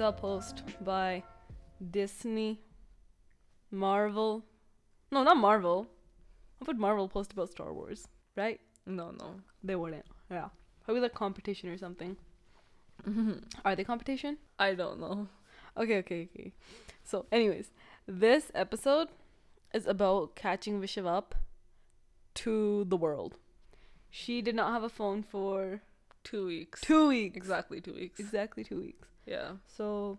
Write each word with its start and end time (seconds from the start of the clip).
a 0.00 0.12
post 0.12 0.62
by 0.82 1.22
Disney, 1.90 2.60
Marvel. 3.70 4.44
No, 5.10 5.22
not 5.22 5.36
Marvel. 5.36 5.86
What 6.58 6.68
would 6.68 6.78
Marvel 6.78 7.08
post 7.08 7.32
about 7.32 7.50
Star 7.50 7.72
Wars? 7.72 8.06
Right? 8.36 8.60
No, 8.86 9.10
no. 9.10 9.40
They 9.62 9.76
wouldn't. 9.76 10.04
Yeah. 10.30 10.48
Probably 10.84 11.00
like 11.02 11.14
competition 11.14 11.68
or 11.68 11.78
something. 11.78 12.16
Are 13.64 13.74
they 13.76 13.84
competition? 13.84 14.38
I 14.58 14.74
don't 14.74 15.00
know. 15.00 15.28
Okay, 15.76 15.98
okay, 15.98 16.28
okay. 16.34 16.52
So, 17.04 17.26
anyways, 17.32 17.70
this 18.06 18.50
episode 18.54 19.08
is 19.72 19.86
about 19.86 20.34
catching 20.36 20.80
Vishav 20.80 21.06
up 21.06 21.34
to 22.34 22.84
the 22.88 22.96
world. 22.96 23.36
She 24.10 24.42
did 24.42 24.54
not 24.54 24.72
have 24.72 24.82
a 24.82 24.88
phone 24.88 25.22
for 25.22 25.80
Two 26.24 26.46
weeks. 26.46 26.80
two 26.82 27.08
weeks. 27.08 27.36
Exactly 27.36 27.80
two 27.80 27.94
weeks. 27.94 28.20
Exactly 28.20 28.64
two 28.64 28.78
weeks. 28.80 29.08
Yeah. 29.30 29.52
So, 29.66 30.18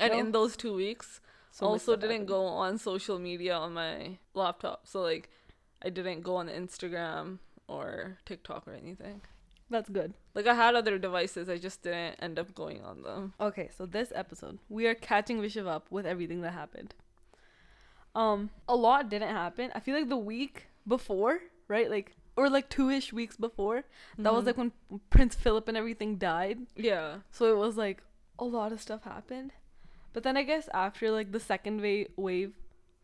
And 0.00 0.12
No. 0.12 0.18
in 0.20 0.32
those 0.32 0.56
two 0.56 0.74
weeks, 0.74 1.20
so 1.50 1.66
also 1.66 1.94
didn't 1.96 2.10
happened. 2.10 2.28
go 2.28 2.44
on 2.46 2.78
social 2.78 3.18
media 3.18 3.54
on 3.56 3.74
my 3.74 4.18
laptop. 4.32 4.86
So 4.86 5.02
like, 5.02 5.28
I 5.82 5.90
didn't 5.90 6.22
go 6.22 6.36
on 6.36 6.48
Instagram 6.48 7.38
or 7.66 8.16
TikTok 8.24 8.66
or 8.68 8.72
anything. 8.74 9.20
That's 9.70 9.90
good. 9.90 10.14
Like 10.34 10.46
I 10.46 10.54
had 10.54 10.74
other 10.76 10.98
devices, 10.98 11.48
I 11.50 11.58
just 11.58 11.82
didn't 11.82 12.14
end 12.22 12.38
up 12.38 12.54
going 12.54 12.80
on 12.82 13.02
them. 13.02 13.34
Okay, 13.40 13.68
so 13.76 13.86
this 13.86 14.12
episode, 14.14 14.58
we 14.68 14.86
are 14.86 14.94
catching 14.94 15.40
Vishav 15.42 15.66
up 15.66 15.90
with 15.90 16.06
everything 16.06 16.40
that 16.42 16.52
happened. 16.54 16.94
Um, 18.14 18.50
a 18.68 18.74
lot 18.76 19.08
didn't 19.10 19.34
happen. 19.34 19.70
I 19.74 19.80
feel 19.80 19.94
like 19.96 20.08
the 20.08 20.16
week 20.16 20.68
before, 20.86 21.40
right? 21.68 21.90
Like, 21.90 22.16
or 22.38 22.48
like 22.56 22.68
two 22.74 22.88
ish 22.96 23.12
weeks 23.12 23.36
before, 23.36 23.78
that 24.18 24.32
was 24.32 24.44
Mhm. 24.44 24.46
like 24.48 24.58
when 24.62 24.72
Prince 25.10 25.34
Philip 25.44 25.66
and 25.68 25.76
everything 25.82 26.16
died. 26.24 26.58
yeah. 26.90 27.18
So 27.38 27.50
it 27.54 27.58
was 27.64 27.76
like 27.76 28.02
a 28.38 28.44
lot 28.56 28.72
of 28.72 28.80
stuff 28.86 29.02
happened. 29.14 29.52
But 30.12 30.22
then 30.22 30.36
I 30.40 30.44
guess 30.50 30.68
after 30.84 31.10
like 31.18 31.32
the 31.32 31.40
second 31.52 31.80
wave 31.86 32.08
wave 32.28 32.54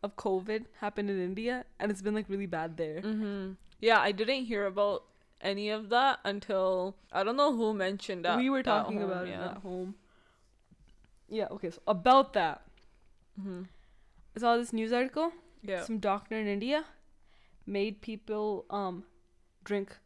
of 0.06 0.16
COVID 0.16 0.66
happened 0.84 1.10
in 1.14 1.18
India 1.30 1.64
and 1.78 1.90
it's 1.90 2.02
been 2.06 2.14
like 2.20 2.28
really 2.36 2.46
bad 2.58 2.76
there. 2.82 3.00
hmm 3.00 3.52
Yeah, 3.80 4.00
I 4.08 4.12
didn't 4.12 4.44
hear 4.52 4.64
about 4.66 5.04
any 5.52 5.68
of 5.76 5.88
that 5.90 6.20
until 6.32 6.96
I 7.12 7.22
don't 7.24 7.36
know 7.42 7.52
who 7.60 7.74
mentioned 7.74 8.24
that. 8.24 8.38
we 8.38 8.48
were 8.56 8.62
talking 8.62 9.00
home, 9.00 9.10
about 9.10 9.26
it 9.26 9.30
yeah. 9.36 9.50
at 9.50 9.58
home. 9.68 9.94
Yeah, 11.28 11.48
okay, 11.56 11.70
so 11.70 11.80
about 11.86 12.32
that. 12.34 12.62
hmm 13.40 13.62
I 14.36 14.40
saw 14.40 14.56
this 14.56 14.72
news 14.72 14.92
article. 14.92 15.32
Yeah. 15.62 15.82
Some 15.88 15.98
doctor 15.98 16.36
in 16.36 16.46
India 16.46 16.84
made 17.66 18.00
people 18.06 18.64
um 18.70 19.04
drink 19.64 19.96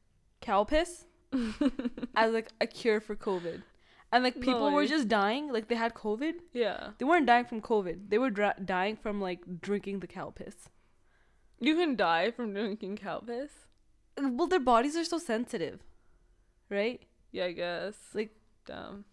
cow 0.41 0.64
piss 0.64 1.05
as 2.17 2.33
like 2.33 2.48
a 2.61 2.67
cure 2.67 3.01
for 3.01 3.17
COVID. 3.17 3.62
And 4.11 4.25
like 4.25 4.37
No 4.37 4.41
people 4.42 4.70
were 4.73 4.87
just 4.87 5.09
dying, 5.09 5.53
like 5.53 5.69
they 5.69 5.75
had 5.75 5.92
COVID. 5.95 6.34
yeah. 6.55 6.91
They 6.98 7.05
weren't 7.05 7.27
dying 7.27 7.45
from 7.45 7.61
COVID. 7.61 8.09
They 8.09 8.17
were 8.19 8.31
dra- 8.31 8.56
dying 8.65 8.97
from 8.97 9.20
like 9.20 9.41
drinking 9.61 10.00
the 10.00 10.06
cow 10.06 10.31
piss. 10.31 10.70
You 11.61 11.75
can 11.75 11.97
die 11.97 12.31
from 12.31 12.55
drinking 12.55 12.97
cow 12.97 13.19
piss. 13.19 13.50
Uh, 14.17 14.28
well 14.31 14.47
their 14.47 14.61
bodies 14.61 14.97
are 14.97 15.05
so 15.05 15.19
sensitive 15.19 15.81
right 16.70 17.03
Yeah, 17.33 17.45
I 17.47 17.53
guess. 17.53 17.97
Like- 18.15 18.34
damn. 18.67 19.05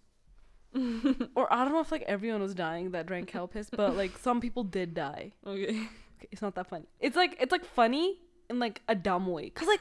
or 1.36 1.52
i 1.54 1.64
don't 1.64 1.74
know 1.74 1.80
if 1.80 1.90
like 1.92 2.02
everyone 2.04 2.42
was 2.42 2.54
dying 2.54 2.92
that 2.92 3.06
drank 3.06 3.30
cow 3.30 3.46
piss 3.46 3.70
but 3.70 3.96
like 4.02 4.18
some 4.18 4.42
people 4.42 4.64
did 4.64 4.94
die 4.94 5.32
Okay. 5.48 5.64
okay, 5.70 6.28
it's 6.32 6.42
not 6.42 6.56
that 6.56 6.68
funny 6.68 6.86
it's 7.00 7.16
like 7.16 7.38
it's 7.40 7.52
like 7.54 7.64
funny 7.64 8.20
in 8.50 8.60
like 8.60 8.82
a 8.90 8.96
dumb 8.96 9.26
way 9.28 9.46
because 9.46 9.70
like 9.70 9.80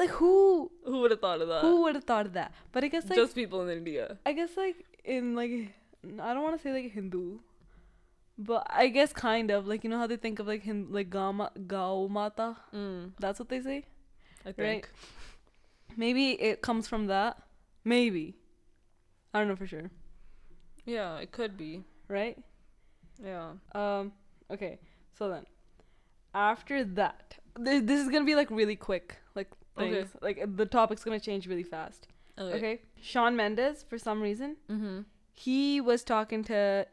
like 0.00 0.10
who 0.20 0.70
Who 0.84 1.00
would 1.00 1.10
have 1.10 1.20
thought 1.20 1.40
of 1.42 1.48
that? 1.48 1.60
who 1.62 1.82
would 1.82 1.94
have 1.98 2.04
thought 2.04 2.26
of 2.26 2.32
that 2.34 2.52
but 2.72 2.84
i 2.84 2.88
guess 2.94 3.04
like 3.10 3.18
Just 3.22 3.34
people 3.34 3.62
in 3.66 3.70
India. 3.78 4.18
i 4.24 4.32
guess 4.32 4.56
like 4.56 4.76
in 5.04 5.34
like 5.40 5.52
i 6.28 6.32
don't 6.34 6.42
want 6.46 6.56
to 6.56 6.62
say 6.62 6.72
like 6.72 6.92
hindu 6.92 7.38
but 8.50 8.66
i 8.70 8.86
guess 8.96 9.12
kind 9.12 9.50
of 9.50 9.66
like 9.66 9.82
you 9.84 9.90
know 9.90 9.98
how 9.98 10.06
they 10.06 10.16
think 10.16 10.38
of 10.38 10.46
like 10.46 10.62
Hin- 10.62 10.88
like 10.98 11.10
gama 11.10 11.50
gau 11.66 12.06
mata 12.18 12.56
Mm, 12.74 13.12
that's 13.18 13.38
what 13.40 13.48
they 13.48 13.60
say 13.60 13.78
I 14.46 14.52
think. 14.52 14.58
Right. 14.58 14.84
maybe 15.96 16.24
it 16.50 16.62
comes 16.62 16.86
from 16.88 17.06
that 17.08 17.42
maybe 17.84 18.36
i 19.34 19.38
don't 19.38 19.48
know 19.48 19.56
for 19.56 19.66
sure 19.66 19.90
Yeah, 20.86 21.18
it 21.24 21.32
could 21.32 21.56
be. 21.62 21.72
right 22.18 22.38
Yeah. 23.30 23.48
Um. 23.80 24.12
Okay. 24.54 24.78
So 25.18 25.28
then, 25.30 25.44
after 26.32 26.76
that, 26.98 27.34
this, 27.66 27.82
this 27.88 27.98
is 28.02 28.08
gonna 28.12 28.24
be 28.28 28.36
like 28.40 28.50
really 28.60 28.76
quick, 28.76 29.16
like 29.78 29.92
Okay. 29.92 30.08
Like 30.20 30.56
the 30.56 30.66
topic's 30.66 31.04
gonna 31.04 31.20
change 31.20 31.46
really 31.46 31.62
fast. 31.62 32.08
Okay. 32.38 32.56
Okay. 32.56 32.80
Shawn 33.00 33.34
Mendes, 33.36 33.84
for 33.88 33.98
some 33.98 34.20
reason, 34.20 34.56
Mm-hmm. 34.70 35.00
he 35.32 35.80
was 35.80 36.04
talking 36.04 36.44
to 36.44 36.86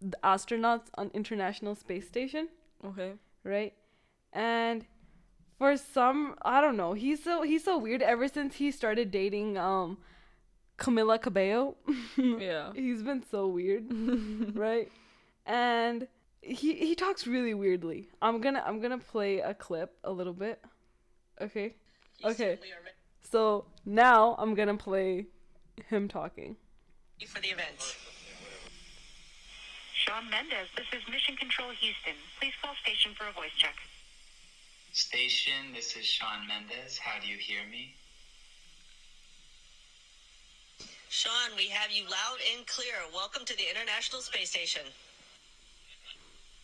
the 0.00 0.16
astronauts 0.24 0.88
on 0.96 1.10
International 1.14 1.74
Space 1.74 2.06
Station, 2.08 2.48
Okay. 2.84 3.12
right? 3.44 3.72
And 4.32 4.84
for 5.58 5.76
some, 5.76 6.34
I 6.42 6.60
don't 6.60 6.76
know. 6.76 6.92
He's 6.92 7.22
so 7.22 7.42
he's 7.42 7.64
so 7.64 7.78
weird. 7.78 8.02
Ever 8.02 8.26
since 8.28 8.56
he 8.56 8.70
started 8.70 9.10
dating 9.10 9.56
um 9.58 9.98
Camila 10.78 11.20
Cabello, 11.20 11.76
Yeah. 12.16 12.72
he's 12.74 13.02
been 13.02 13.22
so 13.30 13.46
weird. 13.46 13.84
right? 14.56 14.90
And 15.46 16.08
he 16.40 16.74
he 16.74 16.94
talks 16.94 17.26
really 17.26 17.54
weirdly. 17.54 18.08
I'm 18.20 18.40
gonna 18.40 18.62
I'm 18.66 18.80
gonna 18.80 18.98
play 18.98 19.38
a 19.40 19.54
clip 19.54 19.94
a 20.04 20.10
little 20.12 20.32
bit. 20.32 20.60
Okay. 21.40 21.74
Okay. 22.24 22.58
So 23.30 23.64
now 23.84 24.36
I'm 24.38 24.54
gonna 24.54 24.76
play 24.76 25.26
him 25.88 26.08
talking. 26.08 26.56
for 27.26 27.40
the 27.40 27.48
event. 27.48 27.96
Shawn 29.94 30.28
Mendes, 30.30 30.68
this 30.76 30.86
is 30.92 31.06
Mission 31.08 31.36
Control 31.36 31.70
Houston. 31.70 32.14
Please 32.40 32.52
call 32.60 32.74
station 32.82 33.12
for 33.14 33.26
a 33.28 33.32
voice 33.32 33.54
check. 33.56 33.74
Station, 34.92 35.72
this 35.74 35.96
is 35.96 36.04
Shawn 36.04 36.46
Mendes. 36.46 36.98
How 36.98 37.20
do 37.22 37.28
you 37.28 37.38
hear 37.38 37.60
me? 37.70 37.94
Shawn, 41.08 41.56
we 41.56 41.68
have 41.68 41.90
you 41.90 42.02
loud 42.04 42.38
and 42.54 42.66
clear. 42.66 42.94
Welcome 43.14 43.44
to 43.46 43.56
the 43.56 43.64
International 43.70 44.20
Space 44.20 44.50
Station. 44.50 44.82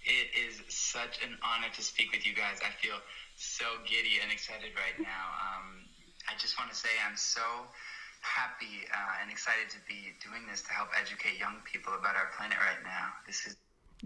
It 0.05 0.29
is 0.35 0.61
such 0.69 1.23
an 1.25 1.39
honor 1.43 1.69
to 1.75 1.83
speak 1.83 2.13
with 2.13 2.27
you 2.27 2.35
guys. 2.35 2.59
I 2.65 2.71
feel 2.83 2.97
so 3.39 3.65
giddy 3.87 4.19
and 4.23 4.33
excited 4.33 4.75
right 4.75 4.99
now. 4.99 5.25
Um, 5.39 5.87
I 6.29 6.35
just 6.39 6.59
want 6.59 6.71
to 6.71 6.77
say 6.77 6.91
I'm 7.09 7.17
so 7.17 7.41
happy 8.21 8.85
uh, 8.93 9.23
and 9.23 9.31
excited 9.31 9.71
to 9.71 9.79
be 9.89 10.13
doing 10.21 10.43
this 10.51 10.63
to 10.63 10.73
help 10.73 10.89
educate 11.01 11.39
young 11.39 11.55
people 11.65 11.95
about 11.95 12.17
our 12.17 12.29
planet 12.37 12.59
right 12.59 12.83
now. 12.83 13.15
This 13.27 13.47
is 13.47 13.57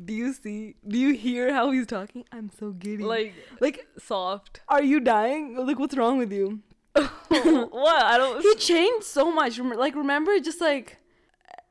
Do 0.04 0.12
you 0.12 0.34
see? 0.34 0.76
Do 0.86 0.98
you 0.98 1.14
hear 1.14 1.52
how 1.52 1.70
he's 1.70 1.86
talking? 1.86 2.24
I'm 2.30 2.50
so 2.58 2.72
giddy. 2.72 3.02
Like 3.02 3.34
like, 3.60 3.86
soft. 3.98 4.60
are 4.68 4.82
you 4.82 5.00
dying? 5.00 5.56
Like, 5.56 5.78
what's 5.78 5.96
wrong 5.96 6.18
with 6.18 6.32
you? 6.32 6.60
what? 6.94 8.02
I 8.04 8.18
don't. 8.18 8.42
He 8.42 8.54
changed 8.56 9.06
so 9.06 9.32
much. 9.32 9.58
Like, 9.58 9.94
remember, 9.94 10.38
just 10.40 10.60
like, 10.60 10.98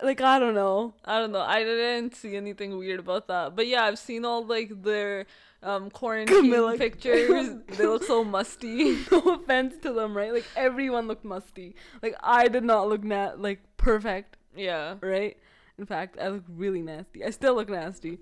like 0.02 0.20
I 0.20 0.40
don't 0.40 0.56
know. 0.56 0.96
I 1.06 1.20
don't 1.20 1.32
know. 1.32 1.42
I 1.42 1.64
didn't 1.64 2.16
see 2.16 2.36
anything 2.36 2.78
weird 2.80 3.00
about 3.00 3.28
that. 3.28 3.56
But 3.56 3.68
yeah, 3.68 3.84
I've 3.84 4.00
seen 4.00 4.26
all 4.26 4.44
like 4.44 4.82
their 4.82 5.28
um 5.64 5.90
quarantine 5.92 6.46
Camila- 6.52 6.78
pictures. 6.78 7.50
they 7.78 7.86
look 7.86 8.04
so 8.04 8.24
musty. 8.24 8.98
no 9.12 9.20
offense 9.36 9.76
to 9.84 9.94
them, 9.94 10.16
right? 10.18 10.34
Like 10.34 10.46
everyone 10.56 11.08
looked 11.08 11.24
musty. 11.26 11.76
Like 12.02 12.16
I 12.22 12.48
did 12.48 12.64
not 12.64 12.88
look 12.90 13.04
nat 13.04 13.40
like 13.42 13.60
perfect, 13.78 14.38
Yeah. 14.56 14.96
right? 15.02 15.38
In 15.78 15.86
fact, 15.86 16.18
I 16.20 16.28
look 16.30 16.44
really 16.50 16.82
nasty. 16.82 17.24
I 17.24 17.30
still 17.32 17.56
look 17.56 17.70
nasty. 17.70 18.20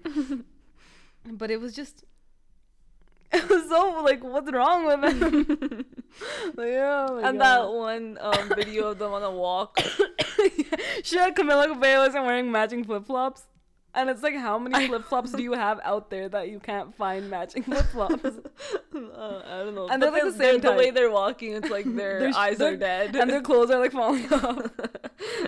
but 1.26 1.52
it 1.52 1.60
was 1.60 1.74
just 1.76 2.04
it 3.32 3.48
was 3.50 3.70
so 3.70 4.02
like 4.04 4.24
what's 4.24 4.52
wrong 4.52 4.86
with 4.88 5.02
them? 5.02 5.86
like, 6.56 6.74
oh 6.74 7.22
And 7.24 7.40
that 7.42 7.70
one 7.72 8.18
um 8.20 8.50
video 8.56 8.88
of 8.90 9.00
them 9.00 9.14
on 9.14 9.24
a 9.24 9.32
walk. 9.32 9.80
she 11.04 11.18
had 11.18 11.36
Camila 11.36 11.68
Cabello 11.68 12.06
wasn't 12.06 12.26
wearing 12.26 12.52
matching 12.52 12.84
flip 12.84 13.06
flops. 13.06 13.46
And 13.96 14.10
it's 14.10 14.22
like, 14.22 14.36
how 14.36 14.60
many 14.60 14.88
flip 14.88 15.06
flops 15.06 15.32
do 15.32 15.42
you 15.42 15.54
have 15.54 15.80
out 15.84 16.10
there 16.12 16.30
that 16.30 16.50
you 16.50 16.60
can't 16.60 16.96
find 16.96 17.30
matching 17.30 17.64
flip 17.64 17.86
flops? 17.88 18.24
Uh, 18.92 19.42
I 19.46 19.58
don't 19.60 19.76
know. 19.76 19.88
And 19.88 20.02
But 20.02 20.12
they're, 20.12 20.12
like, 20.12 20.24
the, 20.24 20.32
the 20.32 20.38
same 20.38 20.60
the 20.62 20.72
way 20.74 20.92
they're 20.92 21.12
walking, 21.12 21.54
it's 21.54 21.70
like 21.70 21.86
their 21.96 22.32
eyes 22.36 22.60
are 22.60 22.76
dead. 22.76 23.16
and 23.16 23.30
their 23.30 23.42
clothes 23.42 23.70
are 23.72 23.80
like 23.80 23.92
falling 23.92 24.26
off. 24.34 24.70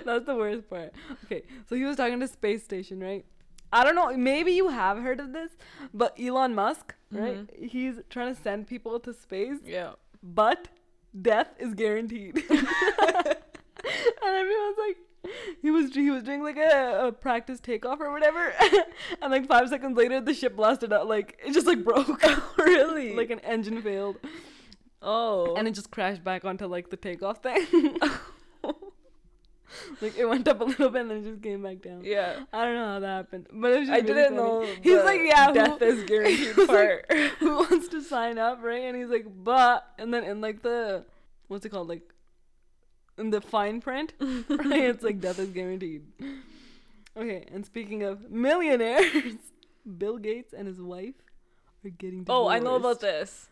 That's 0.04 0.24
the 0.24 0.34
worst 0.34 0.68
part. 0.70 0.92
Okay, 1.24 1.42
so 1.68 1.74
he 1.76 1.84
was 1.84 1.96
talking 1.96 2.18
to 2.20 2.28
space 2.28 2.62
station, 2.62 3.00
right? 3.00 3.24
I 3.72 3.84
don't 3.84 3.94
know. 3.94 4.16
Maybe 4.16 4.52
you 4.52 4.68
have 4.68 4.98
heard 4.98 5.20
of 5.20 5.32
this, 5.32 5.50
but 5.92 6.18
Elon 6.18 6.54
Musk, 6.54 6.94
right? 7.10 7.48
He's 7.58 7.96
trying 8.10 8.34
to 8.34 8.40
send 8.40 8.66
people 8.66 8.98
to 9.00 9.12
space, 9.12 9.58
yeah. 9.64 9.92
but 10.22 10.68
death 11.20 11.48
is 11.58 11.74
guaranteed. 11.74 12.36
and 12.36 12.66
everyone's 14.22 14.78
like, 14.78 14.96
he 15.60 15.70
was 15.70 15.94
he 15.94 16.10
was 16.10 16.22
doing 16.22 16.42
like 16.42 16.56
a, 16.56 17.06
a 17.08 17.12
practice 17.12 17.60
takeoff 17.60 18.00
or 18.00 18.10
whatever, 18.12 18.52
and 19.22 19.30
like 19.30 19.46
five 19.46 19.68
seconds 19.68 19.96
later, 19.96 20.20
the 20.20 20.34
ship 20.34 20.56
blasted 20.56 20.92
out. 20.92 21.06
Like 21.08 21.38
it 21.44 21.52
just 21.52 21.66
like 21.66 21.84
broke. 21.84 22.08
Oh, 22.24 22.54
really? 22.58 23.14
like 23.16 23.30
an 23.30 23.40
engine 23.40 23.80
failed, 23.82 24.16
Oh. 25.00 25.54
and 25.56 25.66
it 25.68 25.72
just 25.72 25.90
crashed 25.90 26.22
back 26.24 26.44
onto 26.44 26.66
like 26.66 26.90
the 26.90 26.96
takeoff 26.96 27.42
thing. 27.42 27.66
like 30.02 30.16
it 30.18 30.26
went 30.26 30.46
up 30.48 30.60
a 30.60 30.64
little 30.64 30.90
bit 30.90 31.00
and 31.02 31.10
then 31.10 31.18
it 31.18 31.24
just 31.24 31.42
came 31.42 31.62
back 31.62 31.80
down. 31.82 32.02
Yeah. 32.04 32.40
I 32.52 32.64
don't 32.64 32.74
know 32.74 32.84
how 32.86 33.00
that 33.00 33.06
happened, 33.06 33.46
but 33.52 33.72
it 33.72 33.80
was 33.80 33.88
just 33.88 34.02
I 34.02 34.02
really 34.06 34.14
didn't 34.22 34.36
funny. 34.36 34.48
know. 34.66 34.66
He's 34.82 35.02
like, 35.04 35.20
yeah, 35.24 35.52
death 35.52 35.78
who, 35.78 35.84
is 35.86 36.04
guaranteed 36.04 36.56
was 36.56 36.68
like, 36.68 37.08
part. 37.08 37.20
who 37.38 37.56
wants 37.56 37.88
to 37.88 38.02
sign 38.02 38.38
up, 38.38 38.58
right? 38.62 38.82
And 38.82 38.96
he's 38.96 39.08
like, 39.08 39.26
but, 39.28 39.86
and 39.98 40.12
then 40.12 40.24
in 40.24 40.40
like 40.40 40.62
the, 40.62 41.04
what's 41.48 41.64
it 41.64 41.70
called, 41.70 41.88
like, 41.88 42.02
in 43.22 43.30
the 43.30 43.40
fine 43.40 43.80
print, 43.80 44.12
right? 44.20 44.84
It's 44.92 45.02
like 45.02 45.20
death 45.20 45.38
is 45.38 45.50
guaranteed. 45.50 46.02
Okay, 47.16 47.44
and 47.52 47.64
speaking 47.64 48.02
of 48.02 48.30
millionaires, 48.30 49.36
Bill 49.98 50.18
Gates 50.18 50.52
and 50.52 50.66
his 50.66 50.80
wife 50.80 51.14
are 51.84 51.90
getting 51.90 52.24
divorced. 52.24 52.46
oh, 52.46 52.48
I 52.48 52.58
know 52.58 52.74
about 52.76 53.00
this. 53.00 53.48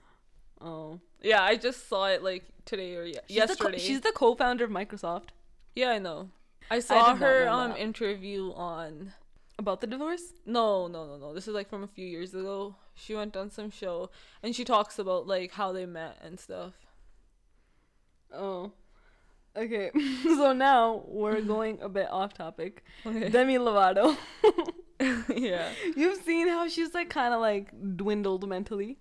Oh, 0.61 1.01
Yeah, 1.23 1.43
I 1.43 1.57
just 1.57 1.89
saw 1.89 2.07
it 2.07 2.23
like 2.23 2.45
today 2.67 2.95
or 2.97 3.05
ye- 3.05 3.15
she's 3.15 3.29
The 3.29 3.35
yesterday. 3.35 3.73
co- 3.73 3.79
she's 3.79 4.01
the 4.03 4.13
co-founder 4.13 4.65
of 4.65 4.71
Microsoft. 4.71 5.29
yeah, 5.75 5.91
I 5.91 5.99
know. 5.99 6.29
I 6.71 6.81
saw 6.81 6.95
not 7.09 7.19
her 7.19 7.49
um 7.49 7.71
that. 7.71 7.79
interview 7.81 8.53
on 8.55 9.13
About 9.59 9.81
the 9.81 9.87
divorce? 9.87 10.23
No, 10.47 10.87
no, 10.87 11.01
no, 11.07 11.17
no. 11.19 11.35
This 11.35 11.47
is 11.49 11.55
like 11.55 11.69
from 11.69 11.83
a 11.83 11.87
few 11.97 12.07
years 12.07 12.33
ago. 12.35 12.77
She 12.95 13.15
went 13.15 13.37
on 13.37 13.51
some 13.51 13.71
show 13.71 14.11
and 14.43 14.55
she 14.57 14.65
talks 14.65 14.99
about 14.99 15.27
like 15.27 15.53
how 15.53 15.73
they 15.73 15.87
met 15.87 16.17
and 16.23 16.39
stuff. 16.39 16.75
Oh. 18.33 18.73
Okay, 19.57 19.91
so 20.23 20.53
now 20.53 21.03
we're 21.07 21.41
going 21.41 21.81
a 21.83 21.89
bit 21.89 22.09
off 22.11 22.35
topic. 22.35 22.85
Okay. 23.05 23.29
Demi 23.31 23.57
Lovato. 23.59 24.17
yeah. 25.35 25.71
You've 25.97 26.23
seen 26.23 26.49
how 26.49 26.69
she's 26.69 26.95
like 26.95 27.11
kind 27.11 27.35
of 27.35 27.41
like 27.41 27.73
dwindled 27.97 28.49
mentally. 28.49 28.99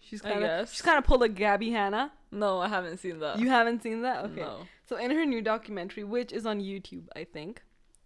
She's 0.00 0.20
kind 0.22 0.44
of 0.44 0.68
she's 0.70 0.82
kind 0.82 0.96
of 0.98 1.04
pulled 1.04 1.22
a 1.22 1.28
Gabby 1.28 1.70
Hanna. 1.70 2.12
No, 2.30 2.60
I 2.60 2.68
haven't 2.68 2.98
seen 2.98 3.18
that. 3.20 3.38
You 3.38 3.48
haven't 3.48 3.82
seen 3.82 4.02
that? 4.02 4.24
Okay. 4.26 4.40
No. 4.42 4.60
So 4.86 4.96
in 4.96 5.10
her 5.10 5.24
new 5.26 5.42
documentary, 5.42 6.04
which 6.04 6.32
is 6.32 6.46
on 6.46 6.60
YouTube, 6.60 7.06
I 7.16 7.24
think, 7.24 7.62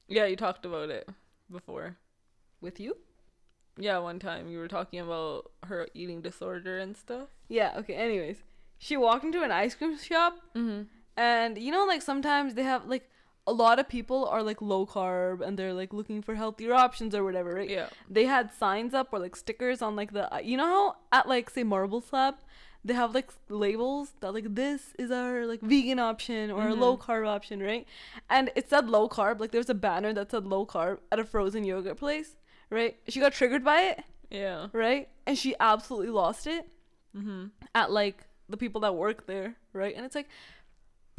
Yeah, 0.09 0.27
you 0.27 0.37
talked 0.37 0.65
about 0.65 0.91
it 0.91 1.09
before. 1.51 1.97
with 2.61 2.81
you. 2.81 2.97
Yeah, 3.77 3.99
one 3.99 4.19
time 4.19 4.49
you 4.49 4.59
were 4.59 4.69
talking 4.69 5.01
about 5.01 5.51
her 5.65 5.87
eating 5.95 6.23
disorder 6.23 6.79
and 6.79 6.97
stuff. 6.97 7.29
Yeah. 7.49 7.73
Okay. 7.79 7.95
Anyways, 7.95 8.39
she 8.79 8.97
walked 8.97 9.25
into 9.25 9.43
an 9.43 9.51
ice 9.53 9.75
cream 9.75 9.99
shop, 9.99 10.37
Mm-hmm. 10.57 10.83
And 11.17 11.59
you 11.59 11.71
know, 11.73 11.85
like 11.85 12.03
sometimes 12.03 12.55
they 12.55 12.63
have 12.63 12.87
like 12.87 13.09
a 13.47 13.53
lot 13.53 13.79
of 13.81 13.89
people 13.89 14.27
are 14.29 14.43
like 14.43 14.63
low 14.63 14.87
carb 14.87 15.41
and 15.41 15.59
they're 15.59 15.73
like 15.75 15.93
looking 15.93 16.23
for 16.23 16.35
healthier 16.37 16.73
options 16.75 17.15
or 17.15 17.25
whatever, 17.25 17.55
right? 17.55 17.69
Yeah. 17.69 17.89
they 18.09 18.25
had 18.27 18.53
signs 18.55 18.95
up 18.95 19.09
or 19.13 19.19
like 19.19 19.35
stickers 19.35 19.83
on 19.83 19.97
like 19.97 20.13
the 20.13 20.29
you 20.45 20.57
know 20.57 20.67
how 20.67 20.97
at 21.19 21.29
like 21.29 21.51
say 21.51 21.65
marble 21.65 22.01
slab 22.01 22.37
they 22.85 22.95
have 22.95 23.15
like 23.15 23.31
labels 23.49 24.15
that 24.21 24.33
like 24.35 24.55
this 24.55 24.93
is 24.99 25.11
our 25.13 25.47
like 25.47 25.61
vegan 25.61 25.99
option 26.01 26.51
or 26.51 26.67
a 26.69 26.75
low 26.75 26.97
carb 26.97 27.27
option 27.29 27.61
right 27.61 27.87
and 28.29 28.51
it 28.57 28.69
said 28.69 28.89
low 28.89 29.09
carb 29.09 29.39
like 29.41 29.53
there's 29.53 29.71
a 29.71 29.75
banner 29.75 30.13
that 30.13 30.31
said 30.33 30.45
low 30.47 30.65
carb 30.67 30.99
at 31.13 31.19
a 31.21 31.25
frozen 31.25 31.63
yogurt 31.65 31.97
place 31.97 32.35
right 32.71 32.97
she 33.09 33.21
got 33.21 33.33
triggered 33.33 33.65
by 33.65 33.83
it 33.83 34.03
Yeah. 34.31 34.67
right 34.73 35.09
and 35.27 35.39
she 35.39 35.55
absolutely 35.61 36.11
lost 36.11 36.47
it 36.47 36.67
Mm-hmm. 37.17 37.47
at 37.75 37.91
like 37.93 38.27
the 38.49 38.57
people 38.57 38.81
that 38.81 38.95
work 38.97 39.27
there 39.27 39.55
right 39.73 39.95
and 39.95 40.05
it's 40.07 40.15
like 40.17 40.29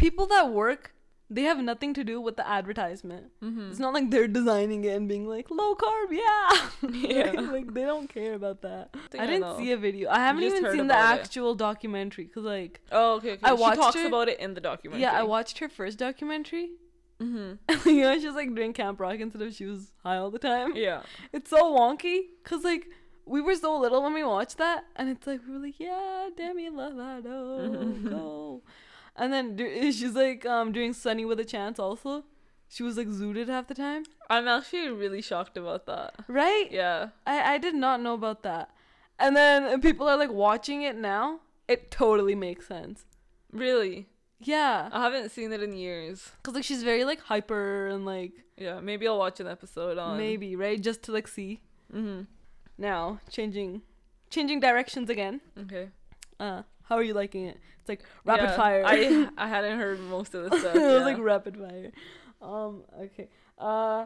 people 0.06 0.28
that 0.36 0.50
work 0.64 0.90
they 1.38 1.44
have 1.50 1.60
nothing 1.68 1.94
to 1.98 2.04
do 2.08 2.16
with 2.26 2.36
the 2.40 2.46
advertisement 2.56 3.28
Mm-hmm. 3.42 3.70
it's 3.72 3.80
not 3.84 3.94
like 3.98 4.10
they're 4.12 4.28
designing 4.40 4.84
it 4.90 4.96
and 4.98 5.08
being 5.14 5.26
like 5.28 5.48
low 5.60 5.72
carb, 5.84 6.10
yeah. 6.12 6.50
Yeah. 7.14 7.32
Like 7.56 7.74
they 7.78 7.86
don't 7.92 8.08
care 8.18 8.34
about 8.42 8.62
that. 8.68 8.86
I 9.18 9.24
I 9.24 9.26
didn't 9.26 9.42
know. 9.48 9.58
see 9.58 9.72
a 9.78 9.78
video. 9.86 10.10
I 10.18 10.20
haven't 10.28 10.44
even 10.50 10.64
seen 10.76 10.88
the 10.88 10.94
about 11.00 11.18
it. 11.18 11.22
actual 11.22 11.56
documentary 11.56 12.26
because, 12.26 12.44
like, 12.58 12.82
Oh, 12.92 13.08
okay, 13.18 13.32
okay. 13.36 13.46
I 13.52 13.56
she 13.56 13.62
watched 13.64 13.82
talks 13.82 13.96
her- 14.02 14.08
about 14.14 14.28
it 14.34 14.40
in 14.48 14.54
the 14.54 14.62
documentary. 14.70 15.02
yeah, 15.06 15.14
I 15.22 15.24
watched 15.36 15.60
her 15.60 15.70
first 15.80 15.98
documentary. 16.08 16.68
Mm-hmm. 17.22 17.90
you 17.90 18.02
know, 18.04 18.14
she 18.20 18.28
was 18.32 18.36
like 18.42 18.54
doing 18.60 18.74
Camp 18.82 19.00
Rock 19.00 19.20
instead 19.26 19.42
of 19.42 19.54
she 19.60 19.66
was 19.74 19.92
high 20.04 20.18
all 20.18 20.32
the 20.38 20.40
time. 20.52 20.76
Yeah. 20.76 21.02
It's 21.32 21.50
so 21.50 21.62
wonky 21.78 22.18
because, 22.44 22.64
like, 22.72 22.88
we 23.26 23.40
were 23.48 23.56
so 23.56 23.72
little 23.84 24.02
when 24.04 24.14
we 24.14 24.24
watched 24.24 24.58
that, 24.58 24.84
and 24.98 25.10
it's 25.10 25.26
like 25.26 25.42
we 25.48 25.54
were 25.56 25.64
like, 25.68 25.80
yeah, 25.80 26.30
Demi 26.38 26.70
Lovato, 26.70 28.10
go. 28.10 28.62
And 29.16 29.32
then 29.32 29.56
do- 29.56 29.92
she's 29.98 30.14
like 30.16 30.46
um 30.46 30.72
doing 30.72 30.94
Sunny 30.94 31.26
with 31.26 31.40
a 31.40 31.46
Chance 31.46 31.80
also. 31.80 32.24
She 32.70 32.82
was 32.82 32.98
like 32.98 33.08
zooted 33.08 33.48
half 33.50 33.68
the 33.68 33.76
time, 33.76 34.04
I'm 34.32 34.48
actually 34.48 34.90
really 34.90 35.22
shocked 35.22 35.58
about 35.58 35.86
that. 35.86 36.16
right? 36.28 36.68
Yeah. 36.72 37.10
I, 37.28 37.54
I 37.54 37.58
did 37.60 37.76
not 37.76 38.02
know 38.02 38.16
about 38.16 38.42
that. 38.44 38.72
And 39.20 39.36
then 39.38 39.80
people 39.80 40.08
are 40.10 40.18
like 40.18 40.32
watching 40.32 40.82
it 40.82 40.96
now. 40.98 41.42
It 41.68 41.92
totally 41.92 42.34
makes 42.34 42.68
sense. 42.68 43.06
Really. 43.52 44.08
Yeah. 44.40 44.90
I 44.92 45.04
haven't 45.04 45.30
seen 45.30 45.54
it 45.54 45.62
in 45.62 45.74
years. 45.74 46.32
Cuz 46.42 46.56
like 46.56 46.64
she's 46.64 46.82
very 46.84 47.06
like 47.06 47.20
hyper 47.22 47.88
and 47.88 48.06
like 48.08 48.34
Yeah, 48.58 48.80
maybe 48.80 49.08
I'll 49.08 49.20
watch 49.20 49.40
an 49.40 49.48
episode 49.48 50.00
on. 50.00 50.18
maybe, 50.18 50.56
right? 50.56 50.82
Just 50.82 51.04
to 51.04 51.12
like 51.12 51.28
see. 51.28 51.62
Mm-hmm. 51.94 52.24
Now, 52.80 53.20
changing 53.30 53.84
changing 54.32 54.60
directions 54.62 55.10
again. 55.12 55.42
Okay. 55.60 55.90
Uh 56.40 56.64
how 56.84 56.96
are 56.96 57.04
you 57.04 57.14
liking 57.14 57.46
it? 57.46 57.60
It's 57.80 57.90
like 57.90 58.04
rapid 58.26 58.44
Yeah, 58.50 58.56
fire. 58.56 58.84
I 58.86 59.30
I 59.38 59.48
hadn't 59.48 59.78
heard 59.80 60.00
most 60.02 60.34
of 60.36 60.50
the 60.50 60.58
stuff. 60.60 60.76
it 60.76 60.80
was 60.82 61.04
like 61.04 61.18
rapid 61.20 61.58
fire. 61.58 61.92
Um 62.42 62.84
okay. 63.00 63.30
Uh 63.58 64.06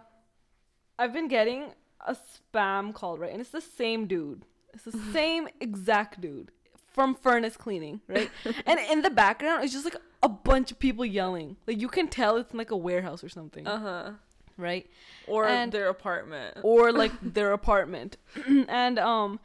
I've 1.00 1.14
been 1.14 1.28
getting 1.28 1.72
a 2.06 2.16
spam 2.16 2.94
call, 2.94 3.18
right? 3.18 3.32
And 3.32 3.42
it's 3.42 3.52
the 3.52 3.62
same 3.62 4.08
dude. 4.08 4.44
It's 4.74 4.84
the 4.84 4.92
same 5.14 5.48
exact 5.60 6.22
dude 6.22 6.52
from 6.88 7.14
furnace 7.16 7.56
cleaning, 7.58 8.02
right? 8.08 8.32
and 8.66 8.80
in 8.80 9.02
the 9.04 9.12
background, 9.12 9.64
it's 9.64 9.72
just 9.74 9.86
like 9.86 9.96
a 10.24 10.30
bunch 10.30 10.72
of 10.72 10.80
people 10.80 11.06
yelling. 11.06 11.58
Like 11.68 11.80
you 11.80 11.88
can 11.88 12.08
tell 12.08 12.38
it's 12.38 12.52
in 12.52 12.58
like 12.58 12.72
a 12.72 12.78
warehouse 12.78 13.24
or 13.24 13.30
something, 13.30 13.68
uh 13.68 13.80
huh. 13.80 14.12
right? 14.58 14.88
Or 15.28 15.46
And- 15.46 15.72
their 15.72 15.90
apartment. 15.90 16.58
Or 16.64 16.92
like 16.92 17.12
their 17.22 17.52
apartment. 17.54 18.18
and 18.68 18.98
um 18.98 19.40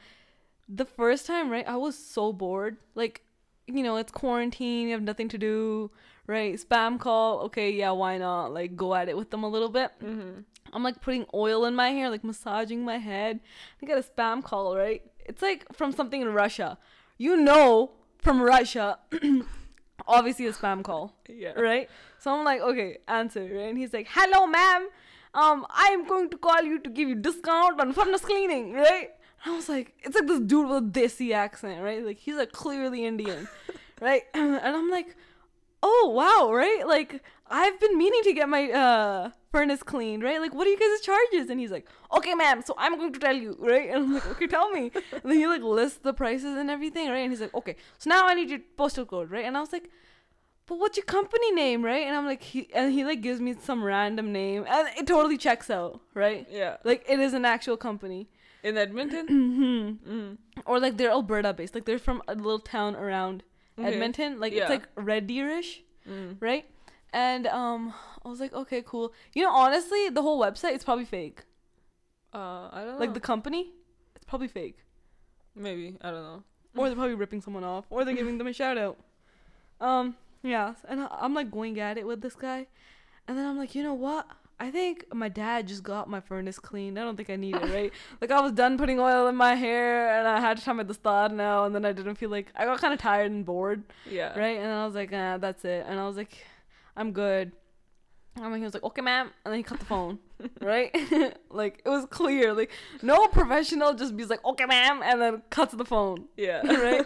the 0.75 0.85
first 0.85 1.27
time, 1.27 1.51
right, 1.51 1.67
I 1.69 1.77
was 1.77 1.97
so 1.97 2.33
bored. 2.33 2.77
Like, 2.95 3.23
you 3.67 3.83
know, 3.83 3.97
it's 3.97 4.11
quarantine, 4.13 4.87
you 4.89 4.93
have 4.95 5.03
nothing 5.03 5.29
to 5.29 5.39
do, 5.39 5.91
right? 6.27 6.55
Spam 6.55 6.99
call, 6.99 7.41
okay, 7.43 7.71
yeah, 7.71 7.91
why 7.91 8.19
not? 8.19 8.53
Like 8.53 8.75
go 8.77 8.95
at 8.95 9.09
it 9.09 9.17
with 9.17 9.31
them 9.31 9.43
a 9.45 9.49
little 9.49 9.69
bit. 9.69 9.91
mm-hmm. 10.03 10.41
I'm 10.73 10.83
like 10.83 11.03
putting 11.03 11.27
oil 11.35 11.67
in 11.67 11.75
my 11.75 11.91
hair, 11.91 12.09
like 12.09 12.25
massaging 12.25 12.85
my 12.85 12.97
head. 12.97 13.41
I 13.83 13.87
get 13.87 13.99
a 13.99 14.03
spam 14.03 14.43
call, 14.43 14.75
right? 14.77 15.03
It's 15.27 15.43
like 15.43 15.67
from 15.75 15.93
something 15.93 16.23
in 16.23 16.33
Russia. 16.33 16.79
You 17.19 17.37
know, 17.37 17.93
from 18.19 18.41
Russia, 18.41 18.99
obviously 20.07 20.47
a 20.47 20.53
spam 20.53 20.83
call, 20.83 21.15
Yeah. 21.29 21.53
right? 21.53 21.89
So 22.19 22.35
I'm 22.35 22.45
like, 22.45 22.61
okay, 22.63 22.99
answer, 23.09 23.43
right? 23.43 23.69
And 23.69 23.77
he's 23.79 23.93
like, 23.93 24.09
hello, 24.11 24.47
ma'am. 24.47 24.89
Um, 25.35 25.67
I'm 25.71 26.07
going 26.07 26.31
to 26.31 26.37
call 26.39 26.63
you 26.63 26.79
to 26.81 26.91
give 26.91 27.09
you 27.09 27.15
discount 27.17 27.81
on 27.81 27.93
furnace 27.93 28.23
cleaning, 28.23 28.73
right? 28.75 29.11
I 29.45 29.55
was 29.55 29.69
like, 29.69 29.95
it's 30.03 30.15
like 30.15 30.27
this 30.27 30.41
dude 30.41 30.69
with 30.69 30.79
a 30.79 31.01
desi 31.01 31.33
accent, 31.33 31.83
right? 31.83 32.05
Like 32.05 32.19
he's 32.19 32.37
like 32.37 32.53
clearly 32.53 33.05
Indian, 33.05 33.49
right? 34.01 34.23
And 34.35 34.61
I'm 34.65 34.91
like, 34.91 35.17
oh 35.83 36.13
wow, 36.15 36.53
right? 36.55 36.87
Like 36.87 37.23
I've 37.49 37.79
been 37.81 37.99
meaning 37.99 38.23
to 38.25 38.33
get 38.33 38.49
my 38.49 38.71
uh 38.71 39.31
furnace 39.51 39.83
cleaned, 39.83 40.23
right? 40.23 40.41
Like 40.41 40.55
what 40.55 40.67
are 40.67 40.71
you 40.71 40.79
guys' 40.79 41.01
charges? 41.01 41.51
And 41.51 41.59
he's 41.59 41.71
like, 41.71 41.87
okay, 42.17 42.35
ma'am, 42.35 42.63
so 42.65 42.75
I'm 42.79 42.97
going 42.99 43.13
to 43.13 43.19
tell 43.19 43.35
you, 43.35 43.57
right? 43.59 43.91
And 43.91 44.05
I'm 44.05 44.15
like, 44.15 44.27
okay, 44.33 44.47
tell 44.47 44.71
me. 44.71 44.91
And 45.13 45.31
then 45.31 45.39
he 45.39 45.47
like 45.47 45.63
lists 45.63 45.99
the 45.99 46.15
prices 46.15 46.57
and 46.57 46.71
everything, 46.71 47.09
right? 47.09 47.19
And 47.19 47.33
he's 47.33 47.41
like, 47.41 47.55
okay, 47.55 47.77
so 47.99 48.11
now 48.11 48.27
I 48.27 48.35
need 48.35 48.49
your 48.51 48.61
postal 48.77 49.05
code, 49.05 49.31
right? 49.31 49.45
And 49.45 49.57
I 49.57 49.61
was 49.61 49.73
like, 49.73 49.91
but 50.67 50.79
what's 50.79 50.97
your 50.97 51.05
company 51.05 51.51
name, 51.53 51.85
right? 51.85 52.07
And 52.07 52.17
I'm 52.17 52.25
like, 52.25 52.43
he 52.43 52.69
and 52.73 52.93
he 52.93 53.05
like 53.05 53.21
gives 53.21 53.41
me 53.41 53.55
some 53.61 53.83
random 53.83 54.33
name, 54.33 54.65
and 54.69 54.89
it 54.97 55.07
totally 55.07 55.37
checks 55.37 55.69
out, 55.69 56.01
right? 56.15 56.47
Yeah. 56.51 56.77
Like 56.85 57.05
it 57.09 57.19
is 57.19 57.35
an 57.35 57.45
actual 57.45 57.77
company, 57.77 58.29
In 58.63 58.77
Edmonton. 58.79 59.27
mm-hmm. 59.27 60.13
mm. 60.13 60.37
or 60.67 60.79
like 60.79 60.97
they're 60.97 61.11
Alberta 61.11 61.53
based, 61.53 61.75
like 61.75 61.85
they're 61.85 61.99
from 61.99 62.23
a 62.29 62.35
little 62.35 62.59
town 62.61 62.95
around 62.97 63.43
Okay. 63.79 63.89
Edmonton, 63.95 64.39
like 64.39 64.53
Yeah. 64.53 64.63
it's 64.63 64.71
like 64.71 64.89
Red 64.97 65.29
Deerish 65.29 65.81
Mm. 66.09 66.37
right? 66.41 66.65
And 67.13 67.47
um, 67.47 67.93
I 68.25 68.29
was 68.29 68.41
like, 68.41 68.53
okay, 68.53 68.83
cool. 68.85 69.13
You 69.35 69.43
know, 69.45 69.51
honestly, 69.53 70.09
the 70.09 70.23
whole 70.23 70.41
website 70.41 70.75
it's 70.75 70.85
probably 70.85 71.05
fake. 71.05 71.43
Uh, 72.35 72.69
I 72.73 72.83
don't 72.85 72.95
know. 72.95 72.99
Like 72.99 73.15
the 73.15 73.21
company, 73.21 73.73
it's 74.17 74.25
probably 74.25 74.49
fake, 74.49 74.79
maybe 75.55 75.97
I 76.01 76.11
don't 76.11 76.23
know. 76.23 76.43
or 76.77 76.87
they're 76.89 76.97
probably 76.97 77.15
ripping 77.15 77.41
someone 77.43 77.65
off, 77.65 77.85
or 77.91 78.05
they're 78.05 78.15
giving 78.15 78.39
them 78.39 78.47
a 78.47 78.53
shout 78.53 78.79
out. 78.79 78.97
Um, 79.81 80.17
yeah, 80.43 80.75
and 80.89 81.07
I'm 81.11 81.35
like 81.35 81.51
going 81.51 81.79
at 81.79 81.99
it 81.99 82.07
with 82.07 82.21
this 82.23 82.35
guy, 82.35 82.67
and 83.29 83.37
then 83.37 83.47
I'm 83.47 83.59
like, 83.59 83.75
you 83.75 83.83
know 83.83 83.95
what? 83.95 84.27
I 84.67 84.71
think 84.71 85.05
my 85.13 85.29
dad 85.29 85.67
just 85.73 85.83
got 85.83 86.09
my 86.09 86.21
furnace 86.21 86.59
cleaned. 86.59 86.99
I 86.99 87.03
don't 87.03 87.17
think 87.17 87.31
I 87.31 87.37
need 87.37 87.57
it, 87.57 87.69
right? 87.79 87.93
like 88.21 88.31
I 88.31 88.41
was 88.41 88.53
done 88.53 88.79
putting 88.79 88.99
oil 89.01 89.27
in 89.27 89.37
my 89.37 89.55
hair, 89.57 90.17
and 90.17 90.27
I 90.29 90.39
had 90.41 90.57
to 90.59 90.65
time 90.65 90.79
at 90.81 90.87
the 90.89 90.95
start 90.95 91.33
now, 91.33 91.65
and 91.65 91.75
then 91.75 91.85
I 91.85 91.93
didn't 91.93 92.15
feel 92.15 92.31
like 92.31 92.47
I 92.55 92.65
got 92.65 92.81
kind 92.81 92.95
of 92.95 93.01
tired 93.01 93.31
and 93.33 93.45
bored. 93.45 93.83
Yeah. 94.09 94.39
right? 94.39 94.59
And 94.63 94.71
I 94.71 94.87
was 94.87 94.95
like, 94.95 95.11
ah, 95.13 95.39
that's 95.39 95.65
it. 95.65 95.85
And 95.89 95.99
I 95.99 96.07
was 96.07 96.17
like, 96.17 96.35
I'm 96.97 97.11
good. 97.13 97.53
And 98.37 98.57
he 98.57 98.63
was 98.63 98.73
like, 98.73 98.85
okay, 98.85 99.03
ma'am. 99.03 99.31
And 99.45 99.53
then 99.53 99.59
he 99.59 99.63
cut 99.63 99.79
the 99.79 99.85
phone, 99.85 100.19
right? 100.61 100.91
like 101.51 101.83
it 101.85 101.89
was 101.89 102.07
clear. 102.07 102.55
Like 102.55 102.71
no 103.03 103.27
professional 103.29 103.93
just 103.95 104.17
be 104.17 104.25
like, 104.25 104.43
okay, 104.45 104.65
ma'am, 104.65 105.03
and 105.05 105.21
then 105.21 105.43
cuts 105.51 105.75
the 105.75 105.85
phone, 105.85 106.27
Yeah. 106.37 106.63
right? 106.67 107.05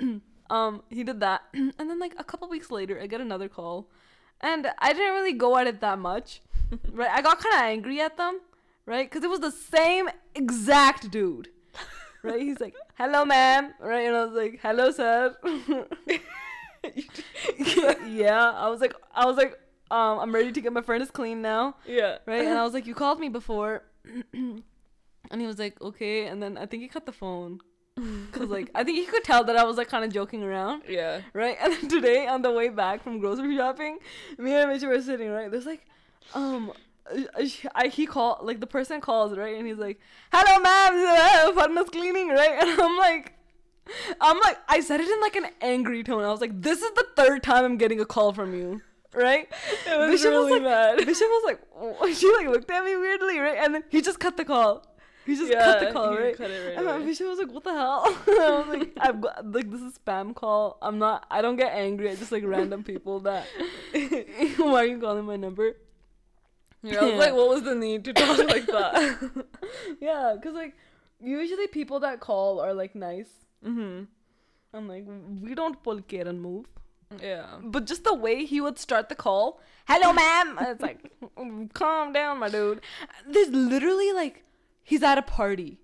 um, 0.50 0.82
he 0.90 1.04
did 1.04 1.20
that, 1.20 1.42
and 1.54 1.72
then 1.90 1.98
like 1.98 2.14
a 2.18 2.24
couple 2.24 2.48
weeks 2.48 2.70
later, 2.70 2.98
I 3.00 3.06
get 3.06 3.20
another 3.20 3.48
call, 3.48 3.88
and 4.40 4.66
I 4.78 4.92
didn't 4.92 5.14
really 5.14 5.32
go 5.34 5.56
at 5.58 5.66
it 5.68 5.80
that 5.80 5.98
much, 5.98 6.40
right? 6.92 7.10
I 7.10 7.22
got 7.22 7.38
kind 7.40 7.54
of 7.54 7.60
angry 7.62 8.00
at 8.00 8.16
them, 8.16 8.40
right? 8.86 9.08
Because 9.08 9.24
it 9.24 9.30
was 9.30 9.40
the 9.40 9.50
same 9.50 10.08
exact 10.34 11.10
dude, 11.10 11.48
right? 12.22 12.40
He's 12.40 12.60
like, 12.60 12.74
"Hello, 12.96 13.24
ma'am," 13.24 13.72
right? 13.80 14.06
And 14.06 14.16
I 14.16 14.24
was 14.24 14.34
like, 14.34 14.60
"Hello, 14.62 14.90
sir." 14.90 15.36
yeah, 18.06 18.52
I 18.54 18.68
was 18.68 18.80
like, 18.80 18.94
I 19.14 19.26
was 19.26 19.36
like, 19.36 19.58
um, 19.90 20.18
I'm 20.20 20.34
ready 20.34 20.52
to 20.52 20.60
get 20.60 20.72
my 20.72 20.82
furnace 20.82 21.10
clean 21.10 21.42
now, 21.42 21.76
Yeah. 21.86 22.18
right? 22.26 22.46
And 22.46 22.58
I 22.58 22.64
was 22.64 22.74
like, 22.74 22.86
"You 22.86 22.94
called 22.94 23.20
me 23.20 23.28
before," 23.28 23.82
and 24.32 24.62
he 25.40 25.46
was 25.46 25.58
like, 25.58 25.80
"Okay," 25.80 26.26
and 26.26 26.42
then 26.42 26.56
I 26.58 26.66
think 26.66 26.82
he 26.82 26.88
cut 26.88 27.06
the 27.06 27.12
phone. 27.12 27.60
Cause 28.30 28.48
like 28.48 28.70
I 28.76 28.84
think 28.84 28.96
he 28.96 29.06
could 29.06 29.24
tell 29.24 29.42
that 29.42 29.56
I 29.56 29.64
was 29.64 29.76
like 29.76 29.88
kind 29.88 30.04
of 30.04 30.12
joking 30.12 30.44
around, 30.44 30.84
Yeah. 30.88 31.22
right? 31.32 31.56
And 31.60 31.72
then 31.72 31.88
today 31.88 32.28
on 32.28 32.42
the 32.42 32.52
way 32.52 32.68
back 32.68 33.02
from 33.02 33.18
grocery 33.18 33.56
shopping, 33.56 33.98
me 34.38 34.52
and 34.54 34.70
Mitch 34.70 34.84
were 34.84 35.02
sitting 35.02 35.30
right. 35.32 35.50
There's 35.50 35.66
like, 35.66 35.84
um, 36.34 36.72
uh, 37.10 37.46
I 37.74 37.88
he 37.88 38.06
called 38.06 38.44
like 38.46 38.60
the 38.60 38.66
person 38.66 39.00
calls 39.00 39.36
right, 39.36 39.56
and 39.56 39.66
he's 39.66 39.78
like, 39.78 40.00
"Hello, 40.32 40.60
ma'am, 40.60 41.54
furnace 41.54 41.90
cleaning," 41.90 42.28
right? 42.28 42.58
And 42.60 42.80
I'm 42.80 42.96
like, 42.98 43.34
I'm 44.20 44.38
like, 44.40 44.58
I 44.68 44.80
said 44.80 45.00
it 45.00 45.08
in 45.08 45.20
like 45.20 45.36
an 45.36 45.46
angry 45.60 46.02
tone. 46.02 46.22
I 46.22 46.30
was 46.30 46.40
like, 46.40 46.60
"This 46.60 46.82
is 46.82 46.90
the 46.92 47.06
third 47.16 47.42
time 47.42 47.64
I'm 47.64 47.78
getting 47.78 48.00
a 48.00 48.04
call 48.06 48.32
from 48.32 48.54
you." 48.54 48.82
Right? 49.14 49.48
It 49.86 49.98
was 49.98 50.20
Vishav 50.20 50.30
really 50.30 50.60
like, 50.60 50.62
mad. 50.62 50.98
Vishav 50.98 51.22
was 51.22 51.44
like, 51.46 51.60
oh, 51.74 52.12
she 52.12 52.30
like 52.36 52.46
looked 52.46 52.70
at 52.70 52.84
me 52.84 52.94
weirdly, 52.94 53.38
right? 53.38 53.56
And 53.56 53.74
then 53.74 53.84
he 53.88 54.02
just 54.02 54.20
cut 54.20 54.36
the 54.36 54.44
call. 54.44 54.86
He 55.24 55.34
just 55.34 55.50
cut 55.50 55.80
the 55.80 55.92
call, 55.92 56.14
right? 56.14 56.36
cut 56.36 56.50
it 56.50 56.68
right 56.68 56.76
and 56.76 56.86
away. 56.86 57.10
Vishav 57.10 57.26
was 57.26 57.38
like, 57.38 57.50
"What 57.50 57.64
the 57.64 57.72
hell?" 57.72 58.02
I 58.04 58.64
was 58.66 58.68
like, 58.68 58.92
"I've 59.00 59.20
got 59.22 59.50
like 59.50 59.70
this 59.70 59.80
is 59.80 59.98
spam 59.98 60.34
call. 60.34 60.76
I'm 60.82 60.98
not. 60.98 61.26
I 61.30 61.40
don't 61.40 61.56
get 61.56 61.72
angry 61.72 62.10
at 62.10 62.18
just 62.18 62.30
like 62.30 62.44
random 62.44 62.84
people 62.84 63.20
that. 63.20 63.46
Why 64.58 64.82
are 64.82 64.84
you 64.84 64.98
calling 64.98 65.24
my 65.24 65.36
number? 65.36 65.74
Yeah, 66.82 67.00
I 67.00 67.04
was 67.04 67.14
like, 67.14 67.34
what 67.34 67.48
was 67.48 67.62
the 67.62 67.74
need 67.74 68.04
to 68.04 68.12
talk 68.12 68.38
like 68.38 68.66
that? 68.66 69.46
Yeah, 70.00 70.36
cause 70.42 70.54
like 70.54 70.74
usually 71.20 71.66
people 71.66 72.00
that 72.00 72.20
call 72.20 72.60
are 72.60 72.72
like 72.72 72.94
nice. 72.94 73.30
mm-hmm. 73.64 74.04
I'm 74.74 74.86
like, 74.86 75.04
we 75.40 75.54
don't 75.54 75.82
pull 75.82 76.00
care 76.02 76.28
and 76.28 76.40
move. 76.42 76.66
Yeah. 77.22 77.46
But 77.62 77.86
just 77.86 78.04
the 78.04 78.14
way 78.14 78.44
he 78.44 78.60
would 78.60 78.78
start 78.78 79.08
the 79.08 79.14
call, 79.14 79.60
hello, 79.86 80.12
ma'am. 80.12 80.58
It's 80.60 80.82
like, 80.82 81.10
calm 81.72 82.12
down, 82.12 82.38
my 82.38 82.48
dude. 82.50 82.82
There's 83.26 83.48
literally 83.48 84.12
like, 84.12 84.44
he's 84.84 85.02
at 85.02 85.16
a 85.16 85.22
party. 85.22 85.78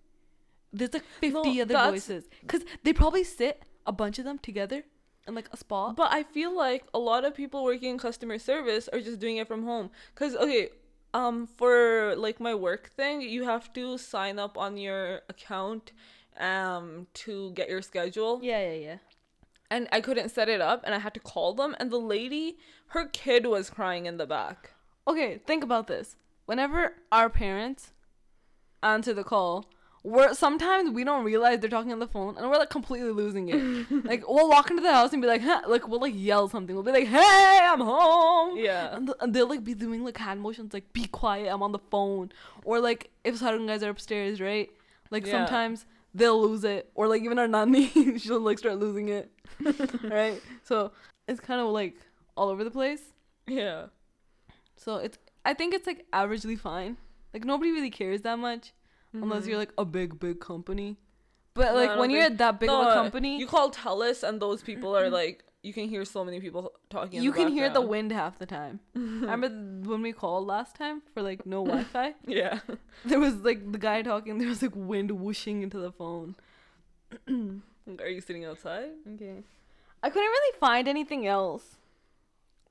There's 0.73 0.93
like 0.93 1.05
50 1.21 1.33
No, 1.33 1.63
other 1.63 1.91
voices. 1.93 2.25
Because 2.43 2.63
they 2.83 2.93
probably 2.93 3.25
sit, 3.25 3.63
a 3.87 3.93
bunch 3.93 4.19
of 4.19 4.25
them 4.27 4.39
together 4.39 4.85
in 5.27 5.35
like 5.35 5.49
a 5.53 5.57
spot. 5.57 5.97
But 5.97 6.13
I 6.13 6.23
feel 6.23 6.55
like 6.55 6.85
a 6.93 6.99
lot 6.99 7.25
of 7.25 7.35
people 7.35 7.65
working 7.65 7.91
in 7.91 7.99
customer 7.99 8.39
service 8.39 8.89
are 8.89 9.01
just 9.01 9.19
doing 9.19 9.39
it 9.39 9.49
from 9.49 9.65
home. 9.65 9.91
Cause 10.15 10.35
okay, 10.37 10.71
um, 11.15 11.47
for 11.47 12.15
like 12.17 12.41
my 12.41 12.55
work 12.55 12.91
thing, 12.91 13.23
you 13.23 13.45
have 13.45 13.73
to 13.73 13.97
sign 13.97 14.39
up 14.39 14.59
on 14.59 14.77
your 14.77 15.23
account, 15.31 15.93
um, 16.39 17.07
to 17.15 17.53
get 17.53 17.71
your 17.71 17.81
schedule. 17.81 18.41
yeah, 18.43 18.73
yeah, 18.73 18.79
yeah. 18.89 18.97
And 19.71 19.89
I 19.91 20.01
couldn't 20.01 20.29
set 20.29 20.49
it 20.49 20.61
up, 20.61 20.83
and 20.85 20.95
I 20.95 20.99
had 20.99 21.15
to 21.15 21.21
call 21.21 21.55
them. 21.55 21.75
And 21.81 21.91
the 21.91 21.99
lady, 21.99 22.59
her 22.89 23.07
kid 23.07 23.47
was 23.47 23.71
crying 23.71 24.07
in 24.07 24.19
the 24.19 24.27
back. 24.27 24.75
Okay, 25.09 25.41
think 25.47 25.65
about 25.65 25.87
this. 25.87 26.17
Whenever 26.47 26.95
our 27.11 27.31
parents 27.31 27.93
answer 28.83 29.15
the 29.15 29.25
call, 29.25 29.65
we're 30.05 30.35
sometimes 30.35 30.91
we 30.91 31.03
don't 31.03 31.25
realize 31.25 31.61
they're 31.61 31.71
talking 31.71 31.91
on 31.91 31.99
the 31.99 32.07
phone 32.07 32.37
and 32.37 32.49
we're 32.51 32.59
like 32.59 32.69
completely 32.69 33.11
losing 33.11 33.49
it. 33.49 33.91
like 34.05 34.23
we'll 34.29 34.51
walk 34.51 34.69
into 34.71 34.83
the 34.83 34.93
house 34.93 35.15
and 35.15 35.23
be 35.23 35.27
like, 35.27 35.41
huh, 35.41 35.63
like 35.67 35.89
we'll 35.89 35.99
like 36.01 36.13
yell 36.15 36.47
something. 36.47 36.75
We'll 36.77 36.85
be 36.85 36.93
like, 36.93 37.07
"Hey, 37.07 37.59
I'm 37.63 37.81
home." 37.81 38.59
Yeah. 38.59 38.95
And, 38.95 39.07
th- 39.07 39.17
and 39.21 39.33
they'll 39.35 39.49
like 39.49 39.65
be 39.65 39.73
doing 39.73 40.05
like 40.05 40.19
hand 40.19 40.43
motions, 40.43 40.75
like 40.75 40.93
"Be 40.93 41.07
quiet, 41.07 41.49
I'm 41.51 41.63
on 41.63 41.73
the 41.73 41.79
phone." 41.91 42.33
Or 42.65 42.81
like 42.81 43.11
if 43.25 43.41
Sarun 43.41 43.67
guys 43.67 43.83
are 43.83 43.89
upstairs, 43.89 44.43
right? 44.43 44.69
Like 45.11 45.25
Yeah. 45.25 45.33
sometimes 45.33 45.87
they'll 46.15 46.41
lose 46.41 46.65
it, 46.65 46.91
or 46.95 47.09
like 47.09 47.23
even 47.23 47.39
our 47.39 47.49
nanny, 47.49 47.89
she'll 48.19 48.41
like 48.41 48.59
start 48.59 48.79
losing 48.79 49.09
it, 49.09 49.31
right? 50.05 50.39
So 50.65 50.93
it's 51.27 51.41
kind 51.41 51.63
of 51.63 51.69
like 51.69 51.97
all 52.37 52.51
over 52.51 52.63
the 52.63 52.71
place. 52.71 53.01
Yeah. 53.47 53.87
So 54.77 54.97
it's 54.97 55.17
I 55.47 55.55
think 55.55 55.73
it's 55.73 55.87
like 55.87 56.05
averagely 56.13 56.59
fine. 56.59 56.99
Like 57.33 57.47
nobody 57.47 57.71
really 57.73 57.91
cares 57.91 58.21
that 58.21 58.39
much 58.39 58.75
unless 59.15 59.47
you're 59.47 59.59
like 59.59 59.73
a 59.79 59.85
big 59.85 60.19
big 60.19 60.41
company. 60.41 60.97
But 61.55 61.67
Mm-hmm. 61.69 61.75
No, 61.77 61.81
like 61.85 61.99
when 61.99 62.11
you're 62.11 62.23
at 62.23 62.39
that 62.39 62.59
big 62.59 62.69
of 62.69 62.87
a 62.87 62.95
company, 62.95 63.35
you 63.35 63.41
you, 63.41 63.47
call 63.47 63.71
Telus, 63.71 64.23
and 64.29 64.41
those 64.41 64.63
people 64.63 64.97
are 64.97 65.09
like, 65.21 65.45
you 65.63 65.73
can 65.73 65.89
hear 65.89 66.05
so 66.05 66.25
many 66.25 66.41
people 66.41 66.73
talking. 66.91 67.21
in 67.23 67.25
the 67.25 67.33
can 67.33 67.49
hear 67.49 67.71
the 67.71 67.81
wind 67.81 68.11
half 68.13 68.39
the 68.39 68.47
time. 68.47 68.81
Remember 68.95 69.49
when 69.89 70.03
we 70.03 70.13
called 70.13 70.47
last 70.47 70.75
time 70.75 71.03
for 71.13 71.23
like 71.23 71.47
no 71.47 71.65
Wi-Fi? 71.73 72.15
Yeah. 72.27 72.59
there 73.05 73.21
was 73.21 73.37
like 73.37 73.71
the 73.71 73.79
guy 73.79 74.03
talking. 74.03 74.39
There 74.39 74.49
was 74.49 74.63
like 74.63 74.75
wind 74.75 75.11
whooshing 75.13 75.63
into 75.63 75.79
the 75.79 75.93
phone. 75.93 76.35
Are 78.01 78.09
you 78.09 78.21
sitting 78.21 78.45
outside? 78.45 78.91
Okay. 79.15 79.43
I 80.03 80.11
couldn't 80.11 80.29
really 80.29 80.59
find 80.59 80.89
anything 80.89 81.27
else. 81.27 81.77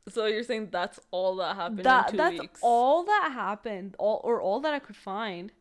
So 0.09 0.25
you're 0.25 0.43
saying 0.43 0.69
that's 0.71 0.99
all 1.11 1.37
that 1.37 1.55
happened 1.55 1.85
That 1.85 2.11
that's 2.13 2.39
weeks? 2.39 2.59
all 2.61 3.03
that 3.05 3.31
happened. 3.33 3.95
All 3.97 4.19
or 4.23 4.41
all 4.41 4.59
that 4.59 4.73
I 4.73 4.79
could 4.79 4.97
find. 4.97 5.51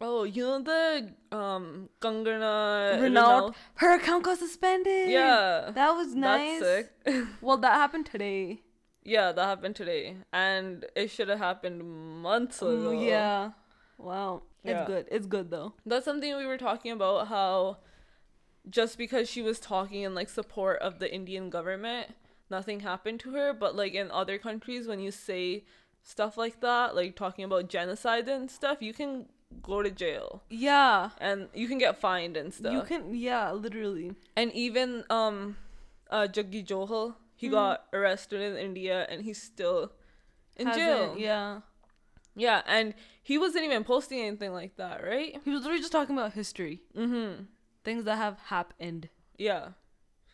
Oh, 0.00 0.24
you 0.24 0.42
know 0.42 0.60
the 0.62 1.14
um 1.36 1.88
Kangana 2.00 2.98
Ranaut, 3.00 3.54
her 3.76 3.94
account 3.94 4.24
got 4.24 4.38
suspended. 4.38 5.08
Yeah. 5.10 5.70
that 5.74 5.90
was 5.92 6.14
nice. 6.14 6.60
That's 6.60 6.88
sick. 7.06 7.24
Well, 7.40 7.56
that 7.58 7.72
happened 7.74 8.06
today. 8.06 8.60
yeah, 9.04 9.32
that 9.32 9.44
happened 9.44 9.76
today, 9.76 10.16
and 10.32 10.84
it 10.94 11.10
should 11.10 11.28
have 11.28 11.38
happened 11.38 11.82
months 12.22 12.60
ago. 12.60 12.90
Mm, 12.92 13.06
Yeah. 13.06 13.50
Wow. 13.98 14.42
Yeah. 14.62 14.80
It's 14.80 14.86
good. 14.88 15.08
It's 15.10 15.26
good 15.26 15.50
though. 15.50 15.72
that's 15.86 16.04
something 16.04 16.36
we 16.36 16.44
were 16.46 16.58
talking 16.58 16.92
about. 16.92 17.28
How 17.28 17.78
just 18.68 18.98
because 18.98 19.30
she 19.30 19.40
was 19.42 19.58
talking 19.60 20.02
in 20.02 20.14
like 20.14 20.28
support 20.28 20.80
of 20.80 20.98
the 20.98 21.12
Indian 21.14 21.48
government, 21.50 22.08
nothing 22.50 22.80
happened 22.80 23.20
to 23.20 23.30
her. 23.32 23.52
But 23.54 23.74
like 23.76 23.94
in 23.94 24.10
other 24.10 24.36
countries, 24.38 24.86
when 24.88 25.00
you 25.00 25.10
say 25.12 25.64
stuff 26.02 26.36
like 26.36 26.60
that, 26.60 26.94
like 26.96 27.16
talking 27.16 27.44
about 27.44 27.68
genocide 27.68 28.28
and 28.28 28.50
stuff, 28.50 28.78
you 28.82 28.92
can 28.92 29.26
go 29.62 29.82
to 29.82 29.90
jail 29.90 30.42
Yeah. 30.50 31.10
and 31.20 31.48
you 31.54 31.68
can 31.68 31.78
get 31.78 31.98
fined 32.00 32.36
and 32.36 32.52
stuff. 32.52 32.72
You 32.72 32.82
can. 32.82 33.14
Yeah. 33.14 33.52
Literally. 33.52 34.12
and 34.36 34.52
even 34.52 35.04
um 35.10 35.56
uh 36.10 36.26
Jaggi 36.30 36.64
Johal 36.64 37.14
he 37.34 37.48
got 37.48 37.84
arrested 37.92 38.40
in 38.40 38.56
India 38.56 39.06
and 39.10 39.22
he's 39.22 39.40
still 39.42 39.92
in 40.56 40.66
Hasn't- 40.68 40.84
jail. 40.84 41.14
Yeah. 41.18 41.60
Yeah, 42.38 42.60
and 42.66 42.92
he 43.22 43.38
wasn't 43.38 43.64
even 43.64 43.82
posting 43.82 44.20
anything 44.20 44.52
like 44.52 44.76
that, 44.76 45.02
right? 45.02 45.40
He 45.44 45.50
was 45.50 45.60
literally 45.62 45.80
just 45.80 45.92
talking 45.92 46.16
about 46.16 46.32
history, 46.34 46.82
Mm-hmm. 46.94 47.44
things 47.82 48.04
that 48.04 48.16
have 48.16 48.38
happened. 48.52 49.08
Yeah. 49.38 49.68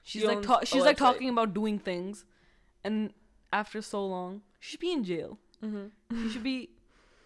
She's 0.02 0.22
He 0.22 0.28
like 0.28 0.42
ta- 0.42 0.64
she's 0.64 0.82
like 0.82 0.96
website. 0.96 0.98
talking 0.98 1.28
about 1.28 1.54
doing 1.54 1.78
things, 1.78 2.24
and 2.82 3.12
after 3.52 3.80
so 3.82 4.04
long, 4.04 4.42
she 4.58 4.70
should 4.72 4.80
be 4.80 4.90
in 4.92 5.04
jail. 5.04 5.38
Mm-hmm. 5.62 6.22
He 6.24 6.28
should 6.30 6.42
be 6.42 6.70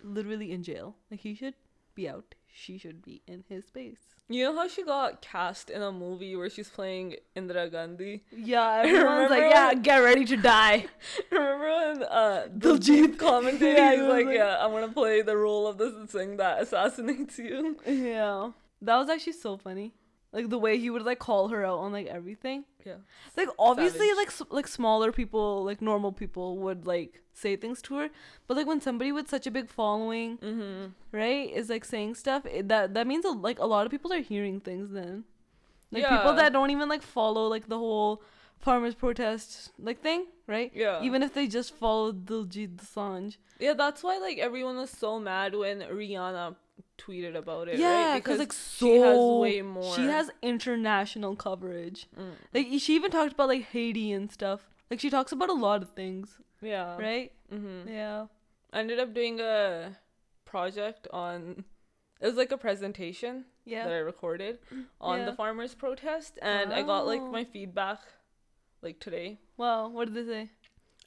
literally 0.04 0.52
in 0.52 0.62
jail. 0.62 0.94
Like 1.10 1.20
he 1.20 1.34
should 1.34 1.54
be 1.96 2.08
out. 2.08 2.36
She 2.58 2.78
should 2.78 3.02
be 3.02 3.20
in 3.26 3.42
his 3.48 3.66
space. 3.66 3.98
You 4.28 4.44
know 4.44 4.54
how 4.56 4.66
she 4.66 4.82
got 4.82 5.20
cast 5.22 5.68
in 5.70 5.82
a 5.82 5.92
movie 5.92 6.34
where 6.36 6.48
she's 6.50 6.68
playing 6.68 7.16
Indira 7.36 7.70
Gandhi? 7.70 8.24
Yeah, 8.32 8.82
everyone's 8.84 9.30
like, 9.30 9.42
Remember 9.42 9.48
yeah, 9.54 9.68
when- 9.68 9.82
get 9.82 9.98
ready 9.98 10.24
to 10.24 10.36
die. 10.36 10.86
Remember 11.30 11.68
when 11.68 12.02
uh 12.04 12.48
Diljit. 12.58 13.18
Commented? 13.18 13.76
Yeah, 13.76 13.90
he 13.90 13.96
he's 13.96 14.00
was 14.06 14.08
like, 14.16 14.26
like- 14.26 14.34
yeah, 14.36 14.58
I'm 14.64 14.70
gonna 14.72 14.88
play 14.92 15.20
the 15.22 15.36
role 15.36 15.66
of 15.66 15.76
this 15.78 15.92
thing 16.10 16.36
that 16.38 16.62
assassinates 16.62 17.38
you. 17.38 17.76
yeah, 17.86 18.50
that 18.82 18.96
was 18.96 19.08
actually 19.10 19.34
so 19.34 19.56
funny. 19.58 19.92
Like 20.36 20.48
the 20.50 20.58
way 20.66 20.72
he 20.78 20.88
would 20.90 21.02
like 21.10 21.18
call 21.28 21.48
her 21.48 21.64
out 21.64 21.78
on 21.84 21.90
like 21.98 22.06
everything. 22.18 22.64
Yeah. 22.84 22.98
Like 23.36 23.48
obviously, 23.58 24.06
Savage. 24.08 24.16
like 24.22 24.28
s- 24.28 24.42
like 24.58 24.68
smaller 24.68 25.10
people, 25.20 25.64
like 25.64 25.80
normal 25.90 26.12
people 26.22 26.58
would 26.64 26.86
like 26.86 27.12
say 27.32 27.56
things 27.56 27.80
to 27.86 27.96
her, 28.00 28.08
but 28.46 28.56
like 28.58 28.66
when 28.66 28.80
somebody 28.80 29.10
with 29.12 29.28
such 29.36 29.46
a 29.46 29.50
big 29.50 29.68
following, 29.70 30.38
Mm-hmm. 30.38 30.84
right, 31.22 31.46
is 31.60 31.68
like 31.74 31.84
saying 31.84 32.14
stuff, 32.16 32.44
it, 32.46 32.68
that 32.68 32.94
that 32.94 33.06
means 33.06 33.24
a, 33.24 33.30
like 33.48 33.58
a 33.58 33.66
lot 33.74 33.86
of 33.86 33.90
people 33.90 34.12
are 34.12 34.20
hearing 34.32 34.60
things. 34.60 34.90
Then, 34.90 35.24
like 35.90 36.04
people 36.08 36.34
that 36.34 36.52
don't 36.52 36.70
even 36.70 36.88
like 36.88 37.02
follow 37.02 37.46
like 37.48 37.66
the 37.68 37.78
whole 37.78 38.22
farmers 38.58 38.94
protest 38.94 39.70
like 39.78 40.00
thing, 40.02 40.26
right? 40.46 40.70
Yeah. 40.74 41.02
Even 41.02 41.22
if 41.22 41.32
they 41.34 41.46
just 41.46 41.74
follow 41.74 42.12
Diljit 42.12 42.76
Dosanjh. 42.76 43.36
Yeah, 43.58 43.74
that's 43.74 44.02
why 44.02 44.18
like 44.18 44.38
everyone 44.38 44.76
was 44.76 44.90
so 44.90 45.18
mad 45.18 45.54
when 45.54 45.80
Rihanna 45.80 46.56
tweeted 46.98 47.36
about 47.36 47.68
it. 47.68 47.78
Yeah, 47.78 48.12
right? 48.12 48.22
because 48.22 48.38
like 48.38 48.52
so 48.52 48.86
she 48.86 48.96
has 48.96 49.18
way 49.18 49.62
more. 49.62 49.94
She 49.94 50.02
has 50.02 50.30
international 50.42 51.36
coverage. 51.36 52.06
Mm. 52.18 52.32
Like 52.54 52.66
she 52.80 52.94
even 52.94 53.10
talked 53.10 53.32
about 53.34 53.48
like 53.48 53.66
Haiti 53.66 54.12
and 54.12 54.30
stuff. 54.30 54.68
Like 54.90 55.00
she 55.00 55.10
talks 55.10 55.32
about 55.32 55.48
a 55.50 55.54
lot 55.54 55.82
of 55.82 55.90
things, 55.90 56.38
yeah. 56.62 56.96
right? 56.96 57.32
Mm-hmm. 57.52 57.88
Yeah. 57.88 58.26
I 58.72 58.80
ended 58.80 58.98
up 59.00 59.14
doing 59.14 59.40
a 59.40 59.96
project 60.44 61.08
on. 61.12 61.64
It 62.20 62.26
was 62.26 62.36
like 62.36 62.50
a 62.52 62.56
presentation 62.58 63.44
Yeah. 63.64 63.84
that 63.84 63.92
I 63.92 63.98
recorded 63.98 64.58
on 65.00 65.18
Yeah. 65.20 65.24
the 65.26 65.32
farmers 65.34 65.74
protest, 65.74 66.38
and 66.40 66.72
I 66.72 66.82
got 66.82 67.06
like 67.06 67.20
Oh. 67.20 67.30
my 67.30 67.44
feedback, 67.44 67.98
like 68.82 69.00
today. 69.00 69.38
Wow. 69.56 69.88
What 69.88 70.12
did 70.12 70.26
they 70.26 70.32
say? 70.32 70.50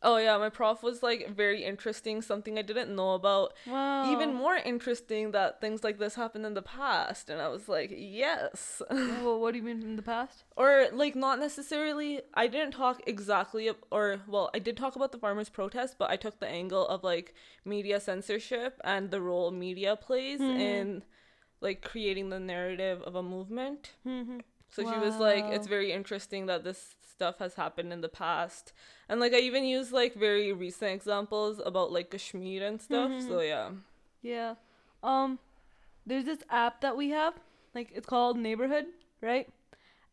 Oh 0.01 0.18
yeah, 0.18 0.38
my 0.38 0.50
prof 0.50 0.82
was 0.82 1.03
like 1.03 1.29
very 1.36 1.63
interesting, 1.63 2.22
something 2.22 2.58
I 2.58 2.62
didn't 2.62 2.96
know 2.96 3.13
about. 3.13 3.53
Wow. 3.68 4.12
Even 4.12 4.34
more 4.34 4.56
interesting 4.56 5.32
that 5.32 5.60
things 5.60 5.84
like 5.84 6.00
this 6.00 6.15
happened 6.15 6.46
in 6.46 6.53
the 6.53 6.62
past, 6.62 7.29
and 7.29 7.41
I 7.41 7.50
was 7.50 7.68
like, 7.68 7.91
yes. 7.94 8.82
well, 8.89 9.39
what 9.39 9.51
do 9.51 9.58
you 9.58 9.63
mean 9.63 9.82
in 9.82 9.96
the 9.96 10.01
past? 10.01 10.44
or 10.60 10.88
like 10.91 11.15
not 11.15 11.39
necessarily. 11.39 12.22
I 12.34 12.48
didn't 12.48 12.72
talk 12.72 13.01
exactly, 13.08 13.72
or 13.89 14.20
well, 14.27 14.50
I 14.53 14.60
did 14.60 14.75
talk 14.75 14.98
about 14.98 15.13
the 15.13 15.18
farmers' 15.18 15.50
protest, 15.50 15.96
but 15.98 16.12
I 16.12 16.18
took 16.18 16.39
the 16.39 16.48
angle 16.48 16.86
of 16.88 17.01
like 17.01 17.34
media 17.63 18.00
censorship 18.01 18.79
and 18.84 19.10
the 19.10 19.22
role 19.22 19.51
media 19.51 19.96
plays 19.96 20.41
mm-hmm. 20.41 20.60
in 20.60 21.03
like 21.62 21.82
creating 21.82 22.29
the 22.29 22.41
narrative 22.41 23.01
of 23.03 23.15
a 23.15 23.24
movement. 23.24 23.94
Mm-hmm. 24.06 24.39
So 24.70 24.84
she 24.84 25.00
was 25.00 25.15
like, 25.15 25.46
it's 25.46 25.65
very 25.65 25.91
interesting 25.91 26.46
that 26.46 26.63
this 26.63 26.96
stuff 27.20 27.40
has 27.40 27.56
happened 27.56 27.92
in 27.92 28.00
the 28.00 28.08
past. 28.08 28.72
And 29.10 29.20
like 29.20 29.34
I 29.34 29.40
even 29.40 29.66
used 29.66 29.92
like 29.92 30.16
very 30.16 30.54
recent 30.54 30.92
examples 30.92 31.60
about 31.66 31.92
like 31.92 32.12
Kashmir 32.12 32.66
and 32.66 32.82
stuff. 32.82 33.12
So 33.28 33.42
yeah. 33.42 33.72
Yeah. 34.22 34.54
Um 35.04 35.40
there's 36.06 36.24
this 36.24 36.44
app 36.50 36.80
that 36.80 36.96
we 36.96 37.10
have, 37.10 37.34
like 37.76 37.92
it's 37.94 38.06
called 38.06 38.38
Neighborhood, 38.38 38.86
right? 39.20 39.50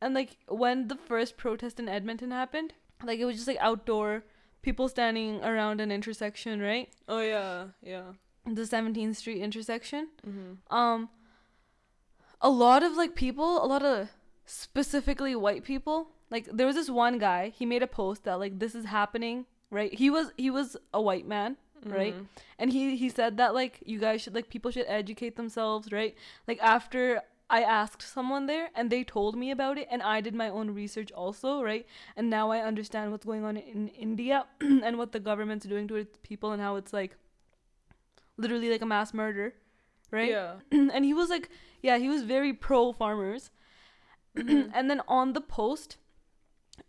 And 0.00 0.14
like 0.14 0.36
when 0.48 0.88
the 0.88 0.96
first 0.96 1.36
protest 1.36 1.78
in 1.78 1.88
Edmonton 1.88 2.32
happened, 2.32 2.74
like 3.04 3.20
it 3.20 3.24
was 3.24 3.36
just 3.36 3.46
like 3.46 3.60
outdoor 3.60 4.24
people 4.62 4.88
standing 4.88 5.44
around 5.44 5.80
an 5.80 5.92
intersection, 5.92 6.60
right? 6.60 6.88
Oh 7.08 7.20
yeah, 7.20 7.66
yeah. 7.82 8.14
The 8.44 8.62
17th 8.62 9.14
Street 9.14 9.40
intersection. 9.40 10.08
Mm-hmm. 10.26 10.74
Um 10.74 11.08
a 12.40 12.50
lot 12.50 12.82
of 12.82 12.96
like 12.96 13.14
people, 13.14 13.64
a 13.64 13.68
lot 13.74 13.84
of 13.84 14.08
specifically 14.44 15.36
white 15.36 15.62
people, 15.62 16.08
like 16.30 16.48
there 16.52 16.66
was 16.66 16.76
this 16.76 16.90
one 16.90 17.18
guy, 17.18 17.50
he 17.50 17.66
made 17.66 17.82
a 17.82 17.86
post 17.86 18.24
that 18.24 18.38
like 18.38 18.58
this 18.58 18.74
is 18.74 18.86
happening, 18.86 19.46
right? 19.70 19.92
He 19.92 20.10
was 20.10 20.32
he 20.36 20.50
was 20.50 20.76
a 20.92 21.00
white 21.00 21.26
man, 21.26 21.56
right? 21.84 22.14
Mm-hmm. 22.14 22.24
And 22.58 22.72
he 22.72 22.96
he 22.96 23.08
said 23.08 23.36
that 23.36 23.54
like 23.54 23.82
you 23.84 23.98
guys 23.98 24.22
should 24.22 24.34
like 24.34 24.48
people 24.48 24.70
should 24.70 24.86
educate 24.88 25.36
themselves, 25.36 25.92
right? 25.92 26.14
Like 26.46 26.58
after 26.60 27.22
I 27.48 27.62
asked 27.62 28.02
someone 28.02 28.46
there 28.46 28.70
and 28.74 28.90
they 28.90 29.04
told 29.04 29.36
me 29.36 29.50
about 29.52 29.78
it 29.78 29.86
and 29.90 30.02
I 30.02 30.20
did 30.20 30.34
my 30.34 30.48
own 30.48 30.70
research 30.70 31.12
also, 31.12 31.62
right? 31.62 31.86
And 32.16 32.28
now 32.28 32.50
I 32.50 32.58
understand 32.60 33.12
what's 33.12 33.24
going 33.24 33.44
on 33.44 33.56
in 33.56 33.88
India 33.88 34.46
and 34.60 34.98
what 34.98 35.12
the 35.12 35.20
government's 35.20 35.66
doing 35.66 35.86
to 35.88 35.96
its 35.96 36.18
people 36.22 36.50
and 36.50 36.60
how 36.60 36.74
it's 36.74 36.92
like 36.92 37.16
literally 38.36 38.68
like 38.68 38.82
a 38.82 38.86
mass 38.86 39.14
murder, 39.14 39.54
right? 40.10 40.30
Yeah. 40.30 40.54
and 40.72 41.04
he 41.04 41.14
was 41.14 41.30
like, 41.30 41.48
yeah, 41.82 41.98
he 41.98 42.08
was 42.08 42.22
very 42.22 42.52
pro 42.52 42.92
farmers. 42.92 43.50
and 44.34 44.90
then 44.90 45.00
on 45.06 45.32
the 45.32 45.40
post, 45.40 45.98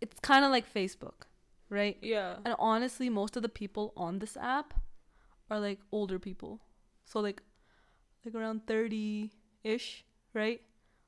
it's 0.00 0.18
kind 0.20 0.44
of 0.44 0.50
like 0.50 0.72
Facebook, 0.72 1.26
right? 1.70 1.96
Yeah. 2.00 2.36
And 2.44 2.54
honestly, 2.58 3.08
most 3.08 3.36
of 3.36 3.42
the 3.42 3.48
people 3.48 3.92
on 3.96 4.18
this 4.18 4.36
app 4.36 4.74
are 5.50 5.60
like 5.60 5.80
older 5.92 6.18
people. 6.18 6.60
So 7.04 7.20
like 7.20 7.42
like 8.24 8.34
around 8.34 8.66
30-ish, 8.66 10.04
right? 10.34 10.60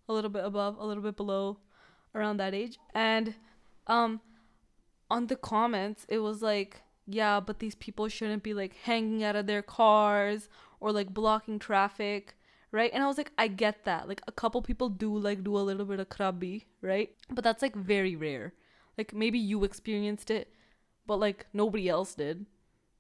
A 0.09 0.13
little 0.13 0.31
bit 0.31 0.45
above, 0.45 0.77
a 0.79 0.87
little 0.87 1.03
bit 1.03 1.17
below 1.17 1.59
around 2.15 2.39
that 2.39 2.55
age. 2.55 2.79
And 2.95 3.35
um 3.87 4.21
on 5.11 5.27
the 5.27 5.37
comments, 5.37 6.07
it 6.09 6.19
was 6.19 6.41
like, 6.41 6.83
yeah, 7.07 7.41
but 7.41 7.59
these 7.59 7.75
people 7.75 8.09
shouldn't 8.09 8.43
be 8.43 8.55
like 8.55 8.77
hanging 8.85 9.25
out 9.25 9.37
of 9.37 9.47
their 9.47 9.63
cars 9.63 10.49
or 10.79 10.93
like 10.93 11.13
blocking 11.13 11.59
traffic, 11.59 12.37
right? 12.73 12.91
And 12.95 13.03
I 13.03 13.07
was 13.07 13.19
like, 13.19 13.33
I 13.37 13.49
get 13.49 13.85
that. 13.85 14.09
Like 14.09 14.23
a 14.29 14.33
couple 14.33 14.63
people 14.63 14.89
do 14.89 15.17
like 15.17 15.43
do 15.43 15.57
a 15.57 15.61
little 15.61 15.85
bit 15.85 16.01
of 16.01 16.09
krabi, 16.09 16.65
right? 16.81 17.11
But 17.29 17.45
that's 17.45 17.63
like 17.63 17.75
very 17.75 18.15
rare. 18.17 18.55
Like 19.01 19.15
maybe 19.15 19.39
you 19.39 19.65
experienced 19.65 20.31
it, 20.31 20.53
but 21.07 21.17
like 21.27 21.47
nobody 21.55 21.89
else 21.89 22.15
did, 22.15 22.45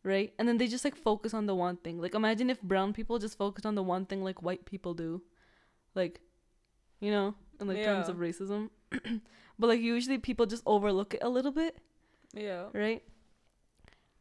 right? 0.03 0.33
And 0.39 0.49
then 0.49 0.57
they 0.57 0.67
just 0.67 0.85
like 0.85 0.97
focus 0.97 1.35
on 1.35 1.45
the 1.45 1.55
one 1.55 1.77
thing. 1.77 2.01
Like 2.01 2.15
imagine 2.15 2.49
if 2.49 2.63
brown 2.63 2.95
people 2.95 3.19
just 3.19 3.37
focused 3.37 3.67
on 3.67 3.75
the 3.75 3.83
one 3.83 4.07
thing 4.07 4.25
like 4.25 4.41
white 4.43 4.65
people 4.65 4.95
do. 4.95 5.21
Like, 5.95 6.21
you 7.01 7.11
know, 7.11 7.35
in 7.61 7.69
like 7.69 7.85
terms 7.85 8.09
of 8.09 8.17
racism. 8.17 8.71
but 9.61 9.67
like 9.73 9.81
usually 9.81 10.17
people 10.17 10.47
just 10.47 10.63
overlook 10.65 11.13
it 11.15 11.23
a 11.23 11.29
little 11.29 11.53
bit 11.53 11.77
Yeah. 12.33 12.73
right? 12.73 13.03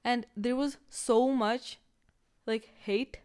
And 0.04 0.26
there 0.36 0.56
was 0.56 0.78
so 0.90 1.30
much 1.32 1.80
like 2.46 2.70
hate 2.86 3.20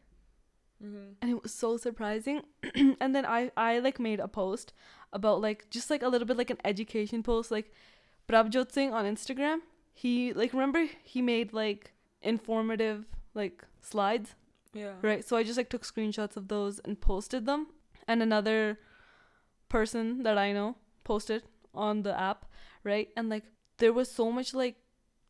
Mm-hmm. 0.84 1.12
and 1.22 1.30
it 1.30 1.42
was 1.42 1.54
so 1.54 1.76
surprising. 1.78 2.42
and 3.00 3.14
then 3.14 3.24
I 3.24 3.50
I 3.56 3.78
like 3.78 3.98
made 3.98 4.20
a 4.20 4.28
post 4.28 4.74
about 5.12 5.40
like 5.40 5.70
just 5.70 5.88
like 5.88 6.02
a 6.02 6.08
little 6.12 6.26
bit 6.26 6.36
like 6.36 6.50
an 6.50 6.58
education 6.64 7.22
post 7.22 7.50
like 7.50 7.72
Prabjot 8.28 8.72
Singh 8.72 8.92
on 8.92 9.04
Instagram. 9.04 9.58
He 9.92 10.32
like 10.32 10.52
remember 10.52 10.86
he 11.02 11.22
made 11.22 11.52
like 11.52 11.92
informative 12.22 13.04
like 13.34 13.64
slides 13.80 14.34
Yeah. 14.72 14.94
Right. 15.02 15.24
So 15.24 15.36
I 15.36 15.44
just 15.44 15.56
like 15.56 15.68
took 15.70 15.84
screenshots 15.84 16.36
of 16.36 16.48
those 16.48 16.80
and 16.84 17.00
posted 17.00 17.46
them. 17.46 17.68
And 18.08 18.22
another 18.22 18.78
person 19.68 20.22
that 20.24 20.36
I 20.36 20.52
know 20.52 20.76
posted 21.04 21.42
on 21.72 22.02
the 22.02 22.18
app, 22.18 22.46
right? 22.82 23.08
And 23.16 23.28
like 23.28 23.44
there 23.78 23.92
was 23.92 24.10
so 24.10 24.32
much 24.32 24.52
like 24.54 24.76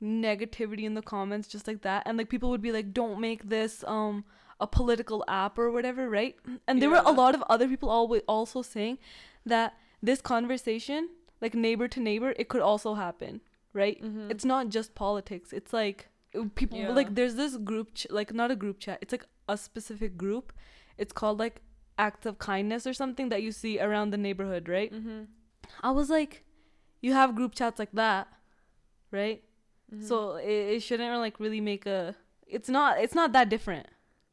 negativity 0.02 0.84
in 0.84 0.94
the 0.94 1.02
comments 1.02 1.48
just 1.48 1.66
like 1.66 1.82
that. 1.82 2.02
And 2.06 2.16
like 2.16 2.28
people 2.28 2.50
would 2.50 2.62
be 2.62 2.72
like, 2.72 2.92
Don't 2.92 3.20
make 3.20 3.48
this 3.48 3.84
um 3.86 4.24
a 4.60 4.66
political 4.66 5.24
app 5.28 5.58
or 5.58 5.70
whatever, 5.70 6.08
right? 6.08 6.36
And 6.66 6.80
there 6.80 6.90
were 6.90 7.02
a 7.04 7.12
lot 7.12 7.34
of 7.34 7.42
other 7.48 7.68
people 7.68 7.90
always 7.90 8.22
also 8.28 8.62
saying 8.62 8.98
that 9.44 9.74
this 10.02 10.20
conversation, 10.20 11.08
like 11.40 11.54
neighbor 11.54 11.88
to 11.88 12.00
neighbor, 12.00 12.34
it 12.38 12.48
could 12.48 12.60
also 12.62 12.94
happen, 12.94 13.40
right? 13.72 14.02
Mhm. 14.02 14.30
It's 14.30 14.44
not 14.44 14.68
just 14.68 14.94
politics. 14.94 15.52
It's 15.52 15.72
like 15.72 16.08
uh, 16.34 16.44
people 16.54 16.78
Yeah. 16.78 16.90
like 16.90 17.14
there's 17.14 17.34
this 17.36 17.56
group 17.56 17.94
ch- 17.94 18.06
like 18.10 18.32
not 18.32 18.50
a 18.50 18.56
group 18.56 18.78
chat. 18.80 18.98
It's 19.02 19.12
like 19.12 19.26
a 19.48 19.56
specific 19.56 20.16
group. 20.16 20.52
It's 20.98 21.12
called 21.12 21.38
like 21.38 21.62
acts 21.98 22.26
of 22.26 22.38
kindness 22.38 22.86
or 22.86 22.92
something 22.94 23.28
that 23.28 23.42
you 23.42 23.52
see 23.52 23.78
around 23.80 24.10
the 24.10 24.16
neighborhood, 24.16 24.68
right? 24.68 24.92
Mm-hmm. 24.92 25.24
I 25.82 25.90
was 25.90 26.10
like, 26.10 26.44
you 27.00 27.12
have 27.12 27.34
group 27.36 27.54
chats 27.54 27.78
like 27.78 27.92
that, 27.92 28.28
right? 29.10 29.42
Mm-hmm. 29.94 30.04
So 30.06 30.36
it, 30.36 30.76
it 30.76 30.80
shouldn't 30.82 31.18
like 31.20 31.38
really 31.40 31.60
make 31.60 31.86
a. 31.86 32.16
It's 32.46 32.68
not. 32.68 32.98
It's 33.00 33.14
not 33.14 33.32
that 33.32 33.48
different. 33.48 33.86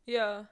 Yeah. 0.05 0.45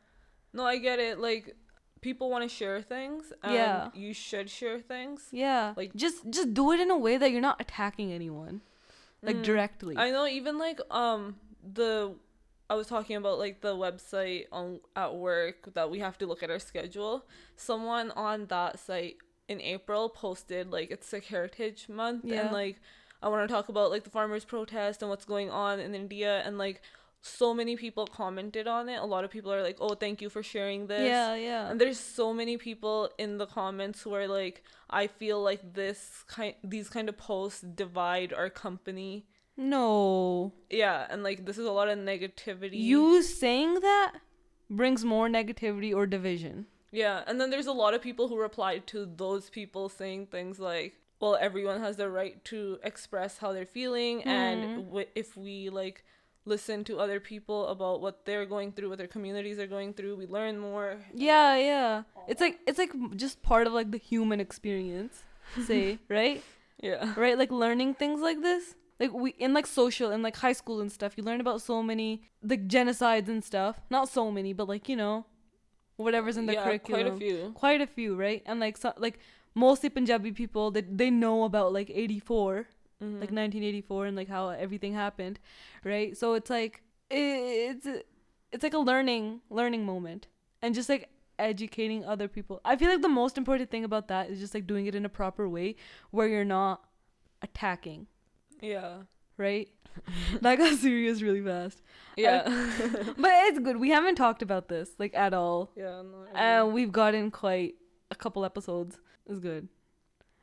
No, 0.54 0.66
I 0.66 0.78
get 0.78 1.00
it. 1.00 1.20
Like 1.20 1.56
people 2.02 2.30
want 2.30 2.44
to 2.44 2.50
share 2.50 2.82
things 2.82 3.34
and 3.44 3.54
Yeah. 3.54 3.90
you 3.94 4.14
should 4.14 4.50
share 4.50 4.80
things. 4.80 5.28
Yeah. 5.32 5.74
Like- 5.76 5.94
just 5.96 6.30
just 6.30 6.54
do 6.54 6.72
it 6.72 6.80
in 6.80 6.90
a 6.92 6.98
way 6.98 7.18
that 7.18 7.32
you're 7.32 7.42
not 7.42 7.60
attacking 7.60 8.12
anyone, 8.14 8.62
like 9.22 9.38
Mm. 9.38 9.44
directly. 9.44 9.98
I 9.98 10.10
know 10.12 10.26
even 10.28 10.58
like 10.58 10.80
um 10.92 11.40
the 11.64 12.16
I 12.70 12.76
was 12.76 12.88
talking 12.88 13.16
about 13.16 13.40
like 13.40 13.62
the 13.62 13.76
website 13.76 14.46
on 14.52 14.80
at 14.96 15.16
work 15.16 15.74
that 15.74 15.90
we 15.90 16.00
have 16.00 16.18
to 16.20 16.26
look 16.28 16.44
at 16.44 16.52
our 16.52 16.60
schedule. 16.60 17.26
Someone 17.56 18.12
on 18.12 18.46
that 18.48 18.78
site 18.80 19.18
in 19.48 19.60
April 19.62 20.08
posted 20.10 20.72
like 20.72 20.92
it's 20.92 21.08
Sikh 21.08 21.26
Heritage 21.26 21.90
Month 21.90 22.26
Yeah. 22.26 22.42
and 22.42 22.52
like 22.54 22.80
I 23.22 23.28
want 23.28 23.48
to 23.50 23.54
talk 23.54 23.68
about 23.68 23.90
like 23.92 24.04
the 24.04 24.10
farmers 24.12 24.46
protest 24.46 25.02
and 25.02 25.10
what's 25.10 25.26
going 25.26 25.50
on 25.50 25.80
in 25.80 25.94
India 25.96 26.42
and 26.46 26.58
like 26.58 26.82
so 27.22 27.54
many 27.54 27.76
people 27.76 28.08
commented 28.08 28.68
on 28.68 28.88
it. 28.88 28.98
A 28.98 29.06
lot 29.06 29.24
of 29.24 29.30
people 29.30 29.52
are 29.52 29.62
like, 29.62 29.78
"Oh, 29.80 29.96
thank 29.96 30.22
you 30.22 30.30
for 30.30 30.42
sharing 30.42 30.88
this." 30.88 31.08
yeah, 31.08 31.36
yeah. 31.36 31.70
And 31.70 31.80
there's 31.80 32.00
so 32.00 32.34
many 32.34 32.58
people 32.58 33.10
in 33.18 33.38
the 33.38 33.46
comments 33.46 34.02
who 34.02 34.14
are 34.14 34.28
like, 34.28 34.64
I 34.90 35.08
feel 35.08 35.42
like 35.42 35.74
this 35.74 36.24
kind 36.28 36.56
these 36.64 36.90
kind 36.90 37.10
of 37.10 37.18
posts 37.18 37.62
divide 37.62 38.34
our 38.34 38.50
company. 38.50 39.26
no. 39.58 40.54
Yeah, 40.70 41.06
and 41.10 41.24
like 41.24 41.46
this 41.46 41.58
is 41.58 41.66
a 41.66 41.72
lot 41.72 41.90
of 41.90 41.98
negativity. 42.00 42.80
You 42.80 43.22
saying 43.22 43.82
that 43.82 44.14
brings 44.70 45.04
more 45.04 45.28
negativity 45.28 45.94
or 45.94 46.06
division. 46.06 46.68
Yeah, 46.92 47.24
and 47.28 47.40
then 47.40 47.50
there's 47.50 47.68
a 47.68 47.74
lot 47.74 47.94
of 47.94 48.02
people 48.02 48.30
who 48.30 48.40
replied 48.40 48.88
to 48.88 49.06
those 49.06 49.50
people 49.50 49.90
saying 49.90 50.28
things 50.28 50.60
like, 50.60 50.96
"Well, 51.20 51.36
everyone 51.36 51.82
has 51.82 51.98
the 51.98 52.10
right 52.10 52.44
to 52.46 52.80
express 52.84 53.38
how 53.40 53.52
they're 53.52 53.66
feeling, 53.66 54.24
and 54.24 54.64
mm-hmm. 54.64 54.82
w- 54.86 55.08
if 55.16 55.36
we 55.36 55.70
like 55.70 56.06
listen 56.46 56.84
to 56.86 57.00
other 57.00 57.20
people 57.20 57.68
about 57.68 58.02
what 58.02 58.26
they're 58.26 58.46
going 58.46 58.72
through, 58.72 58.90
what 58.90 58.98
their 58.98 59.08
communities 59.08 59.60
are 59.60 59.68
going 59.68 59.94
through, 59.94 60.16
we 60.16 60.26
learn 60.26 60.58
more." 60.58 60.98
Yeah, 61.14 61.56
yeah. 61.58 62.04
It's 62.28 62.42
like 62.42 62.60
it's 62.68 62.80
like 62.80 62.92
just 63.16 63.42
part 63.42 63.68
of 63.68 63.74
like 63.74 63.92
the 63.92 63.98
human 63.98 64.40
experience. 64.40 65.24
Say, 65.66 66.00
right? 66.10 66.44
Yeah. 66.82 67.14
right 67.18 67.38
like 67.38 67.52
learning 67.52 67.96
things 67.96 68.22
like 68.22 68.42
this 68.42 68.76
like 69.00 69.12
we 69.12 69.32
in 69.32 69.54
like 69.54 69.68
social 69.68 70.12
in 70.12 70.22
like 70.22 70.38
high 70.38 70.54
school 70.54 70.80
and 70.80 70.92
stuff 70.92 71.14
you 71.18 71.24
learn 71.24 71.42
about 71.42 71.62
so 71.62 71.84
many 71.84 72.22
like 72.42 72.68
genocides 72.68 73.28
and 73.28 73.44
stuff 73.44 73.82
not 73.90 74.08
so 74.08 74.32
many 74.32 74.54
but 74.54 74.68
like 74.68 74.88
you 74.88 74.96
know 74.96 75.26
whatever's 75.98 76.38
in 76.38 76.46
the 76.46 76.54
yeah, 76.54 76.64
curriculum 76.64 77.02
quite 77.02 77.14
a 77.14 77.18
few. 77.18 77.52
quite 77.54 77.82
a 77.82 77.88
few 77.88 78.16
right 78.16 78.44
and 78.46 78.60
like 78.62 78.78
so, 78.78 78.94
like 78.98 79.20
mostly 79.56 79.90
punjabi 79.90 80.32
people 80.32 80.72
they, 80.72 80.82
they 80.82 81.10
know 81.10 81.44
about 81.44 81.74
like 81.74 81.90
84 81.90 82.68
Mm-hmm. 83.02 83.14
like 83.22 83.32
1984 83.32 84.06
and 84.08 84.18
like 84.18 84.28
how 84.28 84.50
everything 84.50 84.94
happened 84.94 85.40
right 85.86 86.18
so 86.18 86.34
it's 86.34 86.50
like 86.50 86.82
it, 87.10 87.16
it's 87.86 87.88
it's 88.52 88.62
like 88.64 88.74
a 88.74 88.78
learning 88.80 89.40
learning 89.50 89.86
moment 89.86 90.28
and 90.62 90.76
just 90.76 90.90
like 90.90 91.08
educating 91.38 92.04
other 92.04 92.28
people 92.28 92.60
i 92.66 92.76
feel 92.76 92.90
like 92.90 93.02
the 93.02 93.08
most 93.08 93.38
important 93.38 93.72
thing 93.72 93.86
about 93.86 94.10
that 94.10 94.30
is 94.30 94.38
just 94.40 94.54
like 94.54 94.68
doing 94.68 94.86
it 94.86 94.96
in 94.96 95.06
a 95.06 95.10
proper 95.10 95.48
way 95.48 95.78
where 96.12 96.28
you're 96.28 96.44
not 96.44 96.84
attacking 97.42 98.08
Yeah. 98.62 99.04
right? 99.38 99.70
that 100.42 100.58
got 100.58 100.78
serious 100.78 101.22
really 101.22 101.42
fast. 101.42 101.82
Yeah. 102.18 102.44
But 103.18 103.32
it's 103.48 103.60
good. 103.60 103.78
We 103.78 103.90
haven't 103.90 104.16
talked 104.16 104.42
about 104.42 104.68
this 104.68 104.90
like 105.00 105.14
at 105.16 105.34
all. 105.34 105.72
yeah. 105.76 106.02
No, 106.04 106.26
I 106.36 106.40
And 106.44 106.74
we've 106.74 106.92
gotten 106.92 107.32
quite 107.32 107.76
a 108.12 108.16
couple 108.16 108.44
episodes. 108.46 109.00
It's 109.26 109.40
good. 109.40 109.68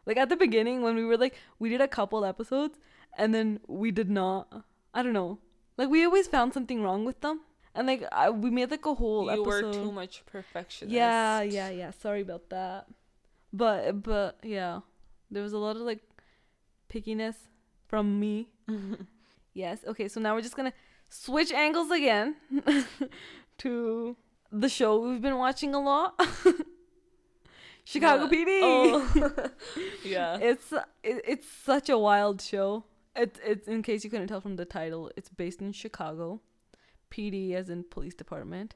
Like 0.06 0.16
at 0.16 0.28
the 0.28 0.36
beginning 0.36 0.82
when 0.82 0.94
we 0.94 1.04
were 1.04 1.16
like 1.16 1.34
we 1.58 1.68
did 1.68 1.80
a 1.80 1.88
couple 1.88 2.24
episodes 2.24 2.78
and 3.18 3.34
then 3.34 3.60
we 3.66 3.90
did 3.90 4.08
not 4.08 4.64
I 4.94 5.02
don't 5.02 5.12
know. 5.12 5.38
Like 5.76 5.90
we 5.90 6.04
always 6.04 6.26
found 6.26 6.54
something 6.54 6.82
wrong 6.82 7.04
with 7.04 7.20
them. 7.20 7.40
And 7.74 7.86
like 7.86 8.04
I, 8.10 8.30
we 8.30 8.50
made 8.50 8.70
like 8.70 8.86
a 8.86 8.94
whole 8.94 9.28
episode. 9.28 9.44
you 9.44 9.50
episode. 9.50 9.66
were 9.66 9.84
too 9.84 9.92
much 9.92 10.24
perfectionist. 10.24 10.94
Yeah, 10.94 11.42
yeah, 11.42 11.68
yeah. 11.68 11.90
Sorry 11.90 12.22
about 12.22 12.48
that. 12.48 12.86
But 13.52 14.02
but 14.02 14.38
yeah, 14.42 14.80
there 15.30 15.42
was 15.42 15.52
a 15.52 15.58
lot 15.58 15.76
of 15.76 15.82
like 15.82 16.00
pickiness 16.88 17.34
from 17.86 18.18
me. 18.18 18.48
yes. 19.52 19.80
Okay. 19.86 20.08
So 20.08 20.20
now 20.20 20.34
we're 20.34 20.40
just 20.40 20.56
gonna 20.56 20.72
switch 21.10 21.52
angles 21.52 21.90
again 21.90 22.36
to 23.58 24.16
the 24.50 24.68
show 24.68 24.98
we've 25.00 25.20
been 25.20 25.36
watching 25.36 25.74
a 25.74 25.80
lot. 25.80 26.18
Chicago? 27.86 28.26
PD. 28.26 28.60
Oh. 28.62 29.50
yeah. 30.04 30.38
It's 30.40 30.72
it, 30.72 31.22
it's 31.32 31.46
such 31.48 31.88
a 31.88 31.96
wild 31.96 32.42
show. 32.42 32.84
It's 33.14 33.38
it's 33.44 33.66
in 33.68 33.82
case 33.82 34.02
you 34.04 34.10
couldn't 34.10 34.26
tell 34.28 34.40
from 34.42 34.56
the 34.56 34.64
title, 34.66 35.10
it's 35.16 35.30
based 35.30 35.60
in 35.62 35.72
Chicago, 35.72 36.40
PD 37.12 37.52
as 37.54 37.70
in 37.70 37.84
police 37.84 38.14
department, 38.14 38.74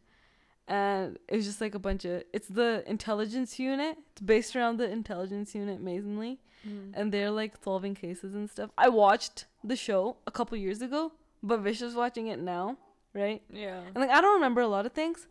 and 0.69 1.19
it's 1.29 1.45
just 1.45 1.61
like 1.61 1.75
a 1.75 1.79
bunch 1.79 2.05
of 2.05 2.23
it's 2.33 2.49
the 2.49 2.85
intelligence 2.87 3.59
unit. 3.59 3.99
It's 4.13 4.21
based 4.23 4.55
around 4.57 4.79
the 4.79 4.89
intelligence 4.91 5.55
unit 5.55 5.79
amazingly, 5.81 6.39
Mm. 6.69 6.93
and 6.95 7.11
they're 7.13 7.31
like 7.31 7.55
solving 7.65 7.95
cases 7.95 8.35
and 8.35 8.49
stuff. 8.51 8.69
I 8.77 8.91
watched 8.91 9.47
the 9.65 9.77
show 9.77 10.19
a 10.27 10.31
couple 10.31 10.59
years 10.59 10.83
ago, 10.83 11.13
but 11.43 11.61
Vish 11.61 11.81
is 11.81 11.95
watching 11.95 12.27
it 12.29 12.39
now, 12.39 12.77
right? 13.15 13.41
Yeah. 13.51 13.81
And 13.95 13.97
like 13.97 14.11
I 14.11 14.21
don't 14.21 14.35
remember 14.35 14.61
a 14.61 14.69
lot 14.69 14.85
of 14.87 14.93
things. 14.93 15.27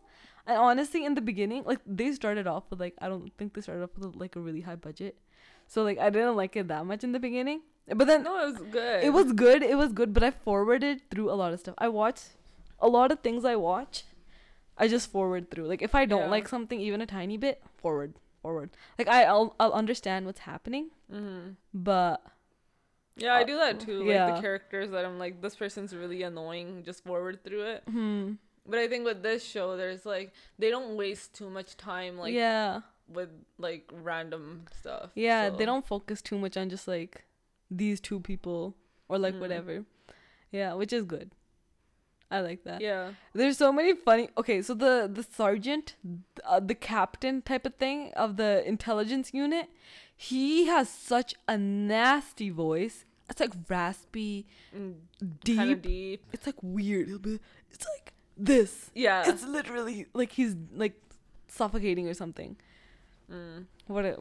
And 0.50 0.58
honestly, 0.58 1.04
in 1.06 1.14
the 1.14 1.20
beginning, 1.30 1.62
like 1.72 1.80
they 1.86 2.10
started 2.12 2.46
off 2.52 2.64
with 2.70 2.80
like 2.84 2.94
I 3.00 3.08
don't 3.08 3.30
think 3.38 3.54
they 3.54 3.60
started 3.66 3.84
off 3.86 3.90
with 3.96 4.16
like 4.16 4.34
a 4.36 4.40
really 4.40 4.62
high 4.68 4.76
budget, 4.86 5.16
so 5.66 5.82
like 5.88 5.98
I 5.98 6.10
didn't 6.10 6.36
like 6.36 6.56
it 6.56 6.68
that 6.68 6.84
much 6.86 7.04
in 7.04 7.12
the 7.12 7.20
beginning. 7.26 7.60
But 8.00 8.06
then 8.06 8.22
No, 8.24 8.36
it 8.42 8.52
was 8.52 8.60
good. 8.78 9.04
it 9.04 9.12
was 9.18 9.32
good. 9.32 9.62
It 9.62 9.76
was 9.78 9.92
good. 9.92 10.12
But 10.14 10.22
I 10.22 10.30
forwarded 10.32 11.02
through 11.10 11.30
a 11.30 11.36
lot 11.42 11.52
of 11.52 11.60
stuff. 11.60 11.74
I 11.78 11.88
watched 11.88 12.30
a 12.78 12.88
lot 12.88 13.10
of 13.12 13.20
things. 13.20 13.44
I 13.44 13.56
watch, 13.56 14.04
I 14.78 14.88
just 14.88 15.10
forward 15.10 15.50
through. 15.50 15.66
Like 15.72 15.82
if 15.82 15.94
I 15.94 16.04
don't 16.04 16.26
Yeah. 16.28 16.36
like 16.36 16.48
something 16.48 16.80
even 16.80 17.00
a 17.00 17.06
tiny 17.06 17.36
bit, 17.36 17.62
forward, 17.78 18.14
forward. 18.42 18.70
Like 18.98 19.08
I, 19.08 19.24
I'll 19.24 19.54
I'll 19.60 19.72
understand 19.84 20.26
what's 20.26 20.40
happening, 20.50 20.90
Mm-hmm. 21.12 21.50
but 21.74 22.22
Yeah, 23.16 23.34
I 23.34 23.42
do 23.44 23.56
that 23.56 23.80
too. 23.80 24.02
Like 24.04 24.34
the 24.34 24.40
characters 24.40 24.90
that 24.90 25.04
I'm 25.04 25.18
like, 25.18 25.40
this 25.42 25.56
person's 25.56 25.94
really 25.94 26.22
annoying. 26.22 26.82
Just 26.84 27.04
forward 27.04 27.42
through 27.44 27.62
it. 27.74 27.82
hmm, 27.90 28.32
But 28.66 28.78
I 28.78 28.88
think 28.88 29.04
with 29.04 29.22
this 29.22 29.42
show, 29.44 29.76
there's 29.76 30.04
like 30.06 30.32
they 30.58 30.70
don't 30.70 30.96
waste 30.96 31.34
too 31.34 31.50
much 31.50 31.76
time 31.76 32.18
like 32.18 32.32
yeah, 32.34 32.80
with 33.08 33.30
like 33.58 33.90
random 33.92 34.66
stuff. 34.80 35.10
yeah. 35.14 35.50
so- 35.50 35.56
They 35.56 35.64
don't 35.64 35.86
focus 35.86 36.22
too 36.22 36.38
much 36.38 36.56
on 36.56 36.68
just 36.70 36.86
like 36.86 37.24
these 37.70 38.00
two 38.00 38.20
people 38.20 38.74
or 39.08 39.18
like 39.18 39.34
Mm. 39.34 39.40
whatever. 39.40 39.84
Yeah, 40.52 40.74
which 40.74 40.92
is 40.92 41.04
good. 41.04 41.30
I 42.32 42.40
like 42.42 42.62
that. 42.64 42.80
Yeah. 42.80 43.10
There's 43.34 43.56
so 43.58 43.72
many 43.72 43.92
funny. 43.94 44.28
Okay, 44.38 44.62
so 44.62 44.74
the 44.74 45.10
the 45.12 45.22
sergeant, 45.24 45.96
uh, 46.44 46.60
the 46.60 46.76
captain 46.76 47.42
type 47.42 47.66
of 47.66 47.74
thing 47.74 48.12
of 48.14 48.36
the 48.36 48.62
intelligence 48.68 49.32
unit, 49.34 49.68
he 50.16 50.66
has 50.66 50.88
such 50.88 51.34
a 51.48 51.58
nasty 51.58 52.50
voice. 52.50 53.04
It's 53.28 53.40
like 53.40 53.52
raspy, 53.68 54.46
Mm, 54.76 54.94
deep. 55.44 55.82
Deep. 55.82 56.24
It's 56.32 56.46
like 56.46 56.60
weird. 56.62 57.08
It's 57.70 57.86
like 57.96 58.12
this. 58.44 58.90
Yeah. 58.94 59.28
It's 59.30 59.44
literally 59.44 60.06
like 60.14 60.32
he's 60.32 60.56
like 60.74 60.94
suffocating 61.48 62.08
or 62.08 62.14
something. 62.14 62.56
Mm. 63.30 63.66
What 63.86 64.04
a 64.04 64.16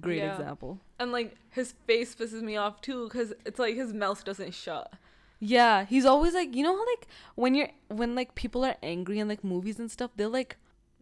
great 0.00 0.18
Yeah. 0.18 0.32
example. 0.32 0.78
And 0.98 1.12
like 1.12 1.34
his 1.50 1.74
face 1.86 2.14
pisses 2.14 2.42
me 2.42 2.56
off 2.56 2.80
too, 2.80 3.08
cause 3.08 3.32
it's 3.44 3.58
like 3.58 3.74
his 3.74 3.92
mouth 3.92 4.24
doesn't 4.24 4.54
shut. 4.54 4.92
Yeah, 5.40 5.84
he's 5.84 6.04
always 6.04 6.34
like 6.34 6.54
you 6.54 6.62
know 6.62 6.76
how 6.76 6.86
like 6.86 7.08
when 7.34 7.54
you're 7.54 7.70
when 7.88 8.14
like 8.14 8.34
people 8.36 8.64
are 8.64 8.76
angry 8.82 9.18
in 9.18 9.26
like 9.28 9.42
movies 9.42 9.78
and 9.80 9.90
stuff, 9.90 10.10
they'll 10.16 10.30
like 10.30 10.56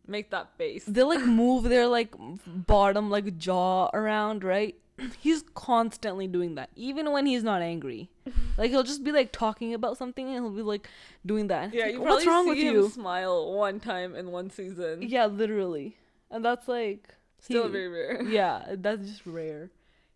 Make 0.06 0.30
that 0.30 0.56
face. 0.56 0.84
They'll 0.88 1.08
like 1.08 1.24
move 1.44 1.64
their 1.64 1.86
like 1.86 2.14
bottom 2.46 3.10
like 3.10 3.36
jaw 3.38 3.90
around, 3.92 4.42
right? 4.42 4.74
He's 5.20 5.44
constantly 5.54 6.26
doing 6.26 6.54
that, 6.56 6.70
even 6.74 7.12
when 7.12 7.26
he's 7.26 7.44
not 7.44 7.62
angry. 7.62 8.08
Like 8.58 8.70
he'll 8.70 8.82
just 8.82 9.02
be 9.04 9.12
like 9.12 9.32
talking 9.32 9.74
about 9.74 9.96
something 9.96 10.26
and 10.26 10.44
he'll 10.44 10.50
be 10.54 10.62
like 10.62 10.88
doing 11.24 11.48
that. 11.48 11.72
Yeah, 11.74 11.84
like, 11.86 11.92
you 11.94 12.00
what's 12.02 12.24
probably 12.24 12.26
wrong 12.26 12.44
see 12.44 12.50
with 12.50 12.58
him 12.58 12.74
you? 12.74 12.88
smile 12.90 13.52
one 13.54 13.80
time 13.80 14.14
in 14.14 14.30
one 14.30 14.50
season. 14.50 15.02
Yeah, 15.02 15.26
literally, 15.26 15.96
and 16.30 16.44
that's 16.44 16.68
like 16.68 17.14
Still 17.40 17.64
he- 17.64 17.70
very 17.72 17.88
rare. 17.88 18.22
Yeah, 18.28 18.74
that's 18.76 19.08
just 19.08 19.24
rare. 19.26 19.70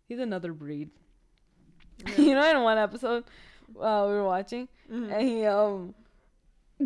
He's 0.07 0.19
another 0.19 0.53
breed. 0.53 0.89
you 2.17 2.33
know, 2.35 2.49
in 2.51 2.61
one 2.61 2.77
episode, 2.77 3.23
uh, 3.79 4.05
we 4.07 4.13
were 4.13 4.23
watching, 4.25 4.67
Mhm. 4.91 5.11
and 5.11 5.27
he 5.27 5.45
um 5.45 5.95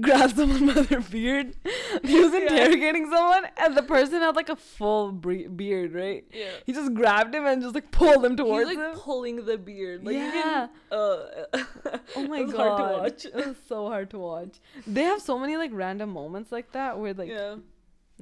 grabbed 0.02 0.36
someone 0.36 0.68
by 0.68 0.82
their 0.90 1.02
beard. 1.02 1.56
he 2.04 2.20
was 2.20 2.32
Yeah. 2.34 2.40
interrogating 2.42 3.10
someone, 3.12 3.46
and 3.58 3.76
the 3.76 3.82
person 3.84 4.22
had 4.22 4.36
like 4.36 4.50
a 4.50 4.56
full 4.56 5.12
bre- 5.12 5.48
beard, 5.48 5.94
right? 5.94 6.26
Yeah. 6.32 6.52
He 6.66 6.74
just 6.74 6.94
grabbed 6.94 7.34
him 7.34 7.46
and 7.46 7.62
just 7.62 7.74
like 7.76 7.90
pulled 7.92 8.24
him 8.24 8.36
towards 8.36 8.70
him. 8.70 8.78
He's 8.78 8.78
like 8.86 8.94
him. 8.96 9.00
pulling 9.00 9.46
the 9.46 9.58
beard. 9.58 10.06
Like, 10.06 10.16
Yeah. 10.16 10.68
can, 10.92 10.98
uh, 11.00 11.18
Oh 12.16 12.28
my 12.28 12.44
god, 12.44 12.56
hard 12.56 12.78
to 12.78 13.00
watch. 13.02 13.26
it 13.26 13.48
was 13.48 13.58
so 13.68 13.88
hard 13.88 14.10
to 14.12 14.20
watch. 14.20 14.60
They 14.86 15.04
have 15.04 15.22
so 15.22 15.40
many 15.40 15.58
like 15.58 15.72
random 15.74 16.10
moments 16.12 16.52
like 16.52 16.72
that 16.74 17.00
where 17.00 17.14
like 17.14 17.30
yeah. 17.30 17.56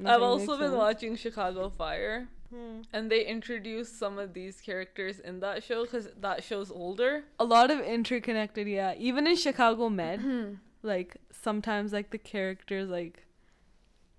I've 0.05 0.21
also 0.21 0.57
been 0.57 0.67
sense. 0.69 0.75
watching 0.77 1.15
Chicago 1.15 1.69
Fire, 1.69 2.27
Hmm. 2.53 2.81
and 2.93 3.11
they 3.11 3.25
introduced 3.25 3.99
some 3.99 4.17
of 4.19 4.33
these 4.33 4.61
characters 4.61 5.19
in 5.19 5.41
that 5.41 5.63
show 5.63 5.83
because 5.83 6.07
that 6.21 6.43
show's 6.45 6.71
older. 6.71 7.23
a 7.39 7.43
lot 7.43 7.71
of 7.71 7.81
interconnected. 7.81 8.67
Yeah, 8.69 8.93
even 8.97 9.27
in 9.27 9.35
Chicago 9.35 9.89
Med, 9.89 10.57
like 10.83 11.17
sometimes 11.41 11.93
like 11.93 12.11
the 12.11 12.17
characters 12.17 12.89
like 12.89 13.25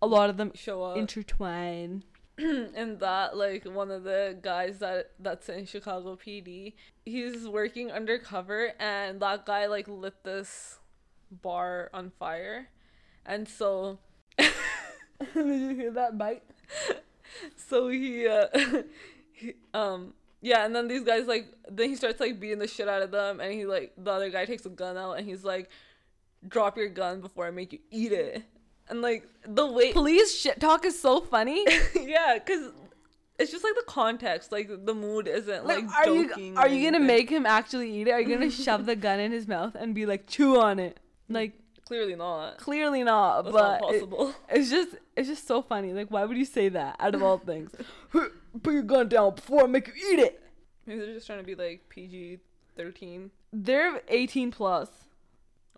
a 0.01 0.07
lot 0.07 0.31
of 0.31 0.37
them 0.37 0.53
Show 0.55 0.83
up. 0.83 0.97
intertwine. 0.97 2.05
and 2.39 3.01
that 3.01 3.37
like 3.37 3.65
one 3.65 3.91
of 3.91 4.05
the 4.05 4.39
guys 4.41 4.79
that 4.79 5.11
that's 5.19 5.49
in 5.49 5.67
Chicago 5.67 6.17
PD, 6.17 6.75
he's 7.05 7.49
working 7.49 7.91
undercover 7.91 8.73
and 8.79 9.21
that 9.21 9.45
guy 9.45 9.67
like 9.67 9.89
lit 9.89 10.23
this 10.25 10.79
bar 11.31 11.91
on 11.93 12.11
fire. 12.19 12.69
And 13.27 13.49
so 13.49 13.99
Did 14.39 14.51
you 15.35 15.75
hear 15.75 15.91
that 15.93 16.17
bite? 16.17 16.45
so 17.57 17.89
he 17.89 18.27
uh 18.29 18.47
he, 19.33 19.55
um 19.75 20.15
yeah, 20.41 20.65
and 20.65 20.75
then 20.75 20.87
these 20.87 21.03
guys 21.03 21.27
like 21.27 21.49
then 21.69 21.89
he 21.89 21.97
starts 21.97 22.21
like 22.21 22.39
beating 22.39 22.61
the 22.61 22.69
shit 22.69 22.89
out 22.89 23.03
of 23.03 23.11
them 23.11 23.41
and 23.41 23.53
he 23.53 23.67
like 23.67 23.93
the 23.99 24.13
other 24.13 24.31
guy 24.31 24.45
takes 24.45 24.65
a 24.65 24.71
gun 24.71 24.97
out 24.97 25.15
and 25.15 25.27
he's 25.27 25.43
like 25.43 25.69
drop 26.47 26.77
your 26.77 26.89
gun 26.89 27.21
before 27.21 27.47
I 27.47 27.51
make 27.51 27.73
you 27.73 27.81
eat 27.91 28.13
it. 28.13 28.43
And 28.89 29.03
like 29.03 29.27
the 29.47 29.67
way 29.67 29.93
Police 29.93 30.35
shit 30.35 30.61
talk 30.61 30.85
is 30.85 30.99
so 30.99 31.21
funny. 31.21 31.65
yeah, 31.95 32.39
cuz 32.39 32.73
it's 33.39 33.53
just 33.53 33.63
like 33.63 33.75
the 33.75 33.85
context, 33.87 34.51
like 34.51 34.69
the 34.85 34.95
mood 34.95 35.29
isn't 35.29 35.65
like, 35.67 35.85
Like, 35.85 35.95
are 35.95 36.09
you 36.15 36.55
are 36.57 36.69
you 36.69 36.91
gonna 36.91 37.05
make 37.05 37.29
him 37.31 37.45
actually 37.47 37.93
eat 38.01 38.09
it? 38.09 38.13
Are 38.13 38.21
you 38.21 38.35
gonna 38.35 38.51
shove 38.51 38.87
the 38.87 38.97
gun 39.07 39.21
in 39.21 39.31
his 39.33 39.47
mouth 39.47 39.75
and 39.75 39.95
be 39.95 40.07
like 40.07 40.27
chew 40.27 40.59
on 40.61 40.79
it? 40.79 40.99
Like 41.29 41.53
Clearly 41.87 42.17
not. 42.17 42.59
clearly 42.59 43.03
not, 43.03 43.43
That's 43.45 43.53
but 43.55 43.81
not 43.81 43.95
it- 43.95 44.01
possible. 44.01 44.35
it's 44.51 44.69
just 44.71 44.97
it's 45.17 45.29
just 45.29 45.47
so 45.47 45.61
funny. 45.63 45.93
Like 45.93 46.11
why 46.11 46.25
would 46.25 46.37
you 46.37 46.45
say 46.45 46.69
that 46.71 46.97
out 46.99 47.15
of 47.15 47.23
all 47.23 47.39
things? 47.51 47.71
Put 48.11 48.73
your 48.73 48.83
gun 48.83 49.09
down 49.09 49.35
before 49.35 49.65
I 49.65 49.67
make 49.67 49.87
you 49.89 49.95
eat 50.13 50.19
it. 50.19 50.43
Maybe 50.87 51.01
they're 51.01 51.15
just 51.15 51.27
trying 51.27 51.39
to 51.41 51.45
be 51.45 51.55
like 51.55 51.89
PG 51.91 52.39
thirteen. 52.77 53.31
They're 53.53 54.03
18 54.09 54.51
plus. 54.51 54.89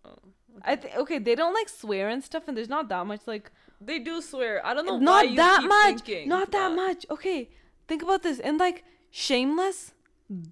Oh, 0.05 0.17
I 0.63 0.77
think 0.77 0.97
okay, 0.97 1.19
they 1.19 1.35
don't 1.35 1.55
like 1.55 1.69
swear 1.69 2.09
and 2.09 2.23
stuff, 2.23 2.49
and 2.49 2.57
there's 2.57 2.69
not 2.69 2.89
that 2.89 3.07
much 3.07 3.23
like 3.27 3.51
They 3.81 3.99
do 3.99 4.21
swear. 4.21 4.65
I 4.65 4.75
don't 4.75 4.87
know 4.87 4.97
why 4.97 5.25
not 5.27 5.37
that 5.37 5.63
much, 5.65 6.27
not 6.27 6.53
that 6.53 6.73
much. 6.75 7.07
Okay, 7.11 7.51
think 7.89 8.03
about 8.03 8.23
this. 8.23 8.39
And 8.41 8.59
like 8.59 8.85
Shameless, 9.11 9.93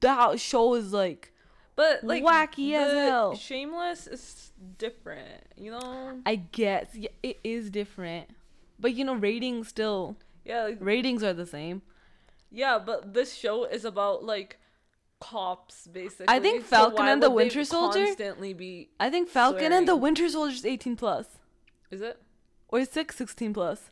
that 0.01 0.41
show 0.41 0.75
is 0.75 0.93
like 0.93 1.33
But 1.77 2.03
like 2.03 2.25
Wacky 2.25 2.73
as 2.75 2.93
hell. 2.93 3.35
Shameless 3.37 4.07
is 4.07 4.53
different, 4.79 5.43
you 5.57 5.71
know. 5.71 6.21
I 6.27 6.37
guess 6.37 6.89
yeah, 6.95 7.11
it 7.23 7.39
is 7.45 7.71
different, 7.71 8.31
but 8.81 8.95
you 8.95 9.05
know 9.05 9.15
ratings 9.15 9.69
still 9.69 10.17
Yeah, 10.45 10.65
like, 10.65 10.79
ratings 10.81 11.23
are 11.23 11.35
the 11.35 11.47
same. 11.47 11.83
yeah, 12.51 12.79
but 12.79 13.15
this 13.15 13.35
show 13.35 13.65
is 13.65 13.85
about 13.85 14.25
like 14.25 14.59
cops 15.21 15.87
basically. 15.87 16.27
I 16.29 16.39
think 16.41 16.65
Falcon 16.65 16.97
why 17.07 17.11
and 17.13 17.23
the 17.23 17.31
Winter 17.31 17.65
Soldier- 17.65 18.07
constantly 18.07 18.53
be. 18.55 18.91
I 19.01 19.11
think 19.11 19.29
Falcon 19.29 19.73
and 19.73 19.87
the 19.87 19.93
Swearing. 19.93 20.03
Winter 20.03 20.29
Soldier's 20.29 20.65
18 20.65 20.97
plus 20.97 21.27
Is 21.91 22.01
it? 22.01 22.21
or 22.69 22.81
is 22.81 22.89
six 22.91 23.17
16 23.17 23.55
plus. 23.55 23.91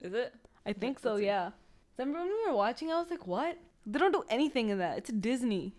Is 0.00 0.12
it? 0.12 0.34
I 0.66 0.72
think 0.72 0.98
so. 0.98 1.16
Yeah. 1.16 1.50
Remember 1.98 2.20
when 2.20 2.28
we 2.28 2.46
were 2.50 2.56
watching? 2.56 2.90
I 2.90 3.00
was 3.00 3.10
like, 3.10 3.26
what? 3.26 3.56
They 3.86 3.98
don't 3.98 4.12
do 4.12 4.24
anything 4.28 4.68
in 4.70 4.78
that. 4.78 4.98
It's 4.98 5.10
Disney. 5.10 5.74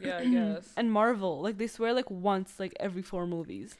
Yeah, 0.00 0.18
I 0.18 0.24
guess. 0.26 0.72
and 0.76 0.92
Marvel. 0.92 1.40
Like 1.42 1.58
they 1.58 1.66
swear 1.66 1.92
like 1.92 2.10
once 2.10 2.58
like 2.58 2.74
every 2.80 3.02
four 3.02 3.26
movies. 3.26 3.74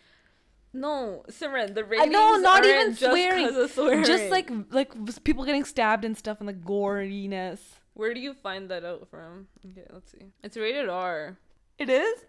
No, 0.72 1.24
Simran, 1.30 1.74
the 1.74 1.80
I 1.80 1.88
ratings 1.88 2.12
know, 2.12 2.36
not 2.36 2.64
even 2.64 2.76
aren't 2.78 2.98
just 2.98 3.10
swearing. 3.12 3.68
swearing. 3.68 4.04
Just 4.04 4.30
like 4.30 4.50
like 4.70 4.92
people 5.24 5.44
getting 5.44 5.64
stabbed 5.64 6.04
and 6.04 6.16
stuff 6.16 6.38
and 6.40 6.46
like 6.46 6.60
goriness. 6.62 7.60
Where 7.98 8.14
do 8.14 8.20
you 8.20 8.32
find 8.32 8.70
that 8.70 8.84
out 8.84 9.08
from? 9.10 9.48
Okay, 9.66 9.84
let's 9.92 10.12
see. 10.12 10.26
It's 10.44 10.56
rated 10.56 10.88
R. 10.88 11.36
It 11.80 11.90
is. 11.90 12.20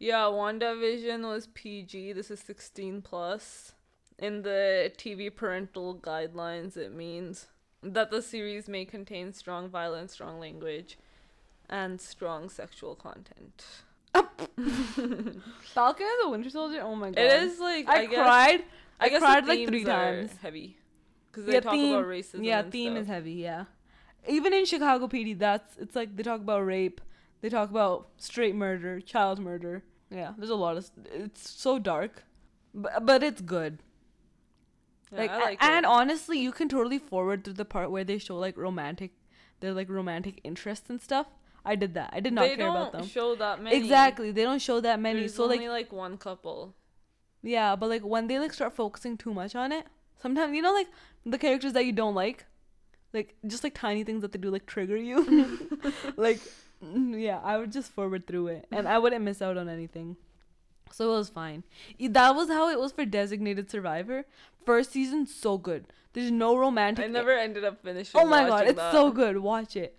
Yeah, 0.00 0.22
WandaVision 0.24 1.22
was 1.22 1.46
PG. 1.54 2.14
This 2.14 2.32
is 2.32 2.40
16 2.40 3.00
plus. 3.00 3.74
In 4.18 4.42
the 4.42 4.90
TV 4.98 5.32
parental 5.32 5.94
guidelines, 5.94 6.76
it 6.76 6.92
means 6.92 7.46
that 7.80 8.10
the 8.10 8.20
series 8.22 8.66
may 8.68 8.84
contain 8.84 9.32
strong 9.32 9.68
violence, 9.68 10.14
strong 10.14 10.40
language, 10.40 10.98
and 11.70 12.00
strong 12.00 12.48
sexual 12.48 12.96
content. 12.96 13.64
Falcon 14.14 16.06
and 16.06 16.24
the 16.24 16.28
Winter 16.28 16.50
Soldier. 16.50 16.80
Oh 16.82 16.96
my 16.96 17.10
god. 17.12 17.18
It 17.22 17.42
is 17.44 17.60
like 17.60 17.88
I, 17.88 17.98
I, 18.00 18.06
guess, 18.06 18.14
cried. 18.18 18.64
I, 18.98 19.08
cried 19.10 19.46
like 19.46 19.68
three 19.68 19.84
times. 19.84 20.32
Heavy, 20.42 20.76
because 21.30 21.44
they 21.46 21.52
Yeah, 21.54 21.60
talk 21.60 21.72
theme- 21.72 21.94
about 21.94 22.06
racism. 22.06 22.44
Yeah, 22.44 22.62
theme 22.62 22.94
stuff. 22.94 23.02
is 23.02 23.06
heavy. 23.08 23.32
Yeah, 23.34 23.64
even 24.28 24.52
in 24.52 24.64
Chicago 24.64 25.06
PD, 25.06 25.38
that's 25.38 25.76
it's 25.78 25.96
like 25.96 26.16
they 26.16 26.22
talk 26.22 26.40
about 26.40 26.64
rape, 26.64 27.00
they 27.40 27.48
talk 27.48 27.70
about 27.70 28.08
straight 28.16 28.54
murder, 28.54 29.00
child 29.00 29.38
murder. 29.38 29.82
Yeah, 30.10 30.32
there's 30.36 30.50
a 30.50 30.54
lot 30.54 30.76
of. 30.76 30.90
It's 31.12 31.50
so 31.50 31.78
dark, 31.78 32.24
but 32.74 33.04
but 33.04 33.22
it's 33.22 33.40
good. 33.40 33.78
Yeah, 35.12 35.20
like, 35.20 35.30
like 35.30 35.62
and 35.62 35.84
it. 35.84 35.88
honestly, 35.88 36.38
you 36.38 36.52
can 36.52 36.68
totally 36.68 36.98
forward 36.98 37.44
through 37.44 37.54
the 37.54 37.64
part 37.64 37.90
where 37.90 38.04
they 38.04 38.18
show 38.18 38.36
like 38.36 38.56
romantic, 38.56 39.12
their 39.60 39.72
like 39.72 39.88
romantic 39.88 40.40
interests 40.44 40.88
and 40.90 41.00
stuff. 41.00 41.26
I 41.64 41.76
did 41.76 41.94
that. 41.94 42.10
I 42.12 42.20
did 42.20 42.32
not 42.32 42.42
they 42.42 42.56
care 42.56 42.68
about 42.68 42.92
them. 42.92 43.06
show 43.06 43.34
that 43.36 43.62
many. 43.62 43.76
Exactly, 43.76 44.30
they 44.30 44.42
don't 44.42 44.60
show 44.60 44.80
that 44.80 45.00
many. 45.00 45.20
There's 45.20 45.34
so 45.34 45.44
only 45.44 45.68
like 45.68 45.86
like 45.86 45.92
one 45.92 46.18
couple. 46.18 46.74
Yeah, 47.42 47.76
but 47.76 47.88
like 47.88 48.02
when 48.02 48.26
they 48.26 48.38
like 48.38 48.52
start 48.52 48.74
focusing 48.74 49.16
too 49.16 49.32
much 49.32 49.54
on 49.54 49.72
it, 49.72 49.86
sometimes 50.20 50.54
you 50.54 50.62
know 50.62 50.72
like 50.72 50.88
the 51.24 51.38
characters 51.38 51.72
that 51.72 51.86
you 51.86 51.92
don't 51.92 52.14
like, 52.14 52.46
like 53.14 53.34
just 53.46 53.64
like 53.64 53.74
tiny 53.74 54.04
things 54.04 54.20
that 54.22 54.32
they 54.32 54.38
do 54.38 54.50
like 54.50 54.66
trigger 54.66 54.96
you. 54.96 55.24
like 56.16 56.40
mm, 56.84 57.18
yeah, 57.20 57.40
I 57.42 57.56
would 57.56 57.72
just 57.72 57.92
forward 57.92 58.26
through 58.26 58.48
it 58.48 58.66
and 58.70 58.86
I 58.86 58.98
wouldn't 58.98 59.24
miss 59.24 59.40
out 59.40 59.56
on 59.56 59.68
anything. 59.68 60.16
So 60.92 61.14
it 61.14 61.16
was 61.18 61.28
fine. 61.30 61.64
That 61.98 62.34
was 62.36 62.48
how 62.48 62.68
it 62.68 62.78
was 62.78 62.92
for 62.92 63.04
Designated 63.04 63.70
Survivor. 63.70 64.24
First 64.66 64.92
season 64.92 65.26
so 65.26 65.56
good. 65.58 65.86
There's 66.12 66.30
no 66.30 66.56
romantic 66.56 67.04
I 67.06 67.08
never 67.08 67.32
ended 67.32 67.64
up 67.64 67.82
finishing. 67.82 68.20
Oh 68.20 68.26
my 68.26 68.46
god, 68.46 68.66
it's 68.68 68.76
that. 68.76 68.92
so 68.92 69.10
good. 69.10 69.38
Watch 69.38 69.74
it. 69.76 69.96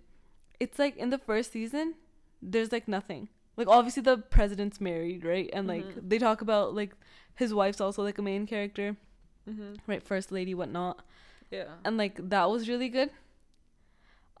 It's 0.58 0.78
like 0.78 0.96
in 0.96 1.10
the 1.10 1.18
first 1.18 1.52
season, 1.52 1.94
there's 2.40 2.72
like 2.72 2.88
nothing. 2.88 3.28
Like 3.56 3.68
obviously 3.68 4.02
the 4.02 4.18
president's 4.18 4.80
married, 4.80 5.24
right? 5.24 5.50
And 5.52 5.66
like 5.66 5.84
Mhm. 5.84 6.08
they 6.08 6.18
talk 6.18 6.40
about 6.40 6.74
like 6.74 6.92
his 7.34 7.52
wife's 7.52 7.80
also 7.80 8.02
like 8.02 8.18
a 8.18 8.22
main 8.22 8.46
character, 8.46 8.96
hmm 9.46 9.74
right? 9.86 10.02
First 10.02 10.32
lady, 10.32 10.54
whatnot. 10.54 11.00
Yeah. 11.50 11.74
And 11.84 11.96
like 11.96 12.28
that 12.30 12.50
was 12.50 12.68
really 12.68 12.88
good. 12.88 13.10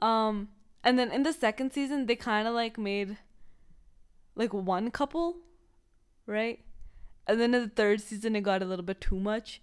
Um, 0.00 0.48
and 0.84 0.98
then 0.98 1.10
in 1.10 1.22
the 1.22 1.32
second 1.32 1.72
season, 1.72 2.06
they 2.06 2.16
kind 2.16 2.46
of 2.46 2.54
like 2.54 2.78
made 2.78 3.16
like 4.34 4.52
one 4.52 4.90
couple, 4.90 5.38
right? 6.26 6.60
And 7.26 7.40
then 7.40 7.54
in 7.54 7.62
the 7.62 7.68
third 7.68 8.00
season, 8.00 8.36
it 8.36 8.42
got 8.42 8.62
a 8.62 8.66
little 8.66 8.84
bit 8.84 9.00
too 9.00 9.18
much. 9.18 9.60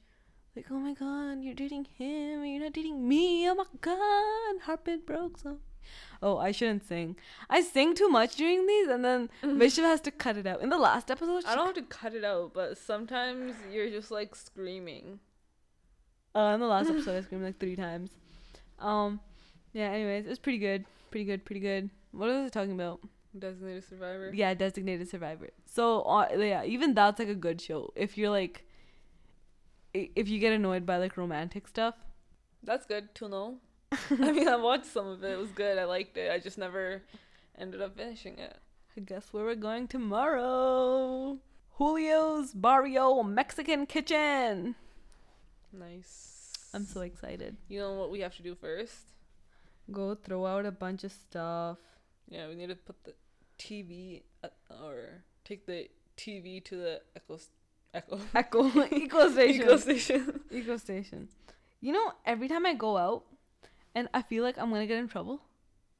Like, 0.55 0.67
oh 0.69 0.79
my 0.79 0.93
god, 0.93 1.41
you're 1.41 1.55
dating 1.55 1.87
him, 1.97 2.45
you're 2.45 2.61
not 2.61 2.73
dating 2.73 3.07
me. 3.07 3.49
Oh 3.49 3.55
my 3.55 3.65
god, 3.81 4.65
heartbeat 4.65 5.05
broke. 5.05 5.39
So, 5.39 5.57
oh, 6.21 6.37
I 6.37 6.51
shouldn't 6.51 6.87
sing. 6.87 7.15
I 7.49 7.61
sing 7.61 7.95
too 7.95 8.07
much 8.07 8.35
during 8.35 8.67
these, 8.67 8.87
and 8.87 9.03
then 9.03 9.29
Vishav 9.43 9.83
has 9.83 10.01
to 10.01 10.11
cut 10.11 10.37
it 10.37 10.45
out. 10.45 10.61
In 10.61 10.69
the 10.69 10.77
last 10.77 11.09
episode, 11.09 11.45
I 11.47 11.55
don't 11.55 11.67
have 11.67 11.75
to 11.75 11.81
cut 11.83 12.13
it 12.13 12.23
out, 12.23 12.53
but 12.53 12.77
sometimes 12.77 13.55
you're 13.71 13.89
just 13.89 14.11
like 14.11 14.35
screaming. 14.35 15.19
Uh, 16.35 16.51
in 16.55 16.59
the 16.59 16.67
last 16.67 16.89
episode, 16.89 17.17
I 17.17 17.21
screamed 17.25 17.43
like 17.43 17.59
three 17.59 17.75
times. 17.75 18.11
Um, 18.79 19.19
yeah. 19.73 19.89
Anyways, 19.91 20.25
it 20.25 20.29
was 20.29 20.39
pretty 20.39 20.57
good, 20.59 20.85
pretty 21.11 21.25
good, 21.25 21.45
pretty 21.45 21.59
good. 21.61 21.89
What 22.11 22.27
was 22.29 22.45
I 22.45 22.49
talking 22.49 22.73
about? 22.73 22.99
Designated 23.37 23.83
survivor. 23.87 24.31
Yeah, 24.33 24.53
Designated 24.53 25.09
Survivor. 25.09 25.49
So 25.65 26.01
uh, 26.03 26.27
yeah, 26.37 26.63
even 26.63 26.93
that's 26.93 27.17
like 27.17 27.29
a 27.29 27.35
good 27.35 27.59
show. 27.59 27.91
If 27.95 28.15
you're 28.17 28.29
like, 28.29 28.63
if 29.93 30.27
you 30.29 30.39
get 30.39 30.53
annoyed 30.53 30.85
by 30.85 30.97
like 30.97 31.17
romantic 31.17 31.67
stuff, 31.67 31.95
That's 32.63 32.85
good 32.85 33.13
to 33.15 33.27
know. 33.29 33.57
I 34.11 34.31
mean, 34.31 34.47
I 34.47 34.55
watched 34.55 34.85
some 34.85 35.07
of 35.07 35.23
it. 35.23 35.31
It 35.31 35.37
was 35.39 35.51
good. 35.51 35.77
I 35.77 35.85
liked 35.85 36.15
it. 36.17 36.31
I 36.31 36.39
just 36.39 36.57
never 36.57 37.01
ended 37.57 37.81
up 37.81 37.97
finishing 37.97 38.37
it. 38.39 38.55
I 38.95 39.01
guess 39.01 39.33
where 39.33 39.43
we're 39.43 39.55
going 39.55 39.87
tomorrow. 39.87 41.39
Julio's 41.79 42.53
Barrio 42.53 43.23
Mexican 43.23 43.85
Kitchen. 43.87 44.75
Nice. 45.73 46.53
I'm 46.73 46.85
so 46.85 47.01
excited. 47.01 47.57
You 47.67 47.79
know 47.79 47.93
what 47.93 48.11
we 48.11 48.19
have 48.21 48.35
to 48.37 48.43
do 48.43 48.55
first? 48.55 49.13
Go 49.91 50.15
throw 50.15 50.45
out 50.45 50.65
a 50.65 50.71
bunch 50.71 51.03
of 51.03 51.11
stuff. 51.11 51.77
Yeah, 52.29 52.47
we 52.47 52.55
need 52.55 52.69
to 52.69 52.75
put 52.75 53.03
the 53.03 53.13
TV 53.59 54.21
at, 54.43 54.53
or 54.69 55.23
take 55.43 55.65
the 55.65 55.89
TV 56.17 56.63
to 56.65 56.77
the 56.77 57.01
echo 57.15 57.39
echo 57.93 58.19
Echo 58.35 58.85
Eco 58.91 59.31
Station. 59.31 59.61
echo 59.61 59.77
station. 59.77 60.39
Eco 60.51 60.77
Station. 60.77 61.27
You 61.81 61.93
know, 61.93 62.13
every 62.25 62.47
time 62.47 62.65
I 62.65 62.73
go 62.73 62.97
out 62.97 63.23
and 63.93 64.07
I 64.13 64.21
feel 64.21 64.43
like 64.43 64.57
I'm 64.57 64.69
gonna 64.69 64.87
get 64.87 64.97
in 64.97 65.07
trouble, 65.07 65.41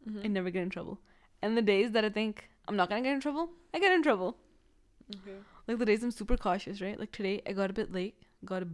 I 0.07 0.09
mm-hmm. 0.09 0.33
never 0.33 0.49
get 0.49 0.63
in 0.63 0.69
trouble. 0.69 0.99
And 1.41 1.57
the 1.57 1.61
days 1.61 1.91
that 1.91 2.05
I 2.05 2.09
think 2.09 2.49
I'm 2.67 2.75
not 2.75 2.89
gonna 2.89 3.01
get 3.01 3.13
in 3.13 3.19
trouble, 3.19 3.49
I 3.73 3.79
get 3.79 3.91
in 3.91 4.01
trouble. 4.01 4.37
Okay. 5.13 5.37
Like 5.67 5.77
the 5.77 5.85
days 5.85 6.03
I'm 6.03 6.11
super 6.11 6.37
cautious, 6.37 6.81
right? 6.81 6.99
Like 6.99 7.11
today 7.11 7.41
I 7.45 7.51
got 7.51 7.69
a 7.69 7.73
bit 7.73 7.91
late. 7.91 8.15
Got 8.45 8.63
a 8.63 8.67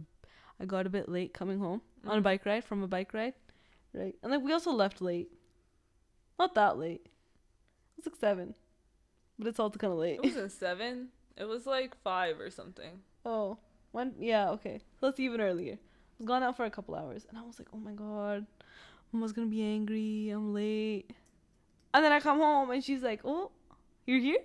I 0.60 0.66
got 0.66 0.86
a 0.86 0.90
bit 0.90 1.08
late 1.08 1.32
coming 1.32 1.58
home 1.58 1.80
on 2.06 2.18
a 2.18 2.20
Mhm. 2.20 2.24
bike 2.24 2.44
ride 2.46 2.64
from 2.64 2.82
a 2.82 2.88
bike 2.88 3.14
ride. 3.14 3.34
Right. 3.94 4.16
And 4.22 4.30
like 4.30 4.42
we 4.42 4.52
also 4.52 4.70
left 4.72 5.00
late. 5.00 5.30
Not 6.38 6.54
that 6.54 6.78
late. 6.78 7.02
It 7.06 7.10
was 7.96 8.06
like 8.06 8.16
seven. 8.16 8.54
But 9.38 9.48
it's 9.48 9.58
also 9.58 9.78
kinda 9.78 9.94
late. 9.96 10.16
It 10.16 10.22
wasn't 10.24 10.52
seven. 10.52 11.08
It 11.36 11.44
was 11.44 11.66
like 11.66 11.96
five 12.02 12.38
or 12.40 12.50
something. 12.50 13.02
Oh, 13.24 13.58
one. 13.92 14.14
Yeah, 14.18 14.50
okay. 14.50 14.78
So 15.00 15.06
that's 15.06 15.18
even 15.20 15.40
earlier. 15.40 15.74
I 15.74 15.78
was 16.18 16.26
gone 16.26 16.42
out 16.42 16.56
for 16.56 16.64
a 16.66 16.70
couple 16.70 16.94
hours, 16.94 17.24
and 17.28 17.38
I 17.38 17.42
was 17.42 17.58
like, 17.58 17.68
oh 17.72 17.78
my 17.78 17.92
god, 17.92 18.46
mama's 19.12 19.32
gonna 19.32 19.46
be 19.48 19.62
angry. 19.62 20.28
I'm 20.30 20.52
late. 20.52 21.10
And 21.94 22.04
then 22.04 22.12
I 22.12 22.20
come 22.20 22.38
home, 22.38 22.70
and 22.70 22.84
she's 22.84 23.02
like, 23.02 23.22
oh, 23.24 23.50
you're 24.06 24.20
here. 24.20 24.38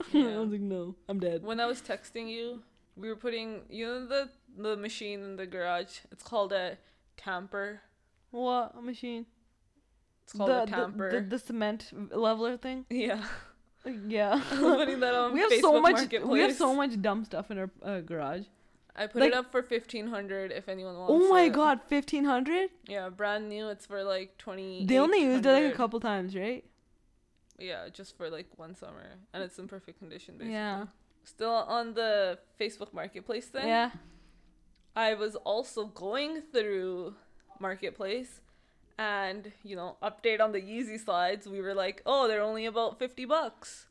I 0.14 0.18
Yeah. 0.18 0.38
was 0.38 0.50
like, 0.50 0.60
no, 0.60 0.94
I'm 1.08 1.18
dead. 1.18 1.42
When 1.42 1.58
I 1.60 1.66
was 1.66 1.80
texting 1.82 2.28
you, 2.28 2.62
we 2.96 3.08
were 3.08 3.16
putting 3.16 3.62
you 3.68 3.86
know 3.86 4.06
the 4.06 4.28
the 4.56 4.76
machine 4.76 5.22
in 5.22 5.36
the 5.36 5.46
garage. 5.46 5.98
It's 6.10 6.22
called 6.22 6.52
a 6.52 6.78
tamper. 7.16 7.80
What 8.30 8.82
machine? 8.82 9.26
It's 10.24 10.32
called 10.32 10.50
the, 10.50 10.62
a 10.62 10.66
tamper. 10.66 11.10
The, 11.10 11.20
the, 11.20 11.26
the 11.26 11.38
cement 11.38 11.90
leveler 12.12 12.56
thing. 12.56 12.86
yeah. 12.90 13.24
Yeah. 14.06 14.42
Putting 14.50 15.00
that 15.00 15.14
on 15.14 15.32
we 15.34 15.40
have 15.40 15.50
Facebook 15.50 15.60
so 15.60 15.80
much. 15.80 16.22
We 16.24 16.40
have 16.40 16.54
so 16.54 16.74
much 16.74 17.00
dumb 17.00 17.24
stuff 17.24 17.50
in 17.50 17.58
our 17.58 17.70
uh, 17.82 18.00
garage. 18.00 18.44
I 18.96 19.08
put 19.08 19.22
like- 19.22 19.32
it 19.32 19.34
up 19.34 19.50
for 19.50 19.62
fifteen 19.62 20.06
hundred 20.06 20.52
if 20.52 20.68
anyone 20.68 20.96
wants. 20.96 21.12
It. 21.12 21.16
Oh 21.16 21.28
my 21.28 21.42
it. 21.42 21.52
god, 21.52 21.80
fifteen 21.86 22.24
hundred. 22.24 22.70
Yeah, 22.86 23.08
brand 23.08 23.48
new. 23.48 23.68
It's 23.68 23.86
for 23.86 24.04
like 24.04 24.38
twenty. 24.38 24.86
They 24.86 24.98
only 24.98 25.20
used 25.22 25.44
it 25.44 25.52
like 25.52 25.72
a 25.72 25.76
couple 25.76 26.00
times, 26.00 26.36
right? 26.36 26.64
Yeah, 27.58 27.88
just 27.92 28.16
for 28.16 28.30
like 28.30 28.46
one 28.56 28.74
summer, 28.74 29.04
and 29.32 29.42
it's 29.42 29.58
in 29.58 29.68
perfect 29.68 29.98
condition. 29.98 30.34
Basically. 30.38 30.54
Yeah. 30.54 30.86
Still 31.24 31.50
on 31.50 31.94
the 31.94 32.38
Facebook 32.60 32.92
Marketplace 32.92 33.46
thing. 33.46 33.66
Yeah. 33.66 33.90
I 34.94 35.14
was 35.14 35.34
also 35.36 35.86
going 35.86 36.42
through 36.52 37.14
Marketplace 37.58 38.40
and, 38.98 39.50
you 39.64 39.74
know, 39.74 39.96
update 40.02 40.40
on 40.40 40.52
the 40.52 40.60
Yeezy 40.60 41.00
slides. 41.02 41.48
We 41.48 41.60
were 41.60 41.74
like, 41.74 42.02
oh, 42.06 42.28
they're 42.28 42.42
only 42.42 42.66
about 42.66 42.98
50 42.98 43.24
bucks. 43.24 43.86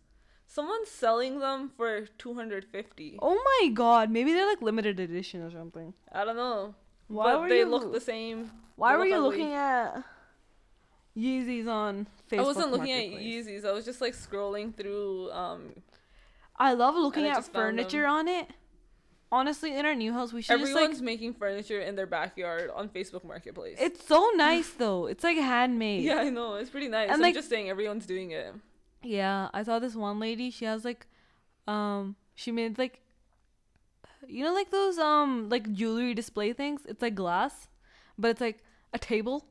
Someone's 0.48 0.90
selling 0.90 1.40
them 1.40 1.72
for 1.76 2.06
250. 2.20 3.18
Oh 3.22 3.34
my 3.34 3.70
god, 3.70 4.12
maybe 4.12 4.34
they're 4.34 4.48
like 4.48 4.62
limited 4.62 5.00
edition 5.00 5.42
or 5.42 5.50
something. 5.50 5.94
I 6.12 6.24
don't 6.24 6.36
know. 6.36 6.76
Why 7.08 7.34
but 7.34 7.42
were 7.42 7.50
they 7.50 7.60
you 7.60 7.66
look 7.66 7.92
the 7.92 8.00
same. 8.00 8.52
Why 8.76 8.96
were 8.96 9.06
you 9.06 9.16
ugly. 9.16 9.30
looking 9.30 9.54
at 9.54 10.04
Yeezys 11.18 11.68
on 11.68 12.08
Facebook? 12.30 12.40
I 12.40 12.44
wasn't 12.44 12.72
looking 12.72 12.92
at 12.92 13.04
Yeezys. 13.04 13.66
I 13.66 13.72
was 13.72 13.84
just 13.84 14.00
like 14.00 14.14
scrolling 14.14 14.76
through 14.76 15.32
um 15.32 15.74
I 16.64 16.74
love 16.74 16.96
looking 16.96 17.26
I 17.26 17.30
at 17.30 17.36
just 17.36 17.52
found 17.52 17.78
them. 17.78 17.86
furniture 17.86 18.06
on 18.08 18.28
it. 18.28 18.48
Honestly, 19.32 19.76
in 19.76 19.86
our 19.86 19.96
new 19.96 20.14
house, 20.14 20.32
we 20.32 20.42
should 20.44 20.60
just 20.60 20.74
like. 20.74 21.00
making 21.02 21.34
furniture 21.34 21.80
in 21.82 21.96
their 21.96 22.06
backyard 22.06 22.70
on 22.74 22.88
Facebook 22.88 23.24
Marketplace. 23.26 23.78
It's 23.82 24.06
so 24.08 24.30
nice 24.36 24.70
though. 24.70 25.08
It's 25.08 25.24
like 25.24 25.38
handmade. 25.38 26.04
yeah, 26.10 26.18
I 26.20 26.30
know. 26.30 26.54
It's 26.56 26.70
pretty 26.70 26.88
nice. 26.88 27.06
And, 27.06 27.14
I'm 27.16 27.22
like- 27.22 27.34
just 27.34 27.50
saying 27.50 27.70
everyone's 27.70 28.06
doing 28.06 28.32
it. 28.32 28.54
Yeah, 29.02 29.50
I 29.54 29.64
saw 29.64 29.80
this 29.80 29.96
one 29.96 30.20
lady. 30.20 30.50
She 30.52 30.66
has 30.66 30.86
like, 30.86 31.08
um, 31.68 32.16
she 32.36 32.52
made 32.52 32.78
like, 32.78 33.02
you 34.28 34.44
know, 34.46 34.54
like 34.54 34.70
those 34.72 34.98
um 34.98 35.50
like 35.50 35.74
jewelry 35.74 36.14
display 36.14 36.54
things. 36.54 36.82
It's 36.88 37.02
like 37.02 37.16
glass, 37.16 37.68
but 38.18 38.30
it's 38.32 38.42
like 38.42 38.64
a 38.94 39.00
table, 39.00 39.46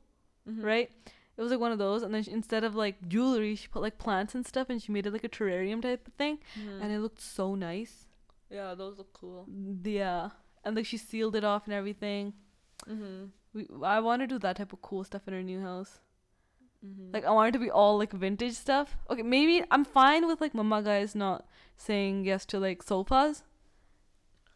Mhm. 0.49 0.63
right? 0.65 0.91
It 1.37 1.41
was 1.43 1.51
like 1.51 1.61
one 1.61 1.73
of 1.73 1.79
those, 1.79 2.03
and 2.03 2.15
then 2.15 2.23
she, 2.23 2.31
instead 2.31 2.63
of 2.63 2.75
like 2.75 3.09
jewelry, 3.09 3.55
she 3.57 3.67
put 3.69 3.83
like 3.83 3.99
plants 3.99 4.35
and 4.35 4.47
stuff, 4.47 4.69
and 4.71 4.83
she 4.83 4.93
made 4.93 5.07
it 5.07 5.13
like 5.13 5.25
a 5.25 5.29
terrarium 5.29 5.81
type 5.83 6.07
of 6.07 6.13
thing, 6.15 6.39
Mhm. 6.59 6.83
and 6.83 6.93
it 6.93 7.01
looked 7.01 7.21
so 7.21 7.55
nice. 7.55 8.07
yeah, 8.51 8.75
those 8.75 8.99
look 8.99 9.13
cool. 9.15 9.47
Yeah, 9.83 10.31
and 10.63 10.77
like 10.77 10.85
she 10.87 10.99
sealed 10.99 11.35
it 11.37 11.43
off 11.45 11.65
and 11.65 11.73
everything. 11.73 12.35
Mhm. 12.87 13.31
We, 13.55 13.67
I 13.83 14.01
want 14.01 14.21
to 14.21 14.27
do 14.27 14.39
that 14.41 14.57
type 14.57 14.73
of 14.75 14.83
cool 14.83 15.05
stuff 15.05 15.27
in 15.27 15.33
her 15.33 15.43
new 15.43 15.61
house. 15.63 16.01
Mhm. 16.85 17.15
Like 17.15 17.25
I 17.25 17.31
want 17.31 17.49
it 17.49 17.53
to 17.53 17.59
be 17.65 17.71
all 17.71 17.97
like 17.97 18.13
vintage 18.13 18.53
stuff. 18.55 18.97
Okay, 19.09 19.23
maybe 19.23 19.65
I'm 19.71 19.85
fine 19.87 20.27
with 20.27 20.41
like 20.43 20.53
mama 20.55 20.83
guys 20.83 21.15
not 21.15 21.47
saying 21.77 22.25
yes 22.27 22.45
to 22.47 22.59
like 22.59 22.83
sofas, 22.83 23.43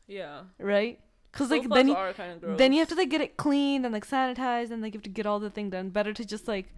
yeah. 0.06 0.42
right? 0.58 1.00
Cause 1.36 1.50
like 1.50 1.68
then 1.68 1.88
you, 1.88 1.94
kind 1.94 2.42
of 2.42 2.56
then 2.58 2.72
you 2.72 2.78
have 2.80 2.88
to 2.88 2.94
like 2.94 3.10
get 3.10 3.20
it 3.20 3.36
cleaned 3.36 3.84
and 3.84 3.92
like 3.92 4.06
sanitized 4.08 4.70
and 4.70 4.80
like 4.82 4.94
you 4.94 4.98
have 4.98 5.04
to 5.04 5.10
get 5.10 5.26
all 5.26 5.38
the 5.38 5.50
thing 5.50 5.70
done. 5.70 5.90
Better 5.90 6.12
to 6.12 6.24
just 6.24 6.48
like 6.48 6.72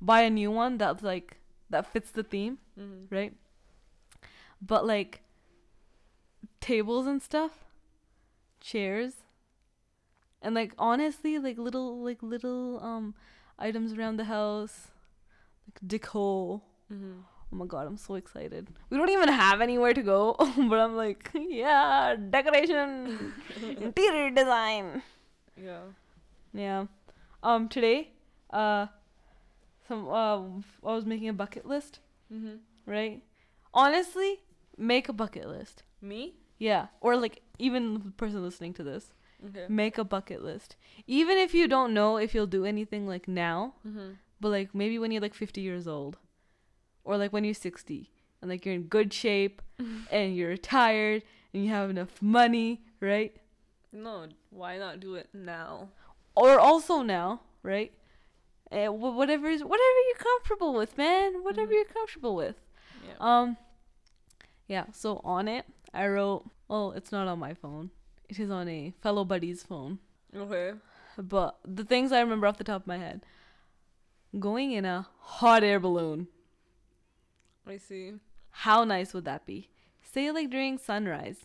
buy 0.00 0.20
a 0.22 0.30
new 0.30 0.50
one 0.50 0.78
that's 0.78 1.02
like 1.02 1.38
that 1.70 1.86
fits 1.92 2.10
the 2.10 2.22
theme, 2.22 2.58
Mhm. 2.78 3.06
right? 3.10 3.34
But 4.62 4.86
like 4.86 5.22
tables 6.60 7.06
and 7.06 7.22
stuff, 7.22 7.64
chairs, 8.60 9.14
and 10.40 10.54
like 10.54 10.74
honestly, 10.78 11.38
like 11.38 11.58
little 11.58 12.02
like 12.02 12.22
little 12.22 12.80
um 12.82 13.14
items 13.58 13.92
around 13.94 14.16
the 14.16 14.24
house, 14.24 14.88
like 15.66 15.78
decor. 15.86 16.60
Mhm. 16.92 17.24
Oh 17.54 17.56
my 17.56 17.66
god, 17.66 17.86
I'm 17.86 17.96
so 17.96 18.16
excited. 18.16 18.66
We 18.90 18.96
don't 18.98 19.10
even 19.10 19.28
have 19.28 19.60
anywhere 19.60 19.94
to 19.94 20.02
go, 20.02 20.34
but 20.38 20.78
I'm 20.80 20.96
like, 20.96 21.30
yeah, 21.34 22.16
decoration, 22.30 23.32
interior 23.80 24.30
design. 24.30 25.02
Yeah. 25.56 25.82
Yeah. 26.52 26.86
Um 27.44 27.68
today, 27.68 28.10
uh 28.50 28.86
some 29.86 30.08
uh 30.08 30.38
I 30.82 30.94
was 30.96 31.06
making 31.06 31.28
a 31.28 31.32
bucket 31.32 31.64
list, 31.64 32.00
Mhm. 32.32 32.58
right? 32.86 33.22
Honestly, 33.72 34.40
make 34.76 35.08
a 35.08 35.12
bucket 35.12 35.46
list. 35.48 35.84
Me? 36.02 36.34
Yeah, 36.58 36.86
or 37.00 37.16
like 37.16 37.42
even 37.60 37.94
the 37.94 38.10
person 38.16 38.42
listening 38.42 38.74
to 38.74 38.82
this, 38.82 39.12
Okay. 39.46 39.66
make 39.68 39.96
a 39.96 40.02
bucket 40.04 40.42
list. 40.42 40.74
Even 41.06 41.38
if 41.38 41.54
you 41.54 41.68
don't 41.68 41.94
know 41.94 42.16
if 42.16 42.34
you'll 42.34 42.48
do 42.58 42.64
anything 42.64 43.06
like 43.06 43.28
now, 43.28 43.74
Mhm. 43.86 44.16
but 44.40 44.48
like 44.48 44.74
maybe 44.74 44.98
when 44.98 45.12
you're 45.12 45.22
like 45.22 45.34
50 45.34 45.60
years 45.60 45.86
old 45.86 46.18
or 47.04 47.16
like 47.16 47.32
when 47.32 47.44
you're 47.44 47.54
60 47.54 48.10
and 48.40 48.50
like 48.50 48.64
you're 48.66 48.74
in 48.74 48.84
good 48.84 49.12
shape 49.12 49.62
and 50.10 50.36
you're 50.36 50.48
retired 50.50 51.22
and 51.52 51.64
you 51.64 51.70
have 51.70 51.90
enough 51.90 52.20
money, 52.22 52.82
right? 53.00 53.36
No, 53.92 54.26
why 54.50 54.78
not 54.78 55.00
do 55.00 55.14
it 55.14 55.28
now? 55.32 55.88
Or 56.34 56.58
also 56.58 57.02
now, 57.02 57.40
right? 57.62 57.92
Uh, 58.72 58.86
whatever 58.92 59.48
is 59.48 59.62
whatever 59.62 59.98
you're 60.08 60.16
comfortable 60.18 60.74
with, 60.74 60.96
man. 60.98 61.44
Whatever 61.44 61.70
Mhm. 61.70 61.74
you're 61.74 61.84
comfortable 61.84 62.34
with. 62.34 62.56
Yeah. 63.06 63.14
Um 63.20 63.56
yeah, 64.66 64.86
so 64.92 65.20
on 65.22 65.46
it 65.46 65.64
I 65.92 66.08
wrote, 66.08 66.50
well, 66.66 66.90
it's 66.92 67.12
not 67.12 67.28
on 67.28 67.38
my 67.38 67.54
phone. 67.54 67.90
It 68.28 68.40
is 68.40 68.50
on 68.50 68.68
a 68.68 68.92
fellow 69.00 69.24
buddy's 69.24 69.62
phone. 69.62 69.98
okay. 70.34 70.72
But 71.16 71.58
the 71.64 71.84
things 71.84 72.10
I 72.10 72.18
remember 72.20 72.48
off 72.48 72.56
the 72.56 72.64
top 72.64 72.80
of 72.82 72.86
my 72.88 72.96
head. 72.98 73.22
Going 74.36 74.72
in 74.72 74.84
a 74.84 75.06
hot 75.20 75.62
air 75.62 75.78
balloon. 75.78 76.26
I 77.66 77.78
see. 77.78 78.12
How 78.50 78.84
nice 78.84 79.14
would 79.14 79.24
that 79.24 79.46
be? 79.46 79.68
Say 80.02 80.30
like 80.30 80.50
during 80.50 80.78
sunrise. 80.78 81.38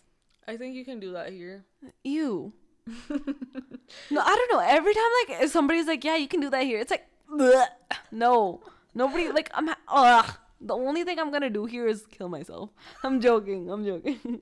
I 0.48 0.58
think 0.58 0.76
you 0.76 0.86
can 0.86 1.00
do 1.00 1.12
that 1.14 1.32
here. 1.32 1.64
Ew. 2.04 2.54
no, 3.10 4.22
I 4.22 4.36
don't 4.36 4.52
know. 4.52 4.60
Every 4.66 4.94
time 4.94 5.12
like 5.28 5.42
if 5.44 5.52
somebody's 5.52 5.88
like, 5.88 6.04
"Yeah, 6.04 6.16
you 6.16 6.28
can 6.28 6.40
do 6.40 6.50
that 6.50 6.64
here," 6.64 6.80
it's 6.80 6.92
like, 6.92 7.06
bleh. 7.32 7.68
no, 8.12 8.62
nobody 8.94 9.30
like 9.40 9.50
I'm. 9.54 9.68
ha- 9.68 9.78
Ugh. 9.88 10.36
The 10.62 10.74
only 10.76 11.04
thing 11.06 11.20
I'm 11.20 11.32
gonna 11.32 11.50
do 11.50 11.66
here 11.66 11.88
is 11.88 12.06
kill 12.08 12.28
myself. 12.30 12.72
I'm 13.04 13.22
joking. 13.22 13.70
I'm 13.70 13.86
joking. 13.86 14.42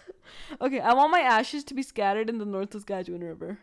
okay, 0.60 0.80
I 0.80 0.92
want 0.94 1.12
my 1.12 1.20
ashes 1.20 1.62
to 1.64 1.74
be 1.74 1.82
scattered 1.82 2.28
in 2.28 2.38
the 2.38 2.44
North 2.44 2.72
Saskatchewan 2.72 3.22
River. 3.22 3.58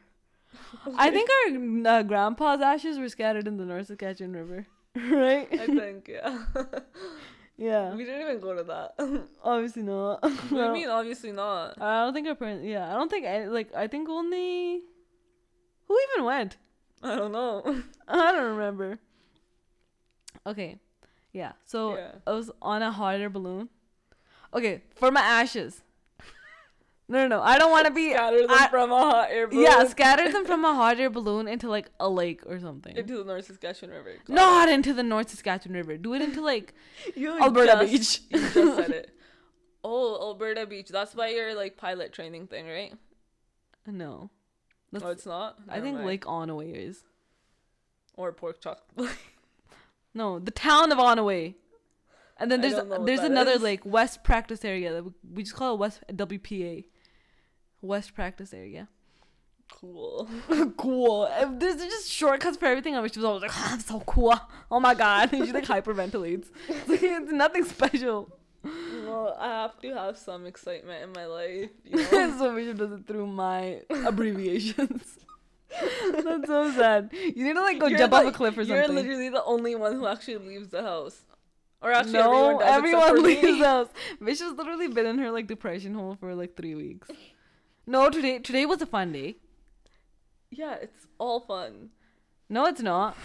I 0.98 1.10
think 1.12 1.30
our 1.30 2.00
uh, 2.00 2.04
grandpa's 2.04 2.62
ashes 2.62 2.98
were 2.98 3.10
scattered 3.10 3.48
in 3.48 3.58
the 3.58 3.66
North 3.66 3.88
Saskatchewan 3.88 4.34
River, 4.34 4.68
right? 4.96 5.48
I 5.52 5.66
think, 5.68 6.08
yeah. 6.08 6.44
Yeah. 7.60 7.94
we 7.94 8.06
didn't 8.06 8.22
even 8.22 8.40
go 8.40 8.56
to 8.56 8.64
that. 8.64 8.96
Obviously 9.44 9.84
not. 9.84 10.22
what 10.24 10.50
do 10.50 10.56
you 10.58 10.72
mean? 10.74 10.90
Obviously 10.90 11.32
not. 11.32 11.80
I 11.82 12.06
don't 12.06 12.14
think 12.14 12.28
our 12.28 12.36
parents. 12.36 12.66
Yeah, 12.66 12.90
I 12.90 12.94
don't 12.94 13.10
think 13.12 13.26
any, 13.26 13.46
like 13.48 13.74
I 13.76 13.88
think 13.88 14.08
only. 14.10 14.82
Who 15.88 16.00
even 16.14 16.26
went? 16.26 16.58
I 17.04 17.16
don't 17.16 17.32
know. 17.32 17.64
I 18.08 18.32
don't 18.32 18.58
remember. 18.58 19.00
Okay, 20.46 20.80
yeah. 21.34 21.54
So 21.66 21.96
Yeah. 21.96 22.12
I 22.26 22.32
was 22.32 22.52
on 22.62 22.82
a 22.82 22.92
hot 22.92 23.20
air 23.20 23.30
balloon. 23.30 23.70
Okay, 24.54 24.84
for 24.96 25.12
my 25.12 25.22
ashes. 25.22 25.82
No, 27.12 27.28
no, 27.28 27.38
no. 27.38 27.42
I 27.42 27.58
don't 27.58 27.72
want 27.72 27.88
to 27.88 27.92
be. 27.92 28.12
Scatter 28.12 28.42
them 28.42 28.52
I- 28.52 28.68
from 28.68 28.92
a 28.92 28.98
hot 29.00 29.28
air 29.32 29.48
balloon. 29.48 29.64
yeah, 29.64 29.84
scatter 29.88 30.32
them 30.32 30.46
from 30.46 30.64
a 30.64 30.74
hot 30.76 31.00
air 31.00 31.10
balloon 31.18 31.48
into 31.48 31.68
like 31.68 31.90
a 32.00 32.08
lake 32.08 32.42
or 32.46 32.60
something. 32.60 32.96
into 32.96 33.18
the 33.18 33.24
North 33.24 33.46
Saskatchewan 33.48 33.96
River. 33.96 34.14
Got 34.28 34.34
Not 34.36 34.70
into 34.70 34.94
the 34.94 35.02
North 35.04 35.30
Saskatchewan 35.32 35.76
River. 35.76 35.98
Do 35.98 36.14
it 36.14 36.22
into 36.22 36.42
like 36.42 36.74
you 37.16 37.38
Alberta 37.42 37.86
just- 37.88 38.30
Beach. 38.30 38.40
You 38.42 38.50
just 38.54 38.76
said 38.78 38.92
it. 38.92 39.16
Oh, 39.84 40.20
Alberta 40.22 40.66
Beach. 40.68 40.90
That's 40.90 41.16
by 41.16 41.30
your 41.30 41.56
like 41.56 41.78
pilot 41.78 42.14
training 42.14 42.46
thing, 42.48 42.68
right? 42.68 42.94
no. 43.88 44.30
That's, 44.92 45.04
oh, 45.06 45.10
it's 45.10 45.26
not. 45.26 45.58
I 45.68 45.80
think 45.82 45.96
mind. 45.96 46.08
Lake 46.08 46.26
Onoway 46.26 46.74
is. 46.76 47.04
or 48.16 48.32
pork 48.34 48.60
chop. 48.62 48.88
No, 50.14 50.40
the 50.40 50.52
town 50.52 50.92
of 50.92 50.98
Onoway. 50.98 51.56
And 52.38 52.52
then 52.52 52.62
there's 52.62 52.74
don't 52.74 52.90
know 52.90 52.98
what 52.98 53.06
there's 53.06 53.20
another 53.20 53.52
is. 53.52 53.62
like 53.62 53.86
West 53.86 54.24
Practice 54.24 54.64
area 54.66 54.94
that 54.94 55.04
we, 55.04 55.12
we 55.36 55.44
just 55.44 55.56
call 55.56 55.74
it 55.76 55.80
West 55.80 56.02
WPA. 56.12 56.86
West 57.82 58.14
Practice 58.14 58.54
area. 58.54 58.88
cool. 59.80 60.28
cool. 60.78 61.30
There's 61.60 61.78
there's 61.78 61.92
just 61.92 62.12
shortcuts 62.12 62.58
for 62.58 62.66
everything. 62.66 62.94
She 62.94 63.20
was 63.20 63.26
always 63.26 63.44
like, 63.44 63.52
"Ah, 63.54 63.74
I'm 63.74 63.80
so 63.80 64.00
cool. 64.02 64.40
Oh 64.70 64.80
my 64.80 64.94
god. 64.94 65.34
And 65.34 65.46
she 65.46 65.52
like 65.52 65.66
hyperventilates. 65.66 66.48
It's, 66.70 66.90
like, 66.90 67.04
it's 67.04 67.32
nothing 67.32 67.66
special. 67.66 68.36
Well, 68.64 69.38
I 69.40 69.48
have 69.48 69.80
to 69.82 69.94
have 69.94 70.18
some 70.18 70.46
excitement 70.46 71.04
in 71.04 71.12
my 71.14 71.26
life. 71.26 71.70
You 71.86 71.98
know? 71.98 72.38
so 72.38 72.52
Vishav 72.54 72.78
does 72.78 72.92
it 72.92 73.08
through 73.08 73.28
my 73.28 73.82
abbreviations. 73.90 75.18
That's 76.12 76.48
so 76.48 76.72
sad. 76.72 77.10
You 77.14 77.44
need 77.46 77.54
to 77.54 77.62
like 77.62 77.80
go 77.80 77.88
You're 77.88 78.00
jump 78.00 78.14
off 78.14 78.26
a 78.26 78.32
cliff 78.32 78.58
or 78.58 78.66
something. 78.66 78.76
You're 78.76 78.88
literally 78.88 79.30
the 79.30 79.44
only 79.44 79.76
one 79.76 79.94
who 79.94 80.08
actually 80.08 80.38
leaves 80.38 80.70
the 80.70 80.82
house. 80.82 81.22
Or 81.82 81.94
actually, 81.94 82.20
everyone 82.20 82.60
does 82.60 82.70
everyone 82.70 83.24
leaves 83.24 83.44
me. 83.44 83.60
the 83.60 83.68
house. 83.68 83.88
Vishav's 84.22 84.58
literally 84.58 84.90
been 84.90 85.06
in 85.06 85.18
her 85.20 85.32
like 85.32 85.48
depression 85.48 85.94
hole 85.94 86.18
for 86.20 86.36
like 86.36 86.58
three 86.58 86.76
weeks. 86.76 87.10
No, 87.94 88.10
today 88.16 88.38
today 88.40 88.66
was 88.72 88.82
a 88.84 88.86
fun 88.86 89.12
day. 89.14 89.38
Yeah, 90.52 90.76
it's 90.76 91.08
all 91.18 91.40
fun. 91.40 91.90
No, 92.58 92.66
it's 92.66 92.82
not. 92.82 93.18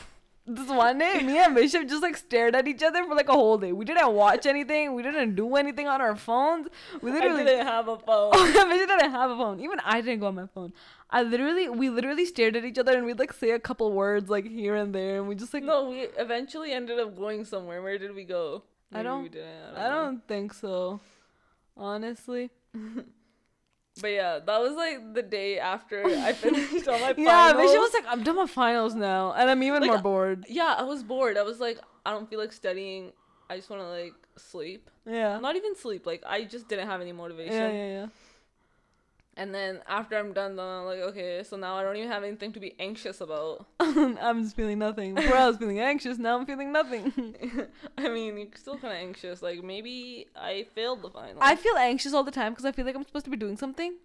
This 0.47 0.69
one 0.69 0.99
day, 0.99 1.21
me 1.23 1.39
and 1.43 1.57
Vishav 1.57 1.89
just 1.89 2.03
like 2.03 2.17
stared 2.19 2.55
at 2.55 2.69
each 2.69 2.83
other 2.83 3.03
for 3.05 3.15
like 3.15 3.29
a 3.31 3.33
whole 3.33 3.57
day. 3.59 3.73
We 3.73 3.85
didn't 3.91 4.13
watch 4.13 4.45
anything. 4.47 4.95
We 4.95 5.03
didn't 5.03 5.35
do 5.35 5.57
anything 5.57 5.89
on 5.89 6.03
our 6.03 6.17
phones. 6.17 6.69
We 7.01 7.11
I 7.11 7.15
literally 7.15 7.45
didn't 7.45 7.67
have 7.67 7.89
a 7.89 7.99
phone. 7.99 8.33
Oh, 8.35 8.45
Vishav 8.53 8.71
didn't 8.89 9.11
have 9.11 9.31
a 9.31 9.37
phone. 9.37 9.61
Even 9.61 9.81
I 9.85 10.01
didn't 10.03 10.21
go 10.21 10.27
on 10.27 10.35
my 10.35 10.47
phone. 10.47 10.73
I 11.11 11.23
literally, 11.23 11.69
we 11.71 11.89
literally 11.89 12.27
stared 12.27 12.57
at 12.57 12.65
each 12.65 12.79
other 12.79 12.95
and 12.97 13.07
we'd 13.07 13.19
like 13.19 13.33
say 13.33 13.51
a 13.53 13.59
couple 13.59 13.91
words 13.93 14.29
like 14.29 14.47
here 14.47 14.75
and 14.75 14.95
there, 14.95 15.17
and 15.19 15.29
we 15.29 15.35
just 15.35 15.55
like 15.55 15.63
no, 15.63 15.89
we 15.91 16.01
eventually 16.27 16.73
ended 16.73 16.99
up 16.99 17.17
going 17.17 17.45
somewhere. 17.45 17.81
Where 17.83 17.99
did 17.99 18.15
we 18.15 18.25
go? 18.25 18.65
I 18.93 19.03
don't- 19.03 19.23
We 19.25 19.29
didn't. 19.31 19.75
I 19.77 19.83
don't. 19.83 19.83
I 19.85 19.89
don't 20.03 20.29
think 20.29 20.53
so. 20.55 21.01
Honestly. 21.77 22.51
But 24.01 24.09
yeah, 24.09 24.41
that 24.41 24.61
was 24.61 24.75
like 24.75 25.15
the 25.15 25.23
day 25.23 25.59
after 25.59 26.03
I 26.05 26.33
finished 26.45 26.89
all 26.89 26.99
my 26.99 27.15
Yeah, 27.17 27.53
finals. 27.53 27.71
Vishav 27.73 27.79
was 27.81 27.95
like, 27.95 28.05
I'm 28.09 28.23
done 28.25 28.37
with 28.39 28.51
finals 28.51 28.95
now, 28.95 29.33
and 29.33 29.49
I'm 29.49 29.63
even 29.63 29.83
Like, 29.83 29.89
more 29.89 29.99
bored. 29.99 30.47
yeah, 30.49 30.75
I 30.77 30.83
was 30.83 31.03
bored. 31.05 31.37
I 31.39 31.43
was 31.43 31.61
like, 31.61 31.79
I 32.05 32.11
don't 32.11 32.29
feel 32.29 32.41
like 32.41 32.53
studying. 32.53 33.13
I 33.49 33.57
just 33.57 33.71
want 33.71 33.83
to 33.83 33.89
like 33.89 34.15
sleep. 34.37 34.91
Yeah. 35.07 35.39
Not 35.39 35.55
even 35.57 35.77
sleep. 35.77 36.07
Like 36.07 36.23
I 36.27 36.45
just 36.45 36.67
didn't 36.69 36.89
have 36.89 37.01
any 37.01 37.13
motivation. 37.13 37.55
Yeah, 37.55 37.71
Yeah, 37.71 37.87
yeah, 38.01 38.07
And 39.37 39.53
then 39.53 39.81
after 39.89 40.17
I'm 40.17 40.33
done, 40.33 40.55
then 40.55 40.65
I'm 40.65 40.85
like, 40.85 41.01
okay, 41.01 41.43
so 41.43 41.57
now 41.57 41.75
I 41.75 41.83
don't 41.83 41.97
even 41.97 42.09
have 42.09 42.23
anything 42.23 42.53
to 42.53 42.61
be 42.61 42.75
anxious 42.79 43.21
about. 43.21 43.67
I'm 43.81 44.43
just 44.45 44.55
feeling 44.55 44.79
nothing. 44.79 45.15
Before 45.17 45.37
I 45.37 45.49
was 45.49 45.57
feeling 45.57 45.81
anxious, 45.81 46.19
now 46.19 46.39
I'm 46.39 46.47
feeling 46.47 46.71
nothing. 46.73 47.13
I 47.99 48.09
mean, 48.11 48.39
you're 48.39 48.47
still 48.55 48.79
kind 48.79 48.95
of 48.95 49.01
anxious. 49.01 49.43
Like 49.43 49.65
maybe 49.65 50.29
I 50.37 50.67
failed 50.75 51.03
the 51.03 51.11
final. 51.11 51.39
I 51.41 51.57
feel 51.57 51.75
anxious 51.77 52.15
all 52.15 52.23
the 52.23 52.31
time 52.31 52.53
because 52.53 52.65
I 52.65 52.71
feel 52.71 52.85
like 52.85 52.95
I'm 52.95 53.05
supposed 53.05 53.25
to 53.25 53.31
be 53.31 53.37
doing 53.37 53.57
something, 53.57 53.97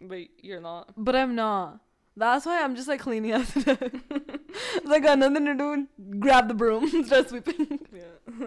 but 0.00 0.20
you're 0.42 0.60
not. 0.62 0.92
but 0.96 1.14
I'm 1.14 1.34
not. 1.34 1.80
That's 2.16 2.46
why 2.46 2.62
I'm 2.62 2.76
just 2.76 2.86
like 2.88 3.00
cleaning 3.00 3.32
up 3.32 3.46
today. 3.46 3.90
Like 4.84 5.02
got 5.02 5.18
nothing 5.18 5.44
to 5.46 5.54
do. 5.54 5.88
Grab 6.20 6.46
the 6.46 6.54
broom, 6.54 6.88
start 7.04 7.28
sweeping. 7.28 7.80
Yeah, 7.92 8.46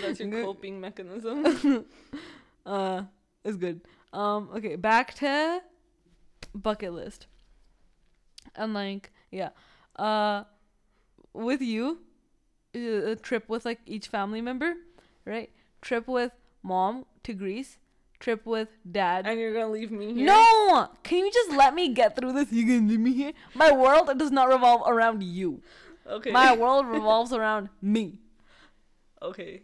that's 0.00 0.18
your 0.18 0.30
coping 0.44 0.80
mechanism. 0.80 1.84
uh, 2.64 3.02
it's 3.44 3.56
good. 3.58 3.82
Um, 4.12 4.50
okay, 4.54 4.76
back 4.76 5.14
to 5.14 5.60
bucket 6.54 6.92
list. 6.92 7.26
And 8.54 8.74
like, 8.74 9.10
yeah, 9.30 9.50
uh, 9.96 10.44
with 11.32 11.62
you, 11.62 12.00
uh, 12.76 13.12
a 13.12 13.16
trip 13.16 13.48
with 13.48 13.64
like 13.64 13.80
each 13.86 14.08
family 14.08 14.40
member, 14.40 14.74
right? 15.24 15.50
Trip 15.80 16.06
with 16.06 16.32
mom 16.62 17.06
to 17.22 17.32
Greece. 17.32 17.78
Trip 18.20 18.46
with 18.46 18.68
dad. 18.88 19.26
And 19.26 19.40
you're 19.40 19.52
gonna 19.52 19.70
leave 19.70 19.90
me 19.90 20.12
here? 20.14 20.26
no, 20.26 20.88
can 21.02 21.18
you 21.18 21.32
just 21.32 21.50
let 21.52 21.74
me 21.74 21.88
get 21.88 22.14
through 22.14 22.32
this? 22.34 22.52
You 22.52 22.64
can 22.66 22.86
leave 22.88 23.00
me 23.00 23.12
here. 23.14 23.32
My 23.54 23.72
world 23.72 24.10
does 24.16 24.30
not 24.30 24.48
revolve 24.48 24.82
around 24.86 25.22
you. 25.24 25.60
Okay. 26.06 26.30
My 26.30 26.54
world 26.56 26.86
revolves 26.86 27.32
around 27.32 27.68
me. 27.80 28.18
okay. 29.20 29.62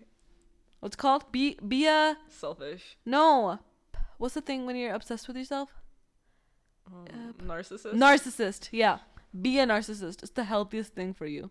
What's 0.80 0.94
called? 0.96 1.30
Be 1.32 1.58
be 1.66 1.86
a 1.86 2.16
Selfish. 2.28 2.96
no. 3.04 3.58
What's 4.18 4.34
the 4.34 4.40
thing 4.40 4.66
when 4.66 4.76
you're 4.76 4.94
obsessed 4.94 5.28
with 5.28 5.36
yourself? 5.36 5.72
Um, 6.86 7.34
narcissist. 7.44 7.94
Narcissist. 7.94 8.68
Yeah. 8.72 8.98
Be 9.40 9.58
a 9.58 9.66
narcissist. 9.66 10.22
It's 10.22 10.32
the 10.32 10.44
healthiest 10.44 10.94
thing 10.94 11.14
for 11.14 11.26
you. 11.26 11.50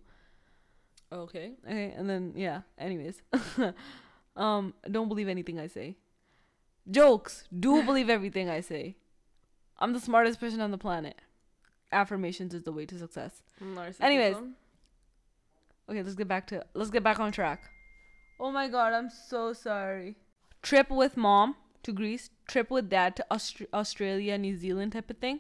okay. 1.12 1.54
Okay, 1.66 1.94
and 1.96 2.10
then 2.10 2.34
yeah. 2.36 2.62
Anyways, 2.78 3.22
um, 4.36 4.74
don't 4.90 5.08
believe 5.08 5.28
anything 5.30 5.60
I 5.60 5.68
say. 5.68 5.96
Jokes. 6.90 7.46
Do 7.58 7.84
believe 7.90 8.10
everything 8.10 8.50
I 8.50 8.62
say. 8.62 8.98
I'm 9.80 9.94
the 9.94 10.00
smartest 10.00 10.40
person 10.40 10.60
on 10.60 10.72
the 10.72 10.78
planet. 10.78 11.16
Affirmations 11.92 12.54
is 12.54 12.64
the 12.64 12.74
way 12.74 12.86
to 12.86 12.98
success. 12.98 13.44
Narcissism. 13.64 14.02
Anyways. 14.02 14.36
Okay, 15.90 16.04
let's 16.04 16.16
get 16.16 16.28
back 16.28 16.48
to 16.48 16.66
let's 16.74 16.90
get 16.90 17.04
back 17.04 17.20
on 17.20 17.32
track. 17.32 17.70
Oh 18.40 18.52
my 18.52 18.68
god, 18.68 18.92
I'm 18.92 19.10
so 19.10 19.54
sorry. 19.54 20.18
Trip 20.62 20.90
with 20.90 21.16
mom 21.16 21.56
to 21.84 21.92
Greece. 21.92 22.30
Trip 22.48 22.70
with 22.72 22.90
dad 22.90 23.16
to 23.18 23.26
Aust- 23.32 23.62
Australia, 23.74 24.38
New 24.38 24.56
Zealand 24.58 24.94
type 24.94 25.10
of 25.10 25.18
thing, 25.18 25.40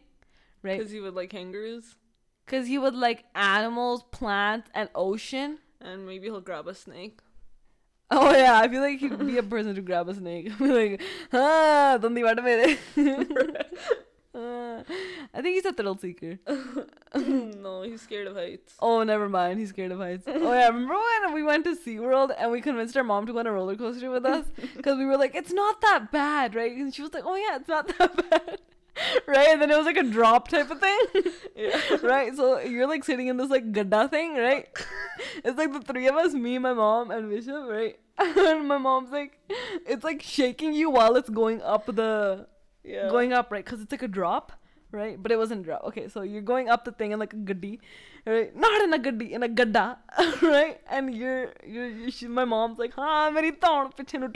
right? 0.64 0.78
Because 0.78 0.92
he 0.92 1.00
would 1.00 1.16
like 1.16 1.30
kangaroos, 1.30 1.96
Because 2.46 2.68
he 2.68 2.78
would 2.78 2.96
like 2.96 3.26
animals, 3.36 4.04
plants, 4.12 4.70
and 4.74 4.90
ocean. 4.96 5.60
and 5.82 6.06
maybe 6.06 6.28
he'll 6.28 6.42
grab 6.42 6.68
a 6.68 6.74
snake. 6.76 7.20
Oh 8.10 8.32
yeah, 8.32 8.58
I 8.60 8.68
feel 8.70 8.82
like 8.82 9.00
he'd 9.00 9.20
be 9.20 9.38
a 9.38 9.44
person 9.56 9.76
to 9.76 9.82
grab 9.82 10.08
a 10.10 10.14
snake. 10.16 10.50
i 10.52 10.58
be 10.64 10.72
like, 10.72 11.02
ah, 11.34 11.98
don't 12.02 12.16
¿dónde 12.16 12.24
iba 12.24 12.44
mere? 12.44 12.78
I 15.34 15.42
think 15.42 15.56
he's 15.56 15.66
a 15.66 15.74
thrill 15.74 15.98
seeker. 15.98 16.40
no, 17.16 17.82
he's 17.84 18.02
scared 18.02 18.28
of 18.28 18.36
heights. 18.36 18.74
Oh, 18.80 19.04
never 19.04 19.30
mind. 19.30 19.60
He's 19.60 19.70
scared 19.70 19.92
of 19.92 20.00
heights. 20.00 20.24
Oh 20.28 20.54
yeah, 20.54 20.68
remember 20.68 20.96
when 21.24 21.34
we 21.34 21.44
went 21.44 21.64
to 21.66 21.76
SeaWorld 21.76 22.34
and 22.38 22.52
we 22.52 22.62
convinced 22.62 22.96
our 22.98 23.04
mom 23.04 23.26
to 23.26 23.34
go 23.34 23.40
on 23.40 23.48
a 23.48 23.52
roller 23.52 23.76
coaster 23.76 24.10
with 24.12 24.26
us 24.26 24.46
because 24.76 24.98
we 24.98 25.06
were 25.06 25.18
like, 25.18 25.36
it's 25.36 25.54
not 25.54 25.82
that 25.82 26.12
bad, 26.12 26.56
right? 26.56 26.72
And 26.72 26.94
she 26.94 27.02
was 27.02 27.14
like, 27.14 27.24
oh 27.26 27.36
yeah, 27.36 27.58
it's 27.58 27.68
not 27.68 27.88
that 27.98 28.30
bad. 28.30 28.60
Right, 29.28 29.50
and 29.50 29.62
then 29.62 29.70
it 29.70 29.78
was 29.78 29.86
like 29.86 29.98
a 29.98 30.04
drop 30.04 30.48
type 30.48 30.72
of 30.72 30.80
thing, 30.80 31.00
Yeah. 31.56 31.80
right? 32.02 32.36
So 32.36 32.60
you're 32.60 32.88
like 32.88 33.04
sitting 33.04 33.28
in 33.28 33.38
this 33.38 33.50
like 33.50 33.72
gadda 33.72 34.10
thing, 34.10 34.36
right? 34.36 34.68
It's 35.46 35.56
like 35.58 35.72
the 35.72 35.82
three 35.82 36.08
of 36.08 36.16
us, 36.16 36.34
me, 36.34 36.58
my 36.58 36.74
mom, 36.74 37.12
and 37.12 37.30
Bishop, 37.30 37.68
right? 37.68 38.00
And 38.18 38.68
my 38.68 38.80
mom's 38.80 39.12
like, 39.12 39.38
it's 39.86 40.04
like 40.04 40.24
shaking 40.24 40.74
you 40.74 40.90
while 40.90 41.16
it's 41.16 41.30
going 41.30 41.62
up 41.62 41.86
the 41.86 42.48
Yeah. 42.84 43.08
going 43.10 43.34
up, 43.34 43.52
right? 43.52 43.64
Because 43.64 43.82
it's 43.82 43.92
like 43.92 44.02
a 44.02 44.08
drop, 44.08 44.52
right? 44.98 45.22
But 45.22 45.32
it 45.32 45.38
wasn't 45.38 45.64
drop. 45.64 45.84
Okay, 45.86 46.08
so 46.10 46.22
you're 46.22 46.42
going 46.42 46.70
up 46.70 46.84
the 46.84 46.92
thing 46.92 47.12
in 47.12 47.20
like 47.20 47.34
a 47.34 47.38
goodie, 47.38 47.80
right? 48.26 48.56
Not 48.56 48.82
in 48.82 48.94
a 48.94 49.00
goodie, 49.00 49.34
in 49.34 49.44
a 49.44 49.50
gadda, 49.50 49.98
right? 50.42 50.82
And 50.90 51.16
you're, 51.16 51.54
you're, 51.66 51.88
you 51.88 52.12
she, 52.12 52.28
my 52.28 52.46
mom's 52.46 52.80
like, 52.80 52.94
"Ha, 52.94 53.30
meri 53.30 53.52
taun 53.52 53.92
piche 53.92 54.16
nu 54.16 54.28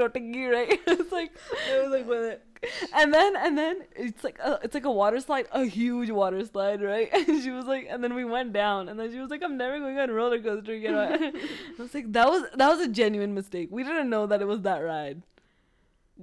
right? 0.51 0.80
it's 0.88 1.12
like, 1.12 1.32
it 1.70 1.82
was 1.84 1.91
like 1.91 2.07
with 2.07 2.24
it. 2.24 2.45
And 2.93 3.12
then, 3.12 3.36
and 3.36 3.57
then 3.57 3.82
it's 3.95 4.24
like, 4.24 4.38
a, 4.38 4.59
it's 4.62 4.76
like 4.76 4.86
a 4.86 4.91
water 4.91 5.20
slide, 5.20 5.47
a 5.51 5.66
huge 5.66 6.12
water 6.12 6.45
slide, 6.45 6.82
right? 6.82 7.09
And 7.28 7.41
she 7.41 7.49
was 7.49 7.66
like, 7.66 7.88
and 7.89 8.03
then 8.03 8.14
we 8.14 8.24
went 8.24 8.53
down, 8.53 8.88
and 8.88 8.99
then 8.99 9.12
she 9.12 9.20
was 9.20 9.30
like, 9.32 9.41
"I'm 9.43 9.57
never 9.57 9.80
going 9.80 9.97
on 9.97 10.09
a 10.09 10.14
roller 10.14 10.39
coaster 10.39 10.74
again." 10.74 10.95
I 10.95 11.34
was 11.82 11.93
like, 11.93 12.12
that 12.14 12.30
was 12.30 12.43
that 12.55 12.70
was 12.70 12.80
a 12.82 12.88
genuine 12.88 13.34
mistake. 13.34 13.70
We 13.72 13.84
didn't 13.84 14.09
know 14.09 14.28
that 14.28 14.41
it 14.41 14.45
was 14.45 14.62
that 14.62 14.80
ride. 14.80 15.24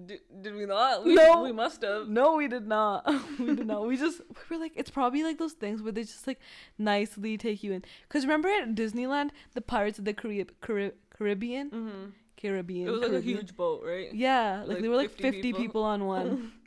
D- 0.07 0.18
did 0.40 0.55
we 0.55 0.66
not? 0.66 1.05
We, 1.05 1.14
No. 1.14 1.42
We 1.42 1.53
must 1.53 1.82
have. 1.82 2.09
No, 2.09 2.36
we 2.36 2.49
did 2.49 2.66
not. 2.66 3.07
we 3.38 3.55
did 3.55 3.66
not. 3.66 3.86
We 3.86 3.96
just 3.96 4.20
we 4.28 4.57
were 4.57 4.62
like, 4.62 4.72
it's 4.76 4.90
probably 4.90 5.22
like 5.24 5.38
those 5.38 5.53
things 5.55 5.82
where 5.82 5.92
they 5.92 6.03
just 6.03 6.26
like 6.26 6.40
nicely 6.76 7.36
take 7.38 7.62
you 7.62 7.72
in. 7.72 7.84
Cause 8.09 8.22
remember 8.24 8.49
at 8.49 8.74
Disneyland, 8.74 9.30
the 9.55 9.61
Pirates 9.61 9.99
of 9.99 10.05
the 10.05 10.14
Carib- 10.14 10.53
Carib- 10.61 10.94
Caribbean, 11.11 11.70
hmm 11.70 12.05
Caribbean. 12.36 12.88
It 12.88 12.90
was 12.92 13.01
like 13.03 13.12
a 13.12 13.20
huge 13.20 13.57
boat, 13.57 13.82
right? 13.84 14.14
Yeah, 14.14 14.61
like, 14.61 14.68
like 14.68 14.82
they 14.82 14.88
were 14.88 14.96
like 14.96 15.11
50 15.11 15.22
fifty 15.22 15.42
people, 15.42 15.61
people. 15.61 15.82
on 15.82 16.07
one. 16.07 16.53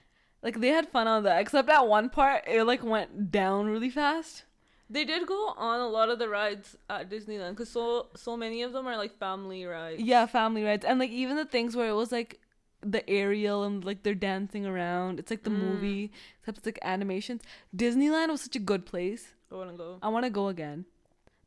like 0.42 0.60
they 0.60 0.68
had 0.68 0.88
fun 0.88 1.06
on 1.08 1.22
that, 1.24 1.40
except 1.40 1.68
at 1.70 1.86
one 1.86 2.10
part 2.10 2.44
it 2.46 2.64
like 2.64 2.82
went 2.82 3.30
down 3.30 3.66
really 3.66 3.90
fast. 3.90 4.44
They 4.92 5.04
did 5.04 5.24
go 5.26 5.54
on 5.56 5.78
a 5.80 5.86
lot 5.86 6.08
of 6.10 6.18
the 6.18 6.28
rides 6.28 6.76
at 6.88 7.08
Disneyland 7.08 7.50
because 7.50 7.68
so 7.68 8.08
so 8.16 8.36
many 8.36 8.62
of 8.62 8.72
them 8.72 8.86
are 8.88 8.96
like 8.96 9.16
family 9.18 9.64
rides. 9.64 10.02
Yeah, 10.02 10.26
family 10.26 10.64
rides, 10.64 10.84
and 10.84 10.98
like 10.98 11.10
even 11.10 11.36
the 11.36 11.44
things 11.44 11.76
where 11.76 11.88
it 11.88 11.94
was 11.94 12.10
like 12.10 12.40
the 12.82 13.08
Ariel 13.08 13.64
and 13.64 13.84
like 13.84 14.02
they're 14.02 14.14
dancing 14.14 14.64
around. 14.66 15.18
It's 15.18 15.30
like 15.30 15.42
the 15.44 15.50
Mm. 15.50 15.58
movie, 15.58 16.12
except 16.40 16.58
it's 16.58 16.66
like 16.66 16.78
animations. 16.82 17.42
Disneyland 17.76 18.28
was 18.28 18.40
such 18.42 18.56
a 18.56 18.60
good 18.60 18.86
place. 18.86 19.34
I 19.52 19.54
wanna 19.56 19.74
go. 19.74 19.98
I 20.02 20.08
want 20.08 20.24
to 20.24 20.30
go 20.30 20.48
again. 20.48 20.86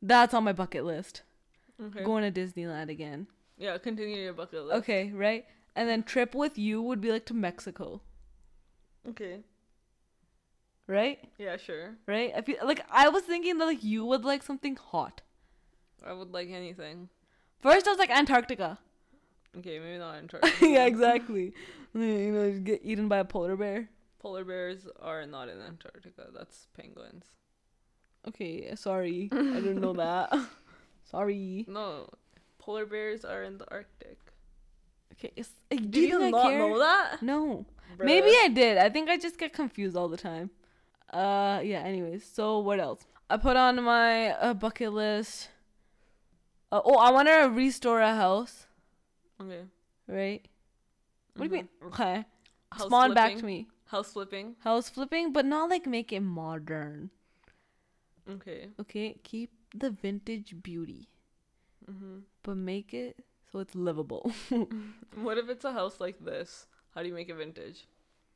That's 0.02 0.34
on 0.34 0.44
my 0.44 0.52
bucket 0.52 0.84
list. 0.84 1.22
Okay. 1.82 2.04
Going 2.04 2.30
to 2.30 2.40
Disneyland 2.40 2.88
again. 2.90 3.26
Yeah, 3.56 3.78
continue 3.78 4.16
your 4.16 4.32
bucket 4.34 4.64
list. 4.64 4.76
Okay, 4.78 5.10
right? 5.12 5.46
And 5.74 5.88
then 5.88 6.02
trip 6.02 6.34
with 6.34 6.56
you 6.58 6.80
would 6.82 7.00
be 7.00 7.10
like 7.10 7.24
to 7.26 7.34
Mexico, 7.34 8.00
Okay. 9.08 9.42
right? 10.86 11.18
Yeah, 11.38 11.56
sure. 11.56 11.96
Right? 12.06 12.32
I 12.36 12.42
feel 12.42 12.56
like 12.64 12.84
I 12.90 13.08
was 13.08 13.22
thinking 13.24 13.58
that 13.58 13.64
like 13.64 13.82
you 13.82 14.04
would 14.04 14.24
like 14.24 14.42
something 14.42 14.76
hot. 14.76 15.22
I 16.04 16.12
would 16.12 16.30
like 16.32 16.48
anything. 16.50 17.08
First 17.60 17.86
I 17.88 17.90
was 17.90 17.98
like 17.98 18.10
Antarctica. 18.10 18.78
Okay, 19.58 19.78
maybe 19.78 19.98
not 19.98 20.16
Antarctica. 20.16 20.66
yeah, 20.66 20.86
exactly. 20.86 21.52
You 21.94 22.32
know, 22.32 22.44
you 22.46 22.58
get 22.58 22.80
eaten 22.82 23.06
by 23.06 23.18
a 23.18 23.24
polar 23.24 23.54
bear. 23.54 23.88
Polar 24.18 24.44
bears 24.44 24.88
are 25.00 25.24
not 25.26 25.48
in 25.48 25.60
Antarctica. 25.60 26.26
That's 26.34 26.66
penguins. 26.76 27.24
Okay, 28.26 28.74
sorry. 28.74 29.28
I 29.30 29.36
didn't 29.36 29.80
know 29.80 29.92
that. 29.92 30.36
sorry. 31.08 31.64
No, 31.68 32.08
polar 32.58 32.84
bears 32.84 33.24
are 33.24 33.44
in 33.44 33.58
the 33.58 33.70
Arctic. 33.70 34.18
Okay, 35.12 35.30
it's, 35.36 35.50
uh, 35.70 35.76
do 35.76 36.00
you, 36.00 36.20
I 36.20 36.30
not 36.30 36.50
care? 36.50 36.58
know 36.58 36.78
that? 36.80 37.22
No. 37.22 37.64
Maybe 38.00 38.34
I 38.42 38.48
did. 38.48 38.76
I 38.78 38.88
think 38.88 39.08
I 39.08 39.16
just 39.16 39.38
get 39.38 39.52
confused 39.52 39.96
all 39.96 40.08
the 40.08 40.16
time. 40.16 40.50
Uh, 41.12 41.60
yeah. 41.62 41.78
Anyways, 41.80 42.24
so 42.24 42.58
what 42.58 42.80
else? 42.80 43.06
I 43.30 43.36
put 43.36 43.56
on 43.56 43.80
my 43.84 44.30
uh, 44.30 44.54
bucket 44.54 44.92
list. 44.92 45.48
Uh, 46.72 46.80
oh, 46.84 46.96
I 46.98 47.12
want 47.12 47.28
to 47.28 47.50
restore 47.54 48.00
a 48.00 48.16
house. 48.16 48.63
Okay. 49.40 49.62
Right? 50.06 50.46
What 51.36 51.48
do 51.48 51.56
you 51.56 51.62
mean? 51.62 51.68
Okay. 51.86 52.24
House 52.72 52.86
Spawn 52.86 53.14
back 53.14 53.36
to 53.36 53.44
me. 53.44 53.68
House 53.86 54.12
flipping. 54.12 54.56
House 54.60 54.88
flipping, 54.88 55.32
but 55.32 55.44
not 55.44 55.70
like 55.70 55.86
make 55.86 56.12
it 56.12 56.20
modern. 56.20 57.10
Okay. 58.30 58.68
Okay, 58.80 59.16
keep 59.22 59.50
the 59.74 59.90
vintage 59.90 60.54
beauty, 60.62 61.08
hmm 61.86 62.20
but 62.42 62.56
make 62.56 62.94
it 62.94 63.16
so 63.50 63.58
it's 63.58 63.74
livable. 63.74 64.32
What 65.16 65.38
if 65.38 65.48
it's 65.48 65.64
a 65.64 65.72
house 65.72 66.00
like 66.00 66.24
this? 66.24 66.66
How 66.94 67.02
do 67.02 67.08
you 67.08 67.14
make 67.14 67.28
it 67.28 67.34
vintage? 67.36 67.86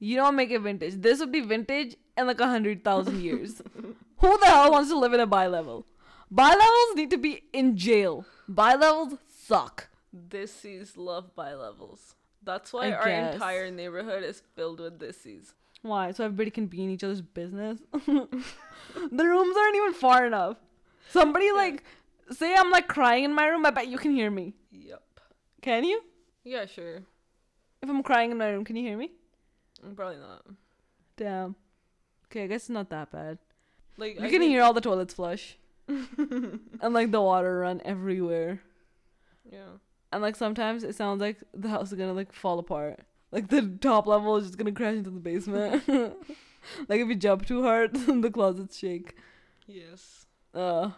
you 0.00 0.14
don't 0.16 0.36
make 0.36 0.50
it 0.50 0.60
vintage. 0.60 0.94
This 0.94 1.18
would 1.18 1.32
be 1.32 1.40
vintage 1.40 1.96
in 2.16 2.26
like 2.26 2.40
a 2.40 2.46
hundred 2.46 2.84
thousand 2.84 3.20
years. 3.20 3.60
Who 4.18 4.38
the 4.38 4.46
hell 4.46 4.70
wants 4.70 4.90
to 4.90 4.98
live 4.98 5.12
in 5.12 5.20
a 5.20 5.26
bi 5.26 5.46
level? 5.46 5.86
Bi 6.30 6.48
levels 6.50 6.94
need 6.94 7.10
to 7.10 7.18
be 7.18 7.42
in 7.52 7.76
jail. 7.76 8.24
Bi 8.48 8.74
levels 8.74 9.14
suck. 9.26 9.88
This 10.12 10.52
sees 10.54 10.96
love 10.96 11.34
by 11.34 11.54
levels. 11.54 12.14
That's 12.42 12.72
why 12.72 12.88
I 12.88 12.92
our 12.92 13.04
guess. 13.06 13.34
entire 13.34 13.70
neighborhood 13.70 14.22
is 14.24 14.42
filled 14.54 14.80
with 14.80 14.98
dissies. 14.98 15.54
Why? 15.82 16.12
So 16.12 16.24
everybody 16.24 16.50
can 16.50 16.66
be 16.66 16.82
in 16.82 16.90
each 16.90 17.04
other's 17.04 17.20
business. 17.20 17.80
the 17.92 19.24
rooms 19.24 19.56
aren't 19.56 19.76
even 19.76 19.92
far 19.92 20.26
enough. 20.26 20.56
Somebody 21.10 21.50
like 21.52 21.84
say 22.30 22.54
I'm 22.56 22.70
like 22.70 22.88
crying 22.88 23.24
in 23.24 23.34
my 23.34 23.46
room. 23.48 23.64
I 23.66 23.70
bet 23.70 23.88
you 23.88 23.98
can 23.98 24.10
hear 24.12 24.30
me. 24.30 24.54
Yep. 24.72 25.02
Can 25.62 25.84
you? 25.84 26.02
Yeah, 26.44 26.66
sure. 26.66 27.02
If 27.82 27.88
I'm 27.88 28.02
crying 28.02 28.30
in 28.30 28.38
my 28.38 28.48
room, 28.50 28.64
can 28.64 28.76
you 28.76 28.82
hear 28.86 28.96
me? 28.96 29.10
Mm, 29.86 29.94
Probably 29.94 30.16
not. 30.18 30.44
Damn. 31.16 31.54
Okay, 32.26 32.44
I 32.44 32.46
guess 32.46 32.62
it's 32.62 32.70
not 32.70 32.90
that 32.90 33.10
bad. 33.10 33.38
Like 33.96 34.14
You 34.18 34.26
I 34.26 34.30
can 34.30 34.40
think- 34.40 34.50
hear 34.50 34.62
all 34.62 34.72
the 34.72 34.80
toilets 34.80 35.14
flush 35.14 35.56
and 35.88 36.60
like 36.94 37.10
the 37.10 37.20
water 37.20 37.60
run 37.60 37.80
everywhere. 37.84 38.60
Yeah. 39.50 39.78
And 40.12 40.22
like 40.22 40.36
sometimes 40.36 40.84
it 40.84 40.94
sounds 40.94 41.20
like 41.20 41.36
the 41.54 41.68
house 41.68 41.92
is 41.92 41.98
gonna 41.98 42.12
like 42.14 42.32
fall 42.32 42.58
apart. 42.58 43.00
Like 43.30 43.48
the 43.48 43.76
top 43.80 44.06
level 44.06 44.36
is 44.36 44.46
just 44.46 44.58
gonna 44.58 44.72
crash 44.72 44.94
into 44.94 45.10
the 45.10 45.20
basement. 45.20 45.86
like 46.88 47.00
if 47.00 47.08
you 47.08 47.14
jump 47.14 47.46
too 47.46 47.62
hard, 47.62 47.94
the 48.22 48.30
closets 48.30 48.78
shake. 48.78 49.14
Yes. 49.66 50.26
Uh, 50.54 50.90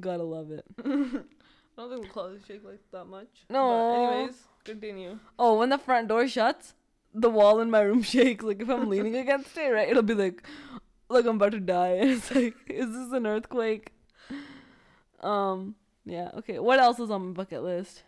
gotta 0.00 0.22
love 0.22 0.50
it. 0.50 0.64
I 0.84 1.82
don't 1.82 1.90
think 1.90 2.02
the 2.04 2.08
closets 2.08 2.46
shake 2.46 2.64
like 2.64 2.80
that 2.92 3.04
much. 3.04 3.28
No. 3.50 3.68
But 4.08 4.14
anyways, 4.14 4.36
continue. 4.64 5.18
Oh, 5.38 5.58
when 5.58 5.68
the 5.68 5.78
front 5.78 6.08
door 6.08 6.26
shuts, 6.26 6.74
the 7.12 7.28
wall 7.28 7.60
in 7.60 7.70
my 7.70 7.80
room 7.80 8.02
shakes. 8.02 8.44
Like 8.44 8.62
if 8.62 8.68
I'm 8.70 8.88
leaning 8.88 9.16
against 9.16 9.56
it, 9.58 9.68
right, 9.68 9.88
it'll 9.88 10.02
be 10.02 10.14
like, 10.14 10.42
like 11.10 11.26
I'm 11.26 11.36
about 11.36 11.52
to 11.52 11.60
die. 11.60 11.96
And 12.00 12.10
it's 12.10 12.34
like, 12.34 12.54
is 12.68 12.90
this 12.90 13.12
an 13.12 13.26
earthquake? 13.26 13.92
Um, 15.20 15.74
Yeah. 16.06 16.30
Okay. 16.38 16.58
What 16.58 16.78
else 16.80 16.98
is 16.98 17.10
on 17.10 17.26
my 17.26 17.32
bucket 17.32 17.62
list? 17.62 18.02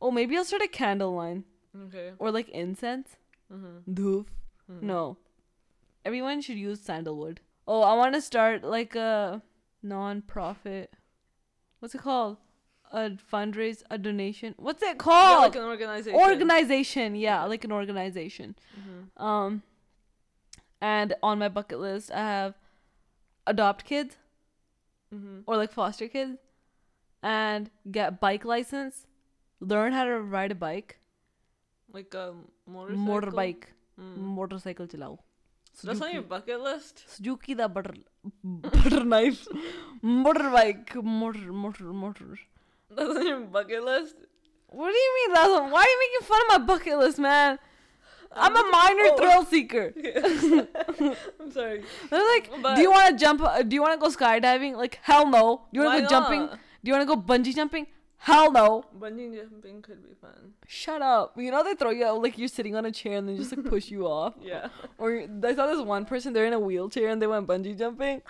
Oh, 0.00 0.10
maybe 0.10 0.36
I'll 0.36 0.44
start 0.44 0.62
a 0.62 0.68
candle 0.68 1.14
line 1.14 1.44
Okay. 1.86 2.12
or 2.18 2.30
like 2.30 2.48
incense. 2.48 3.16
Mm-hmm. 3.52 3.92
Doof. 3.92 4.26
No. 4.68 5.16
Everyone 6.04 6.40
should 6.40 6.56
use 6.56 6.80
sandalwood. 6.80 7.40
Oh, 7.66 7.82
I 7.82 7.94
want 7.94 8.14
to 8.14 8.20
start 8.20 8.64
like 8.64 8.94
a 8.94 9.42
non-profit. 9.82 10.92
What's 11.80 11.94
it 11.94 12.00
called? 12.00 12.38
A 12.92 13.10
fundraise, 13.10 13.82
a 13.90 13.98
donation. 13.98 14.54
What's 14.56 14.82
it 14.82 14.86
Yeah, 14.86 14.94
called? 14.94 15.42
like 15.42 15.56
an 15.56 15.62
organization. 15.62 16.18
organization. 16.20 17.14
Yeah, 17.14 17.44
like 17.44 17.64
an 17.64 17.72
organization. 17.72 18.56
Mhm. 18.78 19.22
Um, 19.22 19.62
and 20.80 21.14
on 21.22 21.38
my 21.38 21.48
bucket 21.48 21.78
list, 21.78 22.10
I 22.10 22.18
have 22.18 22.54
adopt 23.46 23.84
kids 23.84 24.16
Mhm. 25.14 25.44
or 25.46 25.56
like 25.56 25.72
foster 25.72 26.08
kids, 26.08 26.38
and 27.22 27.70
get 27.90 28.20
bike 28.20 28.44
license. 28.44 29.06
Learn 29.60 29.92
how 29.92 30.04
to 30.04 30.20
ride 30.20 30.52
a 30.52 30.54
bike, 30.54 30.98
Like 31.92 32.14
a 32.14 32.34
motorcycle. 32.66 33.04
motorbike, 33.08 33.64
Mm. 34.00 34.16
motorcycle 34.38 34.86
chilao. 34.86 35.18
So 35.72 35.86
that's 35.88 36.00
on 36.00 36.12
your 36.12 36.22
bucket 36.22 36.60
list. 36.60 37.04
Suzuki 37.08 37.54
the 37.54 37.68
butter 37.68 37.94
butter 38.44 39.04
knife, 39.04 39.46
motorbike, 40.02 40.94
motor, 41.02 41.52
motor, 41.52 41.92
motor. 42.04 42.38
That's 42.90 43.16
on 43.22 43.26
your 43.26 43.40
bucket 43.40 43.84
list. 43.84 44.16
What 44.68 44.90
do 44.92 44.98
you 44.98 45.12
mean 45.18 45.34
that's 45.34 45.48
on- 45.58 45.70
Why 45.70 45.82
are 45.82 45.90
you 45.94 45.98
making 46.04 46.26
fun 46.30 46.40
of 46.42 46.48
my 46.54 46.58
bucket 46.72 46.98
list, 46.98 47.18
man? 47.18 47.58
I'm 48.32 48.56
a 48.56 48.64
minor 48.70 49.06
Oh. 49.12 49.16
thrill 49.16 49.44
seeker. 49.44 49.92
I'm 51.40 51.50
sorry. 51.52 51.84
They're 52.10 52.28
like, 52.34 52.50
But- 52.62 52.76
do 52.76 52.82
you 52.82 52.90
want 52.90 53.08
to 53.10 53.16
jump? 53.24 53.42
uh, 53.42 53.62
Do 53.62 53.74
you 53.74 53.82
want 53.82 54.00
to 54.00 54.04
go 54.08 54.12
skydiving? 54.16 54.76
Like, 54.76 54.98
hell 55.02 55.26
no. 55.28 55.66
Do 55.72 55.80
you 55.80 55.84
want 55.86 55.96
to 55.98 56.02
go 56.04 56.08
jumping? 56.08 56.46
Do 56.48 56.84
you 56.90 56.92
want 56.94 57.08
to 57.08 57.14
go 57.14 57.20
bungee 57.20 57.54
jumping? 57.54 57.86
Hell 58.22 58.52
no. 58.52 58.84
Bungee 58.98 59.34
jumping 59.34 59.80
could 59.80 60.02
be 60.02 60.14
fun. 60.20 60.52
Shut 60.66 61.00
up. 61.00 61.32
You 61.38 61.50
know 61.50 61.64
they 61.64 61.74
throw 61.74 61.90
you 61.90 62.04
out 62.04 62.22
like 62.22 62.36
you're 62.36 62.48
sitting 62.48 62.76
on 62.76 62.84
a 62.84 62.92
chair 62.92 63.16
and 63.16 63.26
they 63.28 63.34
just 63.36 63.56
like 63.56 63.64
push 63.66 63.90
you 63.90 64.06
off. 64.18 64.34
Yeah. 64.42 64.68
Or 64.98 65.24
I 65.42 65.54
saw 65.54 65.66
this 65.66 65.80
one 65.80 66.04
person 66.04 66.32
they're 66.34 66.44
in 66.44 66.52
a 66.52 66.60
wheelchair 66.60 67.08
and 67.08 67.20
they 67.20 67.26
went 67.26 67.46
bungee 67.46 67.78
jumping, 67.78 68.20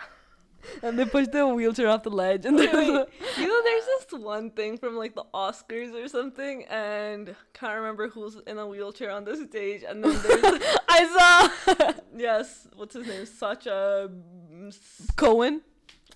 and 0.82 0.96
they 0.96 1.04
pushed 1.06 1.32
the 1.32 1.44
wheelchair 1.46 1.88
off 1.88 2.04
the 2.04 2.10
ledge 2.10 2.44
and 2.46 2.56
Wait, 2.56 2.72
wait. 2.72 2.86
You 3.36 3.48
know, 3.48 3.62
there's 3.64 3.84
this 3.84 4.06
one 4.20 4.50
thing 4.52 4.78
from 4.78 4.96
like 4.96 5.14
the 5.16 5.24
Oscars 5.34 5.92
or 5.92 6.06
something, 6.06 6.64
and 6.66 7.34
can't 7.52 7.74
remember 7.74 8.08
who's 8.08 8.36
in 8.46 8.58
a 8.58 8.66
wheelchair 8.68 9.10
on 9.10 9.24
the 9.24 9.36
stage. 9.48 9.82
And 9.82 10.04
then 10.04 10.12
there's 10.22 10.62
I 10.88 11.50
saw 11.66 11.92
yes, 12.16 12.68
what's 12.76 12.94
his 12.94 13.08
name? 13.08 13.26
Sacha, 13.26 14.08
mm, 14.52 15.16
Cohen, 15.16 15.62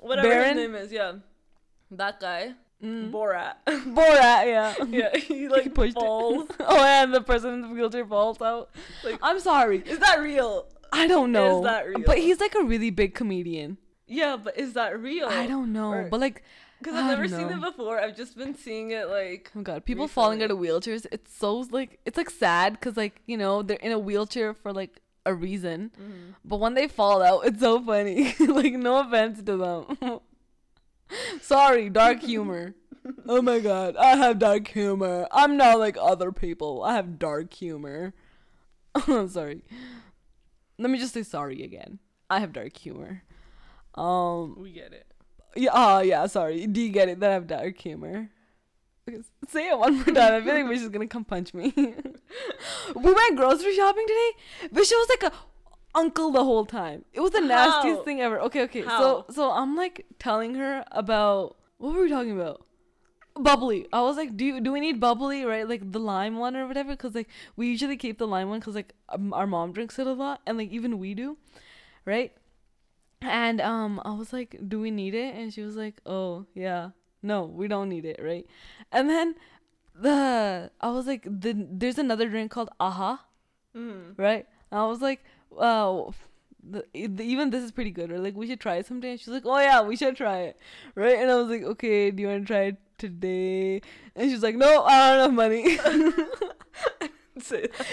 whatever 0.00 0.28
Baron? 0.28 0.56
his 0.56 0.68
name 0.68 0.74
is. 0.76 0.92
Yeah, 0.92 1.12
that 1.90 2.20
guy, 2.20 2.52
Mm. 2.84 3.10
Borat. 3.10 3.54
Borat. 3.66 4.46
Yeah. 4.46 4.74
yeah, 4.88 5.16
he 5.16 5.48
like 5.56 5.72
pushed 5.74 5.96
it. 5.96 6.00
falls. 6.00 6.46
oh, 6.60 6.84
and 6.84 7.14
the 7.14 7.20
person 7.22 7.54
in 7.54 7.60
the 7.62 7.68
wheelchair 7.68 8.04
falls 8.06 8.40
out. 8.42 8.70
Like- 9.02 9.18
I'm 9.22 9.40
sorry. 9.40 9.78
Is 9.86 9.98
that 10.00 10.20
real? 10.20 10.66
I 10.92 11.06
don't 11.06 11.32
know. 11.32 11.58
Is 11.60 11.64
that 11.64 11.88
real? 11.88 12.02
But 12.06 12.18
he's 12.18 12.40
like 12.40 12.54
a 12.54 12.62
really 12.62 12.90
big 12.90 13.14
comedian. 13.14 13.78
Yeah, 14.06 14.36
but 14.36 14.58
is 14.58 14.74
that 14.74 15.00
real? 15.00 15.28
I 15.28 15.46
don't 15.46 15.72
know. 15.72 15.90
Or- 15.92 16.08
but 16.10 16.20
like, 16.20 16.42
Because 16.78 16.94
I've 16.94 17.06
never 17.06 17.26
don't 17.26 17.38
seen 17.48 17.58
it 17.58 17.60
before. 17.62 17.98
I've 17.98 18.14
just 18.16 18.36
been 18.36 18.54
seeing 18.54 18.90
it 18.90 19.08
like. 19.08 19.50
oh 19.56 19.62
god, 19.62 19.84
people 19.86 20.06
falling 20.06 20.42
out 20.42 20.50
of 20.50 20.58
wheelchairs. 20.58 21.06
It's 21.10 21.34
so 21.34 21.60
like 21.70 21.98
it's 22.04 22.18
like 22.18 22.28
sad 22.30 22.74
because 22.74 22.96
like 22.98 23.22
you 23.26 23.36
know 23.38 23.62
they're 23.62 23.78
in 23.78 23.92
a 23.92 23.98
wheelchair 23.98 24.52
for 24.52 24.72
like 24.74 25.00
a 25.26 25.32
reason, 25.32 25.90
Mm-hmm. 25.98 26.30
but 26.44 26.60
when 26.60 26.74
they 26.74 26.86
fall 26.86 27.22
out, 27.22 27.46
it's 27.46 27.60
so 27.60 27.80
funny. 27.82 28.34
like 28.40 28.74
no 28.74 29.00
offense 29.00 29.42
to 29.42 29.56
them. 29.56 30.20
Sorry, 31.40 31.90
dark 31.90 32.20
humor. 32.20 32.74
oh 33.28 33.42
my 33.42 33.60
god, 33.60 33.96
I 33.96 34.16
have 34.16 34.38
dark 34.38 34.68
humor. 34.68 35.26
I'm 35.30 35.56
not 35.56 35.78
like 35.78 35.96
other 36.00 36.32
people. 36.32 36.82
I 36.82 36.94
have 36.94 37.18
dark 37.18 37.52
humor. 37.52 38.14
I'm 38.94 39.28
sorry. 39.38 39.62
Let 40.78 40.90
me 40.90 40.98
just 40.98 41.14
say 41.14 41.22
sorry 41.22 41.62
again. 41.62 41.98
I 42.30 42.40
have 42.40 42.52
dark 42.52 42.76
humor. 42.76 43.22
Um 43.94 44.56
We 44.60 44.72
get 44.72 44.92
it. 44.92 45.06
yeah, 45.56 45.70
oh 45.72 46.00
yeah, 46.00 46.26
sorry. 46.26 46.66
Do 46.66 46.80
you 46.80 46.90
get 46.90 47.08
it 47.08 47.20
that 47.20 47.30
I 47.30 47.34
have 47.34 47.46
dark 47.46 47.78
humor? 47.78 48.30
Say 49.48 49.68
it 49.68 49.78
one 49.78 49.96
more 49.96 50.04
time. 50.06 50.32
I 50.34 50.40
feel 50.40 50.54
like 50.54 50.68
Vish 50.68 50.80
is 50.80 50.88
gonna 50.88 51.06
come 51.06 51.24
punch 51.24 51.52
me. 51.52 51.72
we 51.76 53.12
went 53.12 53.36
grocery 53.36 53.76
shopping 53.76 54.06
today. 54.06 54.68
Vish 54.72 54.90
was 54.90 55.08
like 55.10 55.30
a 55.32 55.36
uncle 55.94 56.30
the 56.30 56.44
whole 56.44 56.64
time. 56.66 57.04
It 57.12 57.20
was 57.20 57.30
the 57.32 57.40
nastiest 57.40 57.98
How? 57.98 58.04
thing 58.04 58.20
ever. 58.20 58.40
Okay, 58.40 58.62
okay. 58.62 58.82
How? 58.82 58.98
So 58.98 59.26
so 59.30 59.50
I'm 59.50 59.76
like 59.76 60.06
telling 60.18 60.54
her 60.56 60.84
about 60.92 61.56
what 61.78 61.94
were 61.94 62.02
we 62.02 62.08
talking 62.08 62.32
about? 62.40 62.64
Bubbly. 63.36 63.86
I 63.92 64.00
was 64.02 64.16
like, 64.16 64.36
do 64.36 64.44
you, 64.44 64.60
do 64.60 64.70
we 64.70 64.78
need 64.80 65.00
bubbly, 65.00 65.44
right? 65.44 65.68
Like 65.68 65.90
the 65.90 65.98
lime 65.98 66.36
one 66.36 66.56
or 66.56 66.68
whatever? 66.68 66.92
Because 66.92 67.14
like 67.14 67.28
we 67.56 67.66
usually 67.68 67.96
keep 67.96 68.18
the 68.18 68.28
lime 68.28 68.48
one 68.48 68.60
because 68.60 68.76
like 68.76 68.94
um, 69.08 69.32
our 69.32 69.46
mom 69.46 69.72
drinks 69.72 69.98
it 69.98 70.06
a 70.06 70.12
lot, 70.12 70.40
and 70.46 70.56
like 70.56 70.70
even 70.70 70.98
we 70.98 71.14
do, 71.14 71.36
right? 72.04 72.32
And 73.22 73.60
um, 73.60 74.00
I 74.04 74.12
was 74.12 74.32
like, 74.32 74.56
"Do 74.68 74.80
we 74.80 74.90
need 74.90 75.14
it?" 75.14 75.34
And 75.34 75.52
she 75.52 75.62
was 75.62 75.76
like, 75.76 76.00
"Oh 76.06 76.46
yeah, 76.54 76.90
no, 77.22 77.44
we 77.44 77.66
don't 77.68 77.88
need 77.88 78.04
it, 78.04 78.20
right?" 78.22 78.46
And 78.92 79.08
then 79.10 79.34
the 79.94 80.70
I 80.80 80.90
was 80.90 81.06
like, 81.06 81.24
the, 81.24 81.54
"There's 81.70 81.98
another 81.98 82.28
drink 82.28 82.50
called 82.52 82.70
Aha, 82.78 83.24
Mm. 83.74 84.14
right?" 84.16 84.46
And 84.70 84.78
I 84.80 84.86
was 84.86 85.00
like, 85.00 85.24
Uh, 85.58 86.10
the, 86.62 86.84
the, 86.94 87.22
even 87.22 87.50
this 87.50 87.62
is 87.62 87.72
pretty 87.72 87.90
good, 87.90 88.10
or 88.10 88.18
like 88.18 88.34
we 88.34 88.46
should 88.46 88.60
try 88.60 88.76
it 88.76 88.86
someday. 88.86 89.12
And 89.12 89.20
she's 89.20 89.28
like, 89.28 89.44
"Oh 89.44 89.58
yeah, 89.58 89.82
we 89.82 89.96
should 89.96 90.16
try 90.16 90.38
it, 90.40 90.58
right?" 90.94 91.18
And 91.18 91.30
I 91.30 91.36
was 91.36 91.48
like, 91.48 91.62
"Okay, 91.62 92.10
do 92.10 92.22
you 92.22 92.28
want 92.28 92.42
to 92.42 92.46
try 92.46 92.62
it 92.64 92.76
today?" 92.98 93.82
And 94.16 94.30
she's 94.30 94.42
like, 94.42 94.56
"No, 94.56 94.82
I 94.84 95.10
don't 95.10 95.20
have 95.20 95.34
money." 95.34 95.78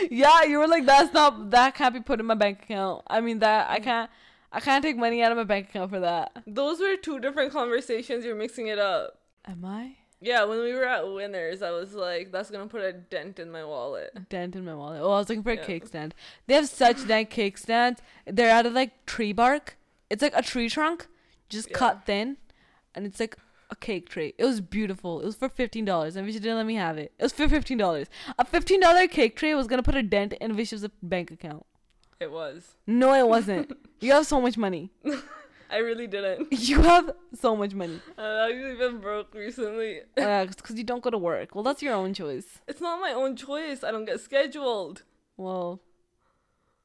Yeah, 0.09 0.43
you 0.43 0.59
were 0.59 0.67
like, 0.67 0.85
"That's 0.85 1.13
not 1.13 1.49
that 1.51 1.75
can't 1.75 1.93
be 1.93 1.99
put 1.99 2.19
in 2.19 2.25
my 2.25 2.35
bank 2.35 2.63
account." 2.63 3.03
I 3.07 3.21
mean, 3.21 3.39
that 3.39 3.69
I 3.69 3.79
can't, 3.79 4.09
I 4.51 4.59
can't 4.59 4.83
take 4.83 4.97
money 4.97 5.21
out 5.23 5.31
of 5.31 5.37
my 5.37 5.43
bank 5.43 5.69
account 5.69 5.91
for 5.91 5.99
that. 5.99 6.31
Those 6.47 6.79
were 6.79 6.95
two 6.95 7.19
different 7.19 7.51
conversations. 7.51 8.23
You're 8.23 8.35
mixing 8.35 8.67
it 8.67 8.79
up. 8.79 9.19
Am 9.45 9.65
I? 9.65 9.97
Yeah, 10.23 10.43
when 10.43 10.59
we 10.59 10.71
were 10.73 10.85
at 10.85 11.11
Winners, 11.11 11.63
I 11.63 11.71
was 11.71 11.93
like, 11.95 12.31
"That's 12.31 12.51
gonna 12.51 12.67
put 12.67 12.81
a 12.81 12.93
dent 12.93 13.39
in 13.39 13.51
my 13.51 13.65
wallet." 13.65 14.29
dent 14.29 14.55
in 14.55 14.63
my 14.65 14.75
wallet. 14.75 15.01
Oh, 15.01 15.11
I 15.11 15.17
was 15.17 15.29
looking 15.29 15.41
for 15.43 15.51
a 15.51 15.55
Yeah. 15.55 15.65
cake 15.65 15.87
stand. 15.87 16.13
They 16.45 16.53
have 16.53 16.69
such 16.69 17.05
nice 17.07 17.27
cake 17.29 17.57
stands. 17.57 18.01
They're 18.25 18.51
out 18.51 18.65
of 18.67 18.73
like 18.73 19.05
tree 19.07 19.33
bark. 19.33 19.77
It's 20.11 20.21
like 20.21 20.35
a 20.35 20.41
tree 20.43 20.69
trunk, 20.69 21.07
just 21.49 21.69
Yeah. 21.71 21.77
cut 21.77 22.05
thin, 22.05 22.37
and 22.93 23.05
it's 23.07 23.19
like 23.19 23.35
a 23.71 23.75
cake 23.75 24.09
tray. 24.09 24.33
It 24.37 24.45
was 24.45 24.61
beautiful. 24.61 25.21
It 25.21 25.25
was 25.25 25.35
for 25.35 25.49
fifteen 25.49 25.85
dollars, 25.85 26.15
and 26.15 26.27
Visha 26.27 26.33
didn't 26.33 26.57
let 26.57 26.65
me 26.67 26.75
have 26.75 26.97
it. 26.99 27.13
It 27.17 27.23
was 27.23 27.31
for 27.33 27.47
fifteen 27.49 27.77
dollars. 27.79 28.07
A 28.37 28.45
fifteen 28.45 28.79
dollar 28.79 29.07
cake 29.07 29.35
tray 29.35 29.55
was 29.55 29.65
gonna 29.67 29.81
put 29.83 29.95
a 29.95 30.03
dent 30.03 30.33
in 30.33 30.55
Visha's 30.55 30.87
bank 31.01 31.31
account. 31.31 31.65
It 32.19 32.31
was. 32.31 32.75
No, 32.85 33.13
it 33.15 33.27
wasn't. 33.27 33.71
you 34.01 34.11
have 34.11 34.27
so 34.27 34.39
much 34.39 34.55
money. 34.55 34.91
I 35.71 35.77
really 35.77 36.07
didn't. 36.07 36.47
You 36.69 36.81
have 36.81 37.11
so 37.33 37.55
much 37.55 37.73
money. 37.73 37.99
Uh, 38.17 38.21
I've 38.47 38.55
even 38.55 38.99
broke 38.99 39.33
recently. 39.33 40.01
Because 40.15 40.75
you 40.77 40.83
don't 40.83 41.01
go 41.01 41.09
to 41.09 41.17
work. 41.17 41.55
Well, 41.55 41.63
that's 41.63 41.81
your 41.81 41.93
own 41.93 42.13
choice. 42.13 42.59
It's 42.67 42.81
not 42.81 42.99
my 42.99 43.13
own 43.13 43.35
choice. 43.35 43.83
I 43.83 43.91
don't 43.91 44.05
get 44.05 44.19
scheduled. 44.19 45.03
Well, 45.37 45.79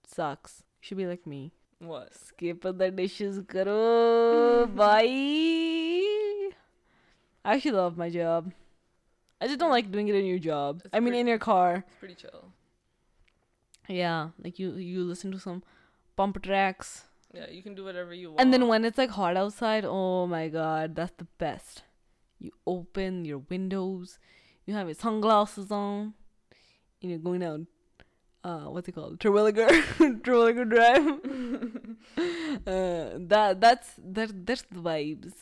sucks. 0.07 0.63
You 0.81 0.87
should 0.87 0.99
be 0.99 1.07
like 1.07 1.27
me. 1.27 1.53
What? 1.81 2.15
Skip 2.15 2.63
the 2.63 2.91
dishes, 2.91 3.41
karo. 3.47 4.67
Bye. 4.67 5.03
I 7.45 7.55
actually 7.55 7.73
love 7.73 7.97
my 7.97 8.09
job. 8.11 8.53
I 9.41 9.47
just 9.47 9.59
don't 9.59 9.71
like 9.71 9.91
doing 9.93 10.09
it 10.09 10.15
in 10.15 10.25
your 10.27 10.39
job. 10.39 10.81
It's 10.85 10.95
I 10.95 11.01
mean, 11.01 11.09
pretty- 11.09 11.21
in 11.21 11.27
your 11.27 11.39
car. 11.39 11.85
It's 11.87 11.97
pretty 11.99 12.15
chill. 12.15 12.53
Yeah, 13.89 14.31
like 14.43 14.59
you 14.59 14.73
you 14.75 15.05
listen 15.05 15.31
to 15.33 15.39
some 15.39 15.63
bumper 16.17 16.41
tracks, 16.41 17.05
Yeah, 17.37 17.51
you 17.51 17.63
can 17.63 17.75
do 17.75 17.85
whatever 17.85 18.15
you 18.15 18.29
want. 18.29 18.41
and 18.41 18.53
then 18.53 18.67
when 18.67 18.85
it's 18.85 18.97
like 18.97 19.11
hot 19.11 19.37
outside, 19.37 19.85
oh 19.85 20.27
my 20.27 20.49
god, 20.49 20.95
that's 20.95 21.13
the 21.19 21.27
best. 21.39 21.83
You 22.39 22.51
open 22.67 23.25
your 23.25 23.39
windows, 23.39 24.19
you 24.65 24.75
have 24.75 24.87
your 24.87 24.95
sunglasses 24.95 25.71
on, 25.71 26.15
and 27.03 27.11
you're 27.11 27.19
going 27.19 27.41
down. 27.41 27.67
Uh, 28.43 28.71
what's 28.71 28.89
it 28.89 28.93
called? 28.93 29.19
Terwillegar, 29.19 29.69
Terwillegar 30.23 30.69
Drive. 30.71 31.07
uh, 32.67 33.19
that 33.29 33.61
that's 33.61 33.91
that 33.99 34.47
that's 34.47 34.63
the 34.63 34.81
vibes. 34.81 35.35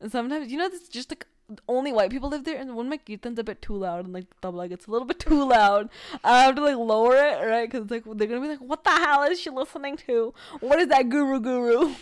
And 0.00 0.10
sometimes 0.10 0.50
you 0.50 0.58
know 0.58 0.66
it's 0.66 0.88
just 0.88 1.10
like 1.12 1.26
only 1.68 1.92
white 1.92 2.10
people 2.10 2.28
live 2.28 2.44
there, 2.44 2.58
and 2.58 2.74
when 2.76 2.88
my 2.88 2.96
kirtan's 2.96 3.38
a 3.38 3.44
bit 3.44 3.62
too 3.62 3.76
loud 3.76 4.04
and 4.04 4.12
like 4.14 4.26
the 4.28 4.48
tabla 4.48 4.68
gets 4.68 4.86
a 4.86 4.90
little 4.90 5.06
bit 5.06 5.18
too 5.18 5.48
loud, 5.48 5.88
I 6.24 6.42
have 6.42 6.54
to 6.56 6.62
like 6.62 6.76
lower 6.76 7.16
it, 7.16 7.46
right? 7.46 7.70
Because 7.70 7.90
like 7.90 8.04
they're 8.04 8.26
gonna 8.26 8.40
be 8.40 8.48
like, 8.48 8.60
"What 8.60 8.84
the 8.84 8.90
hell 8.90 9.22
is 9.24 9.40
she 9.40 9.50
listening 9.50 9.96
to? 10.08 10.34
What 10.60 10.78
is 10.80 10.88
that 10.88 11.08
guru 11.08 11.40
guru?" 11.40 11.94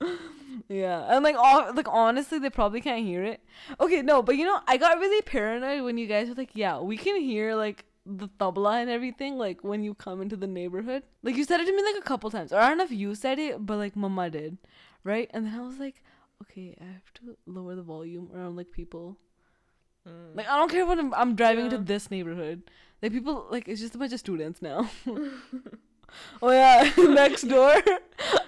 yeah, 0.68 1.14
and 1.14 1.24
like 1.24 1.36
like 1.36 1.88
honestly, 1.88 2.38
they 2.38 2.50
probably 2.50 2.80
can't 2.80 3.04
hear 3.04 3.24
it. 3.24 3.40
Okay, 3.80 4.02
no, 4.02 4.22
but 4.22 4.36
you 4.36 4.44
know, 4.44 4.60
I 4.66 4.76
got 4.76 4.98
really 4.98 5.22
paranoid 5.22 5.82
when 5.82 5.98
you 5.98 6.06
guys 6.06 6.28
were 6.28 6.34
like, 6.34 6.50
"Yeah, 6.54 6.80
we 6.80 6.96
can 6.96 7.20
hear 7.20 7.54
like." 7.54 7.84
the 8.06 8.28
tabla 8.40 8.80
and 8.80 8.88
everything 8.88 9.36
like 9.36 9.62
when 9.62 9.84
you 9.84 9.92
come 9.94 10.22
into 10.22 10.34
the 10.34 10.46
neighborhood 10.46 11.02
like 11.22 11.36
you 11.36 11.44
said 11.44 11.60
it 11.60 11.66
to 11.66 11.76
me 11.76 11.82
like 11.82 12.00
a 12.00 12.04
couple 12.04 12.30
times 12.30 12.50
or 12.50 12.58
i 12.58 12.66
don't 12.66 12.78
know 12.78 12.84
if 12.84 12.90
you 12.90 13.14
said 13.14 13.38
it 13.38 13.64
but 13.64 13.76
like 13.76 13.94
mama 13.94 14.30
did 14.30 14.56
right 15.04 15.30
and 15.34 15.46
then 15.46 15.54
i 15.54 15.60
was 15.60 15.78
like 15.78 16.02
okay, 16.42 16.76
I 16.80 16.84
have 16.84 17.12
to 17.14 17.36
lower 17.46 17.74
the 17.74 17.82
volume 17.82 18.30
around 18.34 18.56
like 18.56 18.70
people. 18.70 19.16
Mm. 20.08 20.34
Like 20.36 20.48
I 20.48 20.56
don't 20.56 20.70
care 20.70 20.86
when 20.86 20.98
I'm, 20.98 21.14
I'm 21.14 21.34
driving 21.36 21.66
Yeah. 21.66 21.72
into 21.72 21.84
this 21.84 22.10
neighborhood. 22.10 22.62
Like 23.02 23.12
people, 23.12 23.46
like 23.50 23.68
it's 23.68 23.80
just 23.80 23.94
a 23.94 23.98
bunch 23.98 24.12
of 24.12 24.20
students 24.20 24.60
now. 24.62 24.90
oh 26.42 26.50
yeah, 26.50 26.90
next 26.98 27.42
door, 27.42 27.74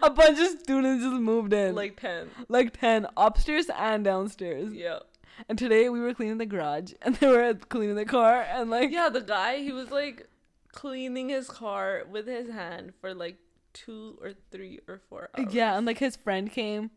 a 0.02 0.10
bunch 0.10 0.38
of 0.40 0.60
students 0.60 1.04
just 1.04 1.16
moved 1.20 1.52
in. 1.52 1.74
like 1.74 2.00
10. 2.00 2.28
like 2.48 2.78
ten 2.78 3.06
upstairs 3.16 3.66
and 3.76 4.04
downstairs. 4.04 4.72
Yeah. 4.74 5.00
And 5.48 5.58
today 5.58 5.88
we 5.88 5.98
were 6.00 6.12
cleaning 6.14 6.38
the 6.38 6.46
garage, 6.46 6.92
and 7.02 7.14
they 7.16 7.26
were 7.26 7.54
cleaning 7.54 7.96
the 7.96 8.04
car, 8.04 8.42
and 8.42 8.70
like 8.70 8.90
Yeah, 8.92 9.08
the 9.08 9.20
guy, 9.22 9.58
he 9.58 9.72
was 9.72 9.90
like 9.90 10.28
cleaning 10.72 11.28
his 11.30 11.48
car 11.48 12.02
with 12.10 12.26
his 12.26 12.48
hand 12.50 12.92
for 13.00 13.14
like 13.14 13.36
two 13.72 14.18
or 14.20 14.32
three 14.50 14.80
or 14.88 15.00
four 15.08 15.28
hours. 15.36 15.52
yeah, 15.54 15.76
and 15.76 15.86
like 15.86 15.98
his 15.98 16.16
friend 16.16 16.50
came, 16.52 16.90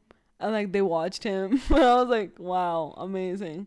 and 0.45 0.53
like 0.53 0.71
they 0.71 0.81
watched 0.81 1.23
him. 1.23 1.59
I 1.71 1.95
was 1.95 2.07
like, 2.07 2.37
wow, 2.37 2.93
amazing, 2.97 3.65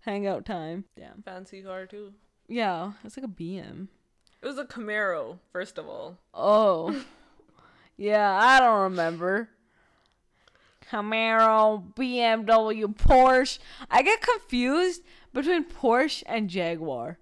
hangout 0.00 0.44
time. 0.44 0.84
Damn. 0.96 1.22
Fancy 1.22 1.62
car 1.62 1.86
too. 1.86 2.12
Yeah, 2.48 2.92
it's 3.04 3.16
like 3.16 3.24
a 3.24 3.28
BM. 3.28 3.86
It 4.42 4.46
was 4.46 4.58
a 4.58 4.64
Camaro, 4.64 5.38
first 5.52 5.78
of 5.78 5.86
all. 5.86 6.18
Oh. 6.34 7.04
yeah, 7.96 8.38
I 8.42 8.58
don't 8.58 8.82
remember. 8.82 9.50
Camaro, 10.90 11.94
BMW, 11.94 12.92
Porsche. 12.96 13.60
I 13.88 14.02
get 14.02 14.20
confused 14.20 15.02
between 15.32 15.64
Porsche 15.64 16.24
and 16.26 16.50
Jaguar. 16.50 17.18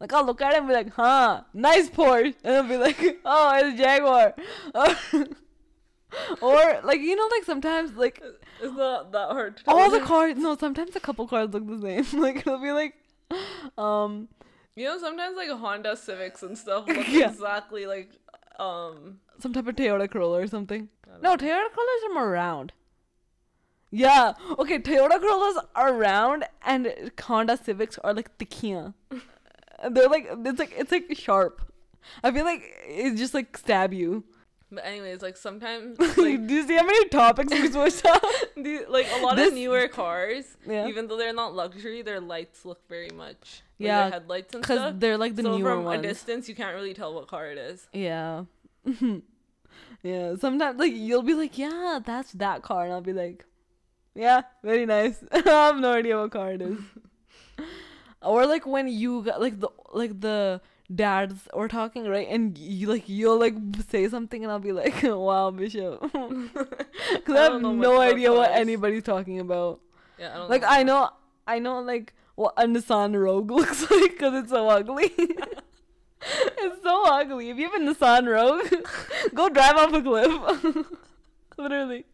Like 0.00 0.12
I'll 0.12 0.26
look 0.26 0.42
at 0.42 0.54
it 0.54 0.58
and 0.58 0.66
be 0.66 0.74
like, 0.74 0.92
huh, 0.94 1.42
nice 1.52 1.88
Porsche. 1.88 2.34
And 2.42 2.56
I'll 2.56 2.62
be 2.64 2.76
like, 2.76 2.98
oh, 3.24 3.52
it's 3.54 3.80
a 3.80 3.82
Jaguar. 3.82 4.34
or 6.40 6.80
like 6.84 7.00
you 7.00 7.16
know, 7.16 7.28
like 7.30 7.44
sometimes 7.44 7.92
like 7.94 8.22
It's 8.60 8.76
not 8.76 9.12
that 9.12 9.30
hard 9.30 9.56
to 9.58 9.62
all 9.66 9.90
the 9.90 10.00
cars 10.00 10.36
no, 10.36 10.56
sometimes 10.56 10.94
a 10.96 11.00
couple 11.00 11.26
cars 11.26 11.50
look 11.52 11.66
the 11.66 11.80
same. 11.80 12.20
like 12.22 12.36
it'll 12.38 12.58
be 12.58 12.72
like 12.72 12.94
um 13.78 14.28
You 14.76 14.86
know, 14.86 14.98
sometimes 14.98 15.36
like 15.36 15.48
Honda 15.50 15.96
Civics 15.96 16.42
and 16.42 16.56
stuff 16.58 16.86
look 16.88 17.08
Yeah. 17.08 17.30
exactly 17.30 17.86
like 17.86 18.10
um 18.58 19.18
some 19.40 19.52
type 19.52 19.66
of 19.66 19.74
Toyota 19.76 20.08
Corolla 20.10 20.40
or 20.40 20.46
something. 20.46 20.88
I 21.06 21.10
don't 21.12 21.22
No, 21.22 21.30
know. 21.30 21.36
Toyota 21.36 21.68
Corollas 21.72 22.04
are 22.08 22.14
more 22.14 22.30
round. 22.30 22.72
Yeah. 23.90 24.34
Okay, 24.58 24.78
Toyota 24.78 25.20
Corollas 25.20 25.64
are 25.74 25.94
round 25.94 26.44
and 26.64 27.10
Honda 27.20 27.56
Civics 27.56 27.98
are 28.04 28.12
like 28.14 28.36
the 28.38 28.46
And 29.80 29.96
They're 29.96 30.08
like 30.08 30.28
it's 30.30 30.58
like 30.58 30.72
it's 30.76 30.92
like 30.92 31.16
sharp. 31.16 31.60
I 32.22 32.30
feel 32.32 32.44
like 32.44 32.62
it 32.86 33.16
just 33.16 33.34
like 33.34 33.56
stab 33.56 33.92
you. 33.92 34.24
But 34.72 34.84
anyways, 34.86 35.22
like 35.22 35.36
sometimes 35.36 35.98
Like, 36.16 36.46
do 36.46 36.54
you 36.54 36.66
see 36.66 36.74
how 36.76 36.84
many 36.84 37.08
topics 37.08 37.52
we 37.52 37.70
switched 37.70 38.04
up? 38.06 38.22
the, 38.56 38.84
like 38.88 39.06
a 39.12 39.22
lot 39.22 39.36
This- 39.36 39.48
of 39.48 39.54
newer 39.54 39.86
cars, 39.88 40.56
Yeah. 40.66 40.88
even 40.88 41.06
though 41.06 41.16
they're 41.16 41.32
not 41.34 41.54
luxury, 41.54 42.02
their 42.02 42.20
lights 42.20 42.64
look 42.64 42.80
very 42.88 43.10
much 43.10 43.62
like 43.78 43.86
Yeah, 43.86 44.02
their 44.02 44.10
headlights 44.20 44.54
and 44.54 44.64
stuff. 44.64 44.76
Because 44.76 44.88
stuff. 44.90 45.00
they're 45.00 45.18
like 45.18 45.36
the 45.36 45.42
so 45.42 45.56
newer 45.58 45.74
from 45.76 45.84
ones. 45.84 46.00
a 46.00 46.02
distance, 46.08 46.48
you 46.48 46.54
can't 46.56 46.74
really 46.74 46.94
tell 46.94 47.14
what 47.14 47.28
car 47.28 47.46
it 47.50 47.58
is. 47.58 47.86
Yeah. 47.92 48.44
yeah. 50.02 50.34
Sometimes 50.36 50.78
like 50.78 50.92
you'll 50.94 51.22
be 51.22 51.34
like, 51.34 51.56
yeah, 51.58 52.00
that's 52.04 52.32
that 52.32 52.62
car, 52.62 52.84
and 52.84 52.92
I'll 52.92 53.00
be 53.00 53.12
like, 53.12 53.44
yeah, 54.14 54.42
very 54.62 54.86
nice. 54.86 55.22
I 55.32 55.38
have 55.44 55.76
no 55.78 55.92
idea 55.92 56.16
what 56.18 56.30
car 56.30 56.52
it 56.52 56.62
is. 56.62 56.78
or 58.22 58.46
like 58.46 58.66
when 58.66 58.88
you 58.88 59.22
got 59.22 59.40
like 59.40 59.60
the 59.60 59.68
like 59.92 60.20
the 60.20 60.60
dads 60.92 61.48
were 61.54 61.68
talking 61.68 62.04
right, 62.06 62.26
and 62.28 62.56
you 62.58 62.88
like 62.88 63.08
you'll 63.08 63.38
like 63.38 63.54
say 63.88 64.08
something, 64.08 64.42
and 64.42 64.52
I'll 64.52 64.58
be 64.58 64.72
like, 64.72 65.02
wow, 65.02 65.50
Vishav, 65.50 66.00
because 67.14 67.36
I, 67.36 67.52
have 67.52 67.62
no 67.62 68.00
idea 68.00 68.32
what 68.32 68.50
anybody's 68.52 69.02
talking 69.04 69.40
about. 69.40 69.80
Yeah, 70.18 70.32
I 70.32 70.36
don't 70.36 70.50
Like 70.50 70.62
know. 70.62 70.68
I 70.68 70.82
know, 70.82 71.10
I 71.46 71.58
know 71.58 71.80
like 71.80 72.14
what 72.34 72.54
a 72.56 72.64
Nissan 72.64 73.20
Rogue 73.20 73.50
looks 73.50 73.90
like 73.90 74.12
because 74.12 74.34
it's 74.34 74.50
so 74.50 74.68
ugly. 74.68 75.12
it's 75.18 76.82
so 76.82 77.04
ugly. 77.06 77.50
If 77.50 77.58
you 77.58 77.70
have 77.70 77.80
a 77.80 77.84
Nissan 77.84 78.26
Rogue, 78.26 78.84
go 79.34 79.48
drive 79.48 79.76
off 79.76 79.92
a 79.92 80.02
cliff. 80.02 80.86
Literally. 81.56 82.04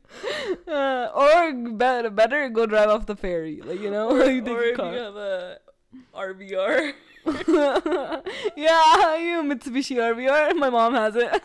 Uh, 0.67 1.09
or 1.15 1.53
better, 1.73 2.11
better 2.11 2.49
go 2.51 2.67
drive 2.67 2.89
off 2.89 3.07
the 3.07 3.17
ferry. 3.17 3.61
Like 3.63 3.81
you 3.81 3.91
know, 3.91 4.11
or, 4.11 4.19
like 4.27 4.47
or 4.49 4.63
if 4.63 4.77
car. 4.77 4.93
you 4.93 4.99
have 4.99 5.17
a 5.17 5.59
RVR. 6.15 6.93
yeah, 7.27 9.17
you 9.17 9.43
Mitsubishi 9.43 9.97
RVR. 9.97 10.57
My 10.57 10.71
mom 10.71 10.95
has 10.95 11.17
it. 11.17 11.29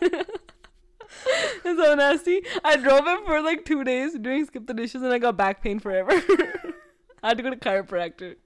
it's 1.64 1.80
so 1.80 1.94
nasty. 1.94 2.42
I 2.64 2.76
drove 2.76 3.06
it 3.06 3.26
for 3.26 3.42
like 3.42 3.64
two 3.64 3.84
days 3.84 4.18
doing 4.18 4.46
skip 4.46 4.66
the 4.66 4.74
dishes, 4.74 5.02
and 5.02 5.12
I 5.12 5.18
got 5.18 5.36
back 5.36 5.62
pain 5.62 5.78
forever. 5.78 6.12
I 7.22 7.28
had 7.28 7.36
to 7.36 7.42
go 7.42 7.50
to 7.50 7.56
chiropractor. 7.56 8.36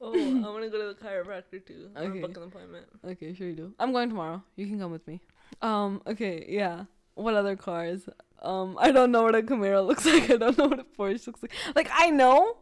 Oh, 0.00 0.12
I 0.14 0.50
want 0.50 0.64
to 0.64 0.70
go 0.70 0.78
to 0.78 0.98
the 0.98 1.06
chiropractor 1.06 1.64
too. 1.64 1.90
Okay. 1.96 2.20
book 2.20 2.36
an 2.36 2.44
appointment. 2.44 2.86
Okay, 3.04 3.34
sure 3.34 3.48
you 3.48 3.54
do. 3.54 3.72
I'm 3.78 3.92
going 3.92 4.08
tomorrow. 4.08 4.42
You 4.56 4.66
can 4.66 4.78
come 4.78 4.92
with 4.92 5.06
me. 5.06 5.20
Um. 5.60 6.02
Okay. 6.06 6.46
Yeah. 6.48 6.84
What 7.14 7.34
other 7.34 7.56
cars? 7.56 8.08
Um. 8.42 8.76
I 8.80 8.92
don't 8.92 9.12
know 9.12 9.24
what 9.24 9.34
a 9.34 9.42
Camaro 9.42 9.86
looks 9.86 10.06
like. 10.06 10.30
I 10.30 10.36
don't 10.36 10.56
know 10.56 10.68
what 10.68 10.80
a 10.80 10.84
Porsche 10.84 11.26
looks 11.26 11.42
like. 11.42 11.52
Like 11.74 11.90
I 11.92 12.10
know, 12.10 12.56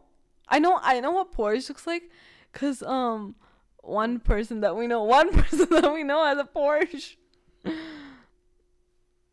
I 0.47 0.59
know, 0.59 0.79
I 0.81 0.99
know 0.99 1.11
what 1.11 1.33
Porsche 1.33 1.69
looks 1.69 1.87
like, 1.87 2.09
cause 2.51 2.83
um, 2.83 3.35
one 3.83 4.19
person 4.19 4.61
that 4.61 4.75
we 4.75 4.87
know, 4.87 5.03
one 5.03 5.31
person 5.43 5.67
that 5.69 5.93
we 5.93 6.03
know 6.03 6.25
has 6.25 6.39
a 6.39 6.45
Porsche. 6.45 7.15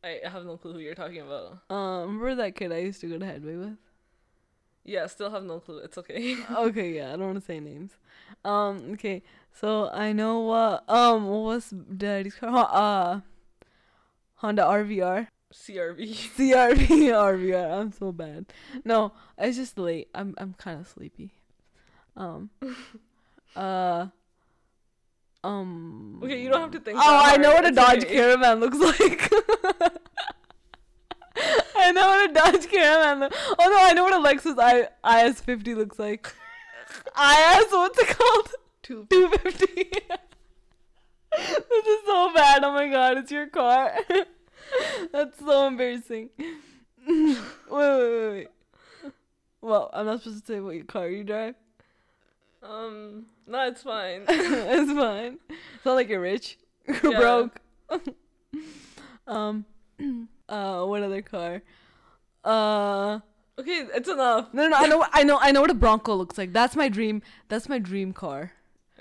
I 0.03 0.21
have 0.25 0.45
no 0.45 0.57
clue 0.57 0.75
who 0.75 0.79
you're 0.79 0.95
talking 0.95 1.21
about. 1.21 1.59
Um. 1.71 2.19
Remember 2.21 2.35
that 2.37 2.55
kid 2.55 2.73
I 2.73 2.79
used 2.79 3.01
to 3.03 3.09
go 3.09 3.19
to 3.19 3.25
Headway 3.25 3.57
with? 3.57 3.77
Yeah, 4.85 5.07
still 5.07 5.31
have 5.31 5.45
no 5.45 5.61
clue. 5.61 5.79
It's 5.79 5.99
okay. 5.99 6.37
okay, 6.51 6.95
yeah, 6.95 7.09
I 7.09 7.17
don't 7.17 7.27
want 7.27 7.39
to 7.39 7.45
say 7.45 7.61
names. 7.61 7.93
Um, 8.45 8.93
okay, 8.93 9.23
so 9.53 9.91
I 9.91 10.13
know 10.13 10.41
what 10.41 10.89
um 10.89 11.29
what 11.29 11.41
was 11.41 11.71
daddy's 11.71 12.35
car? 12.35 12.69
Uh, 12.73 13.21
Honda 14.37 14.63
RVR, 14.63 15.29
CRV. 15.53 16.15
CRV 16.35 16.87
RVR. 16.87 17.81
I'm 17.81 17.93
so 17.93 18.11
bad. 18.11 18.47
No, 18.85 19.13
it's 19.37 19.59
just 19.59 19.79
late. 19.79 20.09
I'm 20.15 20.35
I'm 20.39 20.55
kind 20.55 20.81
of 20.81 20.89
sleepy. 20.89 21.35
Um, 22.17 22.51
uh, 23.55 24.07
um. 25.45 26.21
Okay, 26.23 26.43
you 26.43 26.49
don't 26.51 26.61
have 26.61 26.71
to 26.73 26.81
think. 26.81 26.99
Oh, 27.01 27.21
I 27.25 27.37
know 27.37 27.53
what 27.55 27.65
a 27.65 27.69
It's 27.69 27.77
Dodge 27.77 28.05
okay. 28.05 28.15
Caravan 28.17 28.61
looks 28.61 28.79
like. 29.01 29.33
I 31.77 31.93
know 31.93 32.07
what 32.07 32.31
a 32.31 32.33
Dodge 32.35 32.69
Caravan. 32.69 33.21
Lo- 33.21 33.29
oh 33.59 33.69
no, 33.69 33.77
I 33.81 33.93
know 33.95 34.05
what 34.05 34.13
a 34.13 34.19
Lexus 34.19 34.57
I 35.03 35.25
IS 35.27 35.41
fifty 35.41 35.75
looks 35.75 35.99
like. 35.99 36.27
IS, 37.17 37.67
what's 37.71 37.99
it 37.99 38.09
called? 38.09 38.49
Two. 38.83 39.07
Two 39.11 39.29
fifty. 39.31 39.67
this 41.37 41.87
is 41.87 42.01
so 42.07 42.33
bad. 42.35 42.65
Oh 42.65 42.73
my 42.73 42.89
god, 42.89 43.19
it's 43.19 43.31
your 43.31 43.47
car. 43.47 43.93
That's 45.13 45.39
so 45.39 45.67
embarrassing. 45.67 46.31
wait, 47.07 47.37
wait, 47.37 47.39
wait, 47.71 48.31
wait. 48.31 48.49
Well, 49.63 49.91
I'm 49.93 50.07
not 50.07 50.23
supposed 50.23 50.47
to 50.47 50.53
say 50.53 50.61
what 50.61 50.75
your 50.77 50.85
car 50.85 51.09
you 51.09 51.25
drive. 51.25 51.55
Um, 52.63 53.27
no, 53.47 53.67
it's 53.67 53.83
fine. 53.83 54.25
it's 54.29 54.93
fine. 54.93 55.39
It's 55.49 55.85
not 55.85 55.95
like 55.95 56.09
you're 56.09 56.21
rich. 56.21 56.59
You're 57.03 57.17
broke. 57.17 57.61
um 59.27 59.65
uh 60.49 60.85
what 60.85 61.03
other 61.03 61.23
car? 61.23 61.63
Uh 62.45 63.21
Okay, 63.59 63.87
it's 63.95 64.09
enough. 64.09 64.53
no 64.53 64.67
no, 64.67 64.71
no 64.71 64.77
I 64.77 64.87
know 64.87 65.07
I 65.13 65.23
know 65.23 65.39
I 65.41 65.53
know 65.53 65.61
what 65.61 65.71
a 65.71 65.75
Bronco 65.75 66.15
looks 66.17 66.37
like. 66.37 66.53
That's 66.53 66.75
my 66.75 66.89
dream. 66.89 67.23
That's 67.49 67.69
my 67.69 67.79
dream 67.79 68.13
car. 68.13 68.53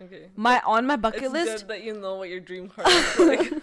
Okay. 0.02 0.28
My 0.36 0.62
on 0.66 0.86
my 0.86 0.98
bucket 0.98 1.24
It's 1.24 1.34
list 1.34 1.68
good 1.68 1.68
that 1.70 1.84
you 1.84 1.94
know 1.94 2.16
what 2.16 2.30
your 2.30 2.40
dream 2.42 2.70
car 2.70 2.86
looks 2.86 3.20
like. 3.20 3.54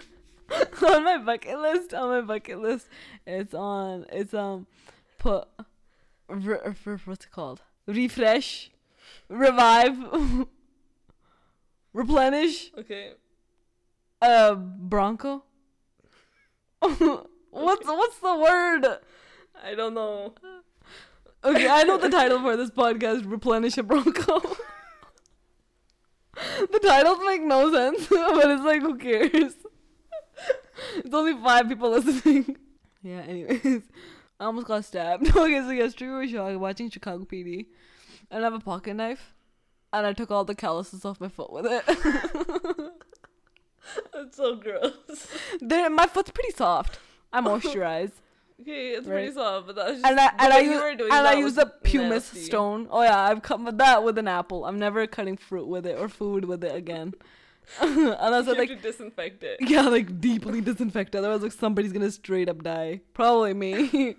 on 0.82 1.04
my 1.04 1.18
bucket 1.18 1.58
list 1.58 1.92
on 1.94 2.08
my 2.08 2.20
bucket 2.20 2.60
list 2.60 2.88
it's 3.26 3.52
on 3.52 4.06
it's 4.12 4.32
um 4.32 4.66
put 5.18 5.48
re, 6.28 6.56
re, 6.84 6.96
what's 7.04 7.24
it 7.24 7.32
called 7.32 7.62
refresh 7.86 8.70
revive 9.28 9.96
replenish 11.92 12.70
Okay. 12.78 13.12
uh 14.22 14.54
bronco? 14.54 15.44
What's 16.82 17.86
what's 17.86 18.18
the 18.18 18.36
word? 18.36 18.86
I 19.64 19.74
don't 19.74 19.94
know. 19.94 20.34
okay 21.42 21.68
i 21.68 21.82
know 21.84 21.96
the 21.96 22.08
title 22.18 22.40
for 22.40 22.56
this 22.56 22.70
podcast 22.70 23.22
replenish 23.30 23.78
a 23.78 23.82
bronco. 23.82 24.40
The 26.34 26.78
titles 26.82 27.18
make 27.24 27.42
no 27.42 27.72
sense 27.72 28.06
but 28.10 28.50
it's 28.50 28.62
like 28.62 28.82
who 28.82 28.96
cares? 28.98 29.54
It's 30.96 31.14
only 31.14 31.32
five 31.42 31.66
people 31.68 31.90
listening. 31.90 32.56
Yeah 33.02 33.20
anyways. 33.22 33.82
I 34.38 34.44
almost 34.44 34.66
got 34.66 34.84
stabbed. 34.84 35.28
Okay 35.34 35.60
so 35.60 35.70
yesterday 35.70 36.10
we 36.26 36.34
were 36.38 36.58
watching 36.58 36.90
chicago 36.90 37.24
pd 37.24 37.66
and 38.30 38.40
i 38.42 38.44
have 38.44 38.52
a 38.54 38.60
pocket 38.60 38.94
knife 38.94 39.34
and 39.92 40.06
i 40.06 40.12
took 40.12 40.30
all 40.30 40.44
the 40.44 40.54
calluses 40.54 41.04
off 41.04 41.20
my 41.20 41.28
foot 41.28 41.52
with 41.52 41.66
it 41.68 41.84
That's 44.12 44.36
so 44.36 44.56
gross. 44.56 45.28
My 45.62 46.06
foot's 46.08 46.32
pretty 46.32 46.50
soft. 46.56 46.98
I 47.32 47.40
moisturize. 47.48 48.10
Okay, 48.60 48.90
it's 48.90 49.06
Right. 49.06 49.14
pretty 49.18 49.32
soft, 49.32 49.68
but 49.68 49.76
that's 49.76 49.92
just 49.92 50.04
And 50.06 50.18
I 50.18 50.32
and 50.40 50.52
I 50.52 50.58
use 50.58 50.82
and 51.12 51.12
I 51.26 51.34
use 51.34 51.54
the 51.54 51.66
pumice 51.84 52.32
nasty. 52.34 52.40
stone. 52.46 52.88
Oh 52.90 53.02
yeah, 53.02 53.16
I've 53.20 53.42
cut 53.42 53.60
with 53.62 53.78
that 53.78 54.02
with 54.02 54.18
an 54.18 54.26
apple. 54.26 54.64
I'm 54.64 54.78
never 54.80 55.06
cutting 55.06 55.36
fruit 55.36 55.68
with 55.68 55.86
it 55.86 55.96
or 55.98 56.08
food 56.08 56.46
with 56.46 56.64
it 56.64 56.74
again. 56.74 57.14
Unless 57.80 58.00
You 58.00 58.12
I 58.12 58.36
have 58.36 58.58
like 58.58 58.68
to 58.70 58.74
disinfect 58.76 59.44
it. 59.44 59.58
yeah, 59.60 59.82
like 59.82 60.20
deeply 60.20 60.60
disinfect. 60.60 61.14
it. 61.14 61.18
Otherwise, 61.18 61.42
like 61.42 61.52
somebody's 61.52 61.92
gonna 61.92 62.10
straight 62.10 62.48
up 62.48 62.64
die. 62.64 63.02
Probably 63.14 63.54
me. 63.54 64.16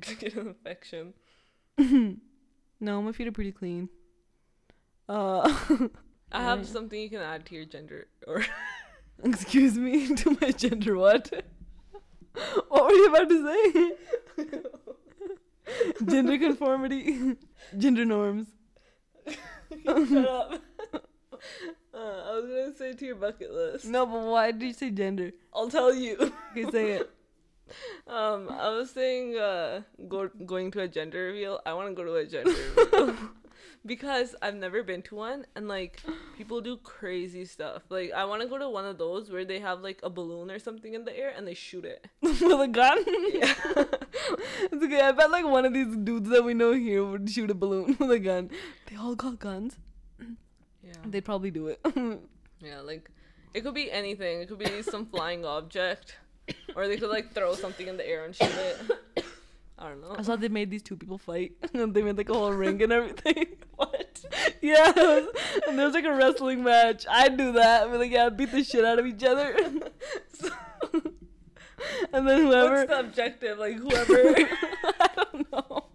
Get 0.00 0.34
an 0.34 0.48
infection. 0.48 1.14
No, 2.80 3.02
my 3.02 3.12
feet 3.12 3.28
are 3.28 3.32
pretty 3.32 3.52
clean. 3.52 3.88
Uh, 5.08 5.42
I 6.32 6.42
have 6.42 6.66
something 6.66 7.00
you 7.00 7.10
can 7.10 7.20
add 7.20 7.44
to 7.46 7.54
your 7.54 7.64
gender 7.64 8.06
or 8.26 8.44
excuse 9.24 9.76
me, 9.76 10.14
to 10.16 10.36
my 10.40 10.50
gender. 10.50 10.96
What? 10.96 11.30
what 12.68 12.84
were 12.84 12.92
you 12.92 13.08
about 13.08 13.28
to 13.28 13.46
say? 13.46 13.92
gender 16.06 16.38
conformity, 16.38 17.36
gender 17.76 18.04
norms. 18.04 18.48
shut 19.84 20.26
up. 20.26 20.62
Uh, 21.92 21.98
I 21.98 22.34
was 22.34 22.44
gonna 22.46 22.76
say 22.76 22.92
to 22.94 23.04
your 23.04 23.16
bucket 23.16 23.52
list. 23.52 23.84
No, 23.84 24.06
but 24.06 24.22
why 24.22 24.52
did 24.52 24.62
you 24.62 24.72
say 24.72 24.90
gender? 24.90 25.32
I'll 25.52 25.68
tell 25.68 25.92
you. 25.92 26.32
Okay, 26.52 26.70
say 26.70 26.92
it. 26.92 27.10
Um, 28.06 28.48
I 28.50 28.68
was 28.70 28.90
saying 28.90 29.36
uh, 29.36 29.82
go 30.08 30.28
going 30.46 30.70
to 30.72 30.80
a 30.80 30.88
gender 30.88 31.26
reveal. 31.26 31.60
I 31.64 31.74
want 31.74 31.88
to 31.88 31.94
go 31.94 32.04
to 32.04 32.14
a 32.14 32.26
gender 32.26 32.54
reveal 32.76 33.16
because 33.86 34.34
I've 34.42 34.54
never 34.54 34.82
been 34.82 35.02
to 35.02 35.14
one, 35.14 35.46
and 35.54 35.68
like 35.68 36.02
people 36.36 36.60
do 36.60 36.76
crazy 36.78 37.44
stuff. 37.44 37.82
Like 37.88 38.12
I 38.12 38.24
want 38.24 38.42
to 38.42 38.48
go 38.48 38.58
to 38.58 38.68
one 38.68 38.84
of 38.84 38.98
those 38.98 39.30
where 39.30 39.44
they 39.44 39.60
have 39.60 39.80
like 39.80 40.00
a 40.02 40.10
balloon 40.10 40.50
or 40.50 40.58
something 40.58 40.94
in 40.94 41.04
the 41.04 41.16
air 41.16 41.32
and 41.36 41.46
they 41.46 41.54
shoot 41.54 41.84
it. 41.84 42.06
With 42.22 42.42
a 42.42 42.68
gun? 42.68 43.04
Yeah. 43.32 43.54
it's 44.72 44.84
okay. 44.84 45.00
I 45.00 45.12
bet 45.12 45.30
like 45.30 45.44
one 45.44 45.64
of 45.64 45.72
these 45.72 45.96
dudes 45.96 46.28
that 46.30 46.44
we 46.44 46.54
know 46.54 46.72
here 46.72 47.04
would 47.04 47.30
shoot 47.30 47.50
a 47.50 47.54
balloon 47.54 47.96
with 47.98 48.10
a 48.10 48.18
gun. 48.18 48.50
They 48.86 48.96
all 48.96 49.14
got 49.14 49.38
guns. 49.38 49.78
Yeah. 50.82 50.94
They'd 51.04 51.24
probably 51.24 51.50
do 51.50 51.68
it. 51.68 51.78
Yeah, 52.60 52.80
like 52.80 53.10
it 53.54 53.62
could 53.62 53.74
be 53.74 53.90
anything. 53.90 54.40
It 54.40 54.48
could 54.48 54.58
be 54.58 54.82
some 54.82 55.06
flying 55.06 55.44
object, 55.44 56.16
or 56.74 56.88
they 56.88 56.96
could 56.96 57.10
like 57.10 57.32
throw 57.32 57.54
something 57.54 57.86
in 57.86 57.96
the 57.96 58.06
air 58.06 58.24
and 58.24 58.34
shoot 58.34 58.50
it. 58.50 59.24
I 59.80 59.88
don't 59.88 60.02
know. 60.02 60.14
I 60.16 60.22
saw 60.22 60.36
they 60.36 60.48
made 60.48 60.70
these 60.70 60.82
two 60.82 60.96
people 60.96 61.16
fight. 61.16 61.52
And 61.74 61.94
they 61.94 62.02
made 62.02 62.18
like 62.18 62.28
a 62.28 62.34
whole 62.34 62.52
ring 62.52 62.82
and 62.82 62.92
everything. 62.92 63.46
what? 63.76 64.22
yeah, 64.60 64.92
and 65.66 65.78
there 65.78 65.86
was 65.86 65.94
like 65.94 66.04
a 66.04 66.14
wrestling 66.14 66.62
match. 66.62 67.06
I'd 67.08 67.38
do 67.38 67.52
that. 67.52 67.84
I'd 67.84 67.92
be 67.92 67.96
like, 67.98 68.10
yeah, 68.10 68.28
beat 68.28 68.52
the 68.52 68.62
shit 68.62 68.84
out 68.84 68.98
of 68.98 69.06
each 69.06 69.24
other. 69.24 69.56
and 72.12 72.28
then 72.28 72.42
whoever. 72.42 72.74
What's 72.74 72.90
the 72.90 73.00
objective? 73.00 73.58
Like 73.58 73.76
whoever. 73.76 74.34
I 75.00 75.08
don't 75.16 75.50
know. 75.50 75.89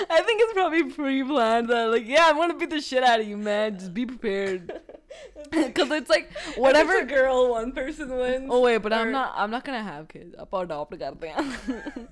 I 0.10 0.22
think 0.22 0.40
it's 0.42 0.52
probably 0.52 0.84
pre-planned 0.84 1.68
that 1.68 1.90
like, 1.90 2.06
yeah, 2.06 2.26
I 2.26 2.32
want 2.32 2.52
to 2.52 2.58
beat 2.58 2.70
the 2.70 2.80
shit 2.80 3.02
out 3.02 3.20
of 3.20 3.28
you, 3.28 3.36
man. 3.36 3.78
Just 3.78 3.92
be 3.92 4.06
prepared. 4.06 4.80
Cause 5.52 5.90
it's 5.90 6.08
like 6.08 6.30
Whatever 6.56 6.92
whatever. 6.92 7.04
girl, 7.04 7.50
one 7.50 7.72
person 7.72 8.16
wins. 8.16 8.48
Oh 8.48 8.60
wait, 8.60 8.78
but 8.78 8.92
I'm 8.92 9.10
not. 9.10 9.32
I'm 9.36 9.50
not 9.50 9.64
gonna 9.64 9.82
have 9.82 10.06
kids. 10.06 10.34
Appa 10.38 10.58
adopt 10.58 10.96
karte 10.96 11.24
hain. 11.24 12.08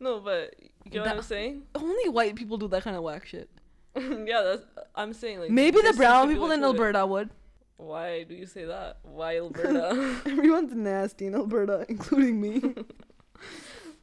No, 0.00 0.20
but 0.20 0.54
you 0.84 0.90
get 0.90 1.02
what 1.02 1.10
I'm 1.10 1.22
saying? 1.22 1.62
Only 1.74 2.08
white 2.08 2.34
people 2.34 2.58
do 2.58 2.68
that 2.68 2.82
kind 2.82 2.96
of 2.96 3.02
whack 3.02 3.26
shit. 3.26 3.48
yeah, 3.94 4.42
that's. 4.42 4.62
I'm 4.94 5.12
saying 5.12 5.40
like. 5.40 5.50
Maybe 5.50 5.80
the 5.80 5.92
brown 5.92 6.28
people 6.28 6.50
in 6.50 6.60
to 6.60 6.66
it. 6.66 6.70
Alberta 6.70 7.06
would. 7.06 7.30
Why 7.76 8.24
do 8.24 8.34
you 8.34 8.46
say 8.46 8.64
that? 8.64 8.98
Why 9.02 9.36
Alberta? 9.36 10.20
Everyone's 10.26 10.74
nasty 10.74 11.26
in 11.26 11.34
Alberta, 11.34 11.86
including 11.88 12.40
me. 12.40 12.62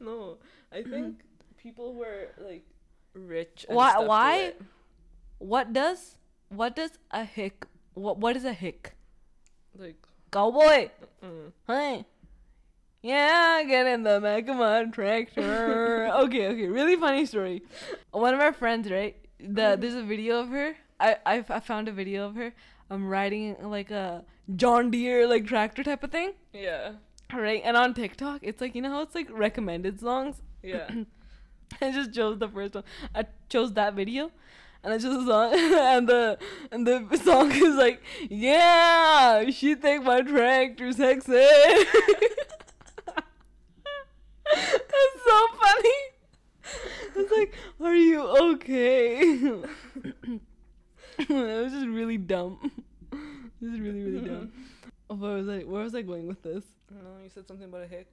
no, 0.00 0.38
I 0.74 0.82
think 0.82 1.20
people 1.56 1.94
who 1.94 2.02
are 2.02 2.28
like 2.38 2.64
rich. 3.14 3.64
Why- 3.68 3.98
why? 3.98 4.52
what 5.38 5.72
does 5.72 6.18
what 6.48 6.74
does 6.76 6.98
a 7.10 7.24
hick? 7.24 7.66
What 7.94 8.18
what 8.18 8.36
is 8.36 8.44
a 8.44 8.52
hick? 8.52 8.94
Like. 9.76 9.96
Cowboy. 10.32 10.90
Mm. 11.22 11.52
Hey. 11.68 12.04
Yeah, 13.02 13.62
get 13.68 13.86
in 13.86 14.02
the 14.02 14.18
back 14.20 14.46
tractor. 14.92 16.08
okay, 16.24 16.48
okay. 16.48 16.66
Really 16.66 16.96
funny 16.96 17.26
story. 17.26 17.62
One 18.10 18.34
of 18.34 18.40
our 18.40 18.52
friends, 18.52 18.90
right? 18.90 19.14
The 19.38 19.76
there's 19.78 19.94
a 19.94 20.02
video 20.02 20.40
of 20.40 20.48
her. 20.48 20.74
I, 20.98 21.16
I 21.24 21.44
I 21.48 21.60
found 21.60 21.88
a 21.88 21.92
video 21.92 22.26
of 22.26 22.34
her. 22.34 22.52
I'm 22.90 23.08
riding 23.08 23.56
like 23.62 23.90
a 23.90 24.24
John 24.56 24.90
Deere 24.90 25.26
like 25.28 25.46
tractor 25.46 25.84
type 25.84 26.02
of 26.02 26.10
thing. 26.10 26.32
Yeah. 26.52 26.92
Right, 27.32 27.62
and 27.64 27.76
on 27.76 27.94
TikTok, 27.94 28.40
it's 28.42 28.60
like 28.60 28.74
you 28.74 28.82
know 28.82 28.90
how 28.90 29.02
it's 29.02 29.14
like 29.14 29.28
recommended 29.30 30.00
songs. 30.00 30.42
Yeah. 30.64 30.88
I 31.80 31.90
just 31.92 32.12
chose 32.14 32.38
the 32.38 32.48
first 32.48 32.74
one. 32.74 32.84
I 33.14 33.26
chose 33.48 33.72
that 33.74 33.94
video, 33.94 34.30
and 34.82 34.92
I 34.92 34.98
chose 34.98 35.24
the 35.24 35.26
song, 35.26 35.52
and 35.54 36.08
the 36.08 36.38
and 36.70 36.86
the 36.86 37.20
song 37.22 37.50
is 37.50 37.76
like, 37.76 38.02
"Yeah, 38.30 39.50
she 39.50 39.74
think 39.74 40.04
my 40.04 40.20
tractor's 40.22 40.96
sexy." 40.96 41.32
that's 44.54 45.24
so 45.26 45.46
funny. 45.60 45.98
It's 47.16 47.32
like, 47.32 47.54
are 47.80 47.94
you 47.94 48.22
okay? 48.52 49.20
it 51.18 51.28
was 51.28 51.72
just 51.72 51.86
really 51.86 52.18
dumb. 52.18 52.70
This 53.60 53.72
is 53.72 53.80
really 53.80 54.02
really 54.02 54.28
dumb. 54.28 54.52
Oh, 55.08 55.14
where 55.14 55.36
was 55.36 55.48
I? 55.48 55.60
Where 55.60 55.82
was 55.82 55.94
I 55.94 56.02
going 56.02 56.26
with 56.26 56.42
this? 56.42 56.64
no, 56.90 57.22
you 57.22 57.30
said 57.30 57.46
something 57.48 57.64
about 57.66 57.82
a 57.82 57.86
hick. 57.86 58.08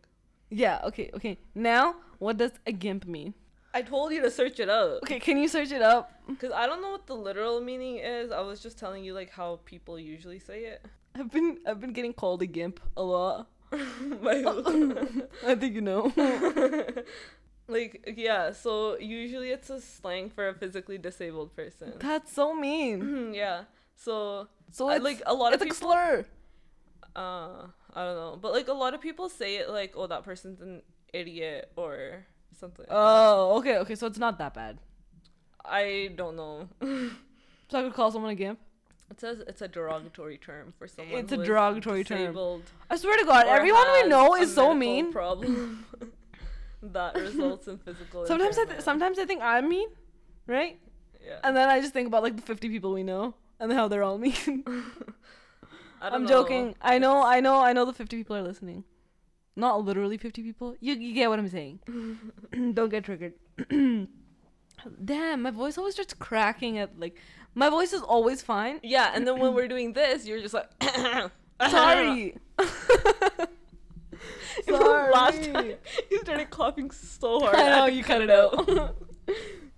Yeah. 0.52 0.82
Okay. 0.84 1.10
Okay. 1.16 1.40
Now, 1.56 1.96
what 2.20 2.38
does 2.38 2.52
a 2.68 2.72
gimp 2.72 3.06
mean? 3.08 3.34
I 3.74 3.82
told 3.82 4.12
you 4.12 4.22
to 4.22 4.30
search 4.30 4.60
it 4.60 4.68
up. 4.70 5.00
Okay. 5.04 5.20
Can 5.20 5.38
you 5.38 5.48
search 5.48 5.72
it 5.72 5.82
up? 5.82 6.12
Because 6.28 6.52
I 6.52 6.68
don't 6.68 6.82
know 6.82 6.92
what 6.92 7.08
the 7.08 7.16
literal 7.16 7.62
meaning 7.62 7.98
is. 7.98 8.30
I 8.32 8.42
was 8.42 8.60
just 8.60 8.78
telling 8.78 9.04
you 9.06 9.14
like 9.14 9.30
how 9.32 9.60
people 9.66 9.98
usually 9.98 10.40
say 10.40 10.66
it. 10.66 10.86
I've 11.16 11.32
been 11.32 11.58
I've 11.66 11.80
been 11.80 11.94
getting 11.94 12.14
called 12.14 12.42
a 12.42 12.46
gimp 12.48 12.80
a 12.98 13.02
lot. 13.04 13.48
I 13.72 15.56
think 15.58 15.74
you 15.76 15.82
know. 15.82 16.12
like 17.68 18.14
yeah, 18.18 18.52
so 18.52 18.98
usually 18.98 19.50
it's 19.52 19.70
a 19.70 19.80
slang 19.80 20.30
for 20.30 20.50
a 20.50 20.54
physically 20.54 20.98
disabled 20.98 21.56
person. 21.56 21.94
That's 22.00 22.34
so 22.34 22.54
mean. 22.54 23.34
yeah. 23.34 23.64
So 23.96 24.48
So 24.72 24.90
I- 24.90 24.98
like 24.98 25.22
a 25.26 25.34
lot 25.34 25.54
of 25.54 25.62
it's 25.62 25.72
people 25.72 25.92
a 25.92 25.94
slur. 25.96 26.26
uh 27.16 27.68
I 27.94 28.06
don't 28.06 28.16
know. 28.16 28.38
But 28.42 28.52
like 28.54 28.68
a 28.68 28.74
lot 28.74 28.94
of 28.94 29.02
people 29.02 29.30
say 29.30 29.58
it 29.58 29.70
like, 29.70 29.94
oh 29.96 30.08
that 30.08 30.24
person's 30.24 30.62
an 30.62 30.82
idiot 31.14 31.72
or 31.76 32.26
something. 32.60 32.86
like. 32.88 32.96
Oh, 32.98 33.58
okay, 33.60 33.78
okay. 33.80 33.96
So 33.96 34.08
it's 34.08 34.20
not 34.20 34.38
that 34.40 34.54
bad. 34.54 34.80
I 35.64 36.12
don't 36.16 36.36
know. 36.36 36.70
So 37.72 37.80
I 37.80 37.84
could 37.84 37.94
call 37.94 38.12
someone 38.12 38.32
a 38.32 38.36
gimp. 38.36 38.60
It 39.10 39.22
says 39.22 39.42
it's 39.48 39.62
a 39.62 39.68
derogatory 39.70 40.38
term 40.38 40.74
for 40.78 40.90
someone. 40.90 41.20
It's 41.20 41.32
a 41.32 41.38
derogatory 41.38 42.04
term. 42.04 42.64
I 42.90 42.98
swear 42.98 43.18
to 43.18 43.24
God, 43.24 43.48
everyone 43.48 43.86
we 43.94 44.10
know 44.10 44.36
is 44.36 44.54
so 44.54 44.74
mean. 44.74 45.14
Problem 45.14 45.86
that 46.84 47.16
results 47.16 47.70
in 47.70 47.78
physical. 47.78 48.26
Sometimes 48.26 48.58
I 48.58 48.66
th- 48.66 48.82
sometimes 48.82 49.20
I 49.20 49.26
think 49.26 49.42
I'm 49.42 49.70
mean, 49.70 49.88
right? 50.48 50.80
yeah. 51.26 51.40
And 51.46 51.56
then 51.56 51.70
I 51.70 51.80
just 51.80 51.94
think 51.94 52.08
about 52.08 52.24
like 52.24 52.36
the 52.36 52.42
50 52.42 52.68
people 52.68 52.92
we 52.92 53.04
know 53.04 53.36
and 53.60 53.72
how 53.72 53.88
they're 53.88 54.04
all 54.04 54.18
mean. 54.18 54.66
I 56.02 56.18
know. 56.18 56.28
joking. 56.28 56.76
I 56.82 56.98
know, 56.98 57.24
I 57.24 57.40
know, 57.40 57.60
I 57.60 57.74
know 57.74 57.86
the 57.86 57.94
50 57.94 58.18
people 58.18 58.36
are 58.36 58.42
listening. 58.42 58.84
Not 59.56 59.84
literally 59.86 60.18
50 60.18 60.42
people. 60.44 60.76
You, 60.80 60.94
you 60.94 61.14
get 61.14 61.30
what 61.30 61.40
I'm 61.40 61.50
saying. 61.50 61.80
Don't 62.74 62.90
get 62.90 63.04
triggered. 63.04 63.34
Damn, 65.06 65.42
my 65.42 65.52
voice 65.52 65.78
always 65.78 65.94
starts 65.94 66.14
cracking 66.14 66.80
at 66.80 67.00
like 67.00 67.18
my 67.54 67.70
voice 67.70 67.94
is 67.94 68.02
always 68.02 68.42
fine. 68.42 68.80
Yeah, 68.82 69.12
and 69.14 69.28
then 69.28 69.40
when 69.40 69.54
we're 69.56 69.68
doing 69.68 69.94
this, 69.94 70.26
you're 70.26 70.42
just 70.42 70.54
like, 70.54 70.70
Sorry. 71.70 72.36
sorry. 74.66 75.12
Last 75.12 75.44
time 75.44 75.74
you 76.12 76.20
started 76.20 76.50
coughing 76.50 76.92
so 76.92 77.42
hard. 77.42 77.56
I 77.56 77.70
know 77.70 77.86
to 77.88 77.94
you 77.94 78.04
cut 78.04 78.22
it 78.22 78.30
out. 78.30 78.96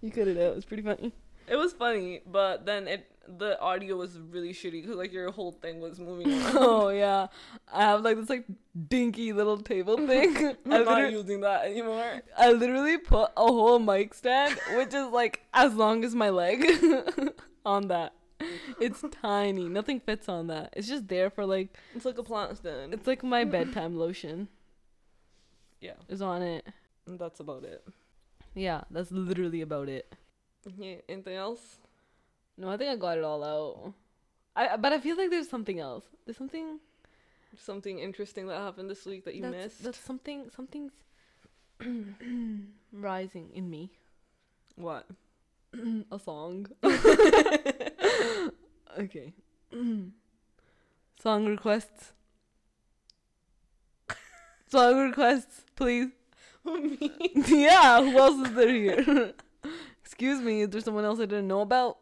you 0.02 0.12
cut 0.12 0.28
it 0.28 0.38
out. 0.38 0.56
It's 0.56 0.66
pretty 0.66 0.84
funny. 0.84 1.12
It 1.48 1.58
was 1.58 1.74
funny, 1.74 2.22
but 2.26 2.66
then 2.66 2.88
it 2.88 3.12
the 3.28 3.60
audio 3.60 3.96
was 3.96 4.20
really 4.20 4.54
shitty 4.54 4.82
because 4.82 4.96
like 4.98 5.14
your 5.14 5.32
whole 5.32 5.52
thing 5.54 5.80
was 5.80 6.00
moving 6.00 6.32
around. 6.42 6.58
Oh 6.58 6.90
yeah, 6.90 7.28
I 7.72 7.82
have 7.84 8.02
like 8.02 8.18
this 8.18 8.30
like 8.30 8.46
dinky 8.90 9.32
little 9.34 9.58
table 9.58 9.96
thing. 10.08 10.56
I'm 10.66 10.86
not 10.86 11.12
using 11.12 11.42
that 11.42 11.66
anymore. 11.66 12.22
I 12.38 12.52
literally 12.52 12.98
put 12.98 13.32
a 13.38 13.46
whole 13.46 13.80
mic 13.80 14.14
stand, 14.14 14.58
which 14.76 14.94
is 14.94 15.08
like 15.08 15.42
as 15.54 15.74
long 15.76 16.04
as 16.04 16.14
my 16.16 16.30
leg, 16.30 16.66
on 17.66 17.88
that. 17.88 18.14
It's 18.82 19.04
tiny. 19.22 19.70
Nothing 19.70 20.02
fits 20.02 20.28
on 20.28 20.48
that. 20.48 20.74
It's 20.76 20.88
just 20.90 21.08
there 21.08 21.30
for 21.30 21.46
like 21.46 21.78
It's 21.96 22.04
like 22.04 22.18
a 22.18 22.24
plant 22.24 22.58
stand. 22.58 22.94
it's 22.94 23.08
like 23.08 23.24
my 23.24 23.46
bedtime 23.46 23.98
lotion 23.98 24.50
Yeah, 25.80 25.94
is 26.10 26.22
on 26.22 26.42
it. 26.42 26.66
and 27.08 27.18
that's 27.18 27.40
about 27.40 27.64
it. 27.64 27.86
Yeah, 28.54 28.82
that's 28.92 29.12
literally 29.12 29.62
about 29.62 29.88
it. 29.88 30.14
Yeah, 30.78 30.96
anything 31.08 31.36
else? 31.36 31.78
No, 32.58 32.70
I 32.70 32.78
think 32.78 32.92
I 32.92 32.96
got 32.96 33.18
it 33.18 33.24
all 33.24 33.44
out. 33.44 33.94
I 34.56 34.78
but 34.78 34.94
I 34.94 35.00
feel 35.00 35.18
like 35.18 35.30
there's 35.30 35.50
something 35.50 35.80
else. 35.80 36.06
There's 36.26 36.38
something 36.38 36.80
Something 37.58 38.00
interesting 38.00 38.48
that 38.48 38.58
happened 38.58 38.90
this 38.90 39.06
week 39.06 39.26
that 39.26 39.36
you 39.36 39.44
that's, 39.44 39.54
missed. 39.54 39.84
That's 39.84 40.00
something. 40.00 40.50
Something's 40.56 40.94
rising 42.92 43.52
in 43.54 43.70
me. 43.70 43.92
what? 44.76 45.06
A 46.12 46.20
song. 46.20 46.68
okay. 49.00 49.34
song 51.22 51.46
requests. 51.46 52.14
song 54.72 54.98
requests, 54.98 55.64
please. 55.76 56.10
Me. 56.66 57.12
yeah, 57.48 58.02
who 58.02 58.18
else 58.18 58.48
is 58.48 58.56
there 58.56 58.74
here? 58.74 59.34
Excuse 60.04 60.40
me, 60.42 60.62
is 60.62 60.70
there 60.70 60.82
someone 60.82 61.04
else 61.04 61.20
I 61.20 61.26
didn't 61.26 61.48
know 61.48 61.62
about? 61.62 61.98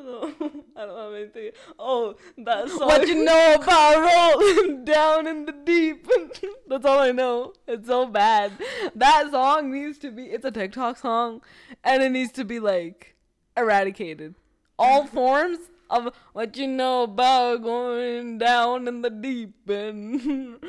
I 0.00 0.02
don't 0.02 0.40
know. 0.40 0.64
I 0.76 0.86
don't 0.86 0.98
have 0.98 1.14
anything. 1.14 1.50
Oh, 1.78 2.16
that 2.38 2.68
song. 2.70 2.88
What 2.88 3.06
you 3.06 3.24
know 3.24 3.54
about 3.54 3.98
rolling 3.98 4.84
down 4.84 5.26
in 5.26 5.44
the 5.44 5.52
deep? 5.52 6.08
That's 6.68 6.86
all 6.86 7.00
I 7.00 7.12
know. 7.12 7.52
It's 7.66 7.86
so 7.86 8.06
bad. 8.06 8.52
That 8.94 9.30
song 9.30 9.72
needs 9.72 9.98
to 9.98 10.10
be. 10.10 10.24
It's 10.24 10.44
a 10.44 10.50
TikTok 10.50 10.98
song, 10.98 11.42
and 11.84 12.02
it 12.02 12.10
needs 12.10 12.32
to 12.32 12.44
be 12.44 12.60
like 12.60 13.14
eradicated. 13.56 14.36
All 14.78 15.06
forms 15.18 15.58
of 15.90 16.14
what 16.32 16.56
you 16.56 16.66
know 16.66 17.02
about 17.02 17.62
going 17.62 18.38
down 18.38 18.88
in 18.88 19.02
the 19.02 19.10
deep 19.10 19.68
end. 19.68 20.64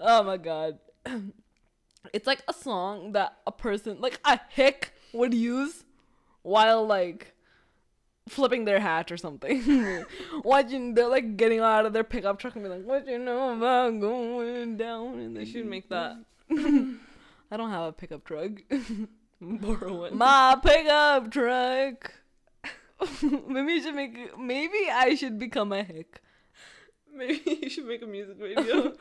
oh 0.00 0.22
my 0.22 0.36
god. 0.36 0.78
It's 2.12 2.26
like 2.26 2.44
a 2.46 2.52
song 2.52 3.12
that 3.12 3.38
a 3.48 3.52
person, 3.52 4.00
like 4.00 4.20
a 4.24 4.38
hick, 4.48 4.92
would 5.12 5.34
use 5.34 5.84
while 6.42 6.86
like 6.86 7.34
flipping 8.28 8.64
their 8.64 8.80
hat 8.80 9.10
or 9.12 9.16
something. 9.16 10.04
Watching, 10.44 10.94
they're 10.94 11.08
like 11.08 11.36
getting 11.36 11.60
out 11.60 11.86
of 11.86 11.92
their 11.92 12.04
pickup 12.04 12.38
truck 12.38 12.54
and 12.56 12.64
be 12.64 12.70
like, 12.70 12.84
"What 12.84 13.06
you 13.06 13.18
know 13.18 13.56
about 13.56 14.00
going 14.00 14.76
down?" 14.76 15.18
And 15.18 15.36
They 15.36 15.44
they 15.44 15.50
should 15.50 15.66
make 15.66 15.88
that. 15.88 16.16
I 16.50 17.56
don't 17.56 17.70
have 17.70 17.88
a 17.88 17.92
pickup 17.92 18.24
truck. 18.24 18.50
Borrow 19.40 20.00
one. 20.00 20.16
My 20.16 20.56
pickup 20.62 21.30
truck. 21.30 22.12
maybe 23.22 23.74
you 23.74 23.82
should 23.82 23.94
make. 23.94 24.38
Maybe 24.38 24.88
I 24.92 25.14
should 25.14 25.38
become 25.38 25.72
a 25.72 25.82
hick. 25.82 26.22
Maybe 27.14 27.58
you 27.62 27.70
should 27.70 27.86
make 27.86 28.02
a 28.02 28.06
music 28.06 28.36
video. 28.36 28.92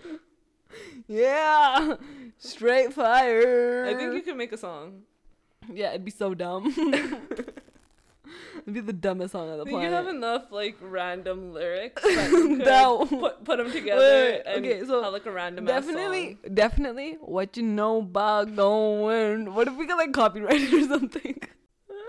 Yeah, 1.08 1.96
straight 2.38 2.94
fire. 2.94 3.86
I 3.86 3.94
think 3.94 4.14
you 4.14 4.22
could 4.22 4.36
make 4.36 4.52
a 4.52 4.58
song. 4.58 5.04
Yeah, 5.72 5.90
it'd 5.90 6.06
be 6.06 6.12
so 6.12 6.34
dumb. 6.34 6.74
It'd 8.62 8.74
be 8.74 8.80
the 8.80 8.94
dumbest 8.94 9.32
song 9.34 9.50
on 9.50 9.58
the 9.60 9.66
planet. 9.66 9.90
you 9.90 9.96
have 9.96 10.08
enough 10.08 10.52
like 10.52 10.78
random 10.82 11.54
lyrics 11.54 12.02
that 12.02 12.30
you 12.32 12.58
could 12.58 12.66
That- 12.66 13.08
put, 13.10 13.44
put 13.44 13.58
them 13.58 13.72
together 13.72 14.42
okay, 14.58 14.84
so 14.86 15.04
have 15.04 15.14
like 15.14 15.26
a 15.26 15.32
random 15.32 15.66
definitely, 15.66 16.38
definitely. 16.54 17.18
What 17.22 17.58
you 17.58 17.64
know 17.64 18.00
about 18.00 18.56
going? 18.56 19.54
What 19.54 19.68
if 19.68 19.76
we 19.76 19.88
get 19.88 19.96
like 19.98 20.14
copyrighted 20.14 20.74
or 20.74 20.88
something? 20.88 21.40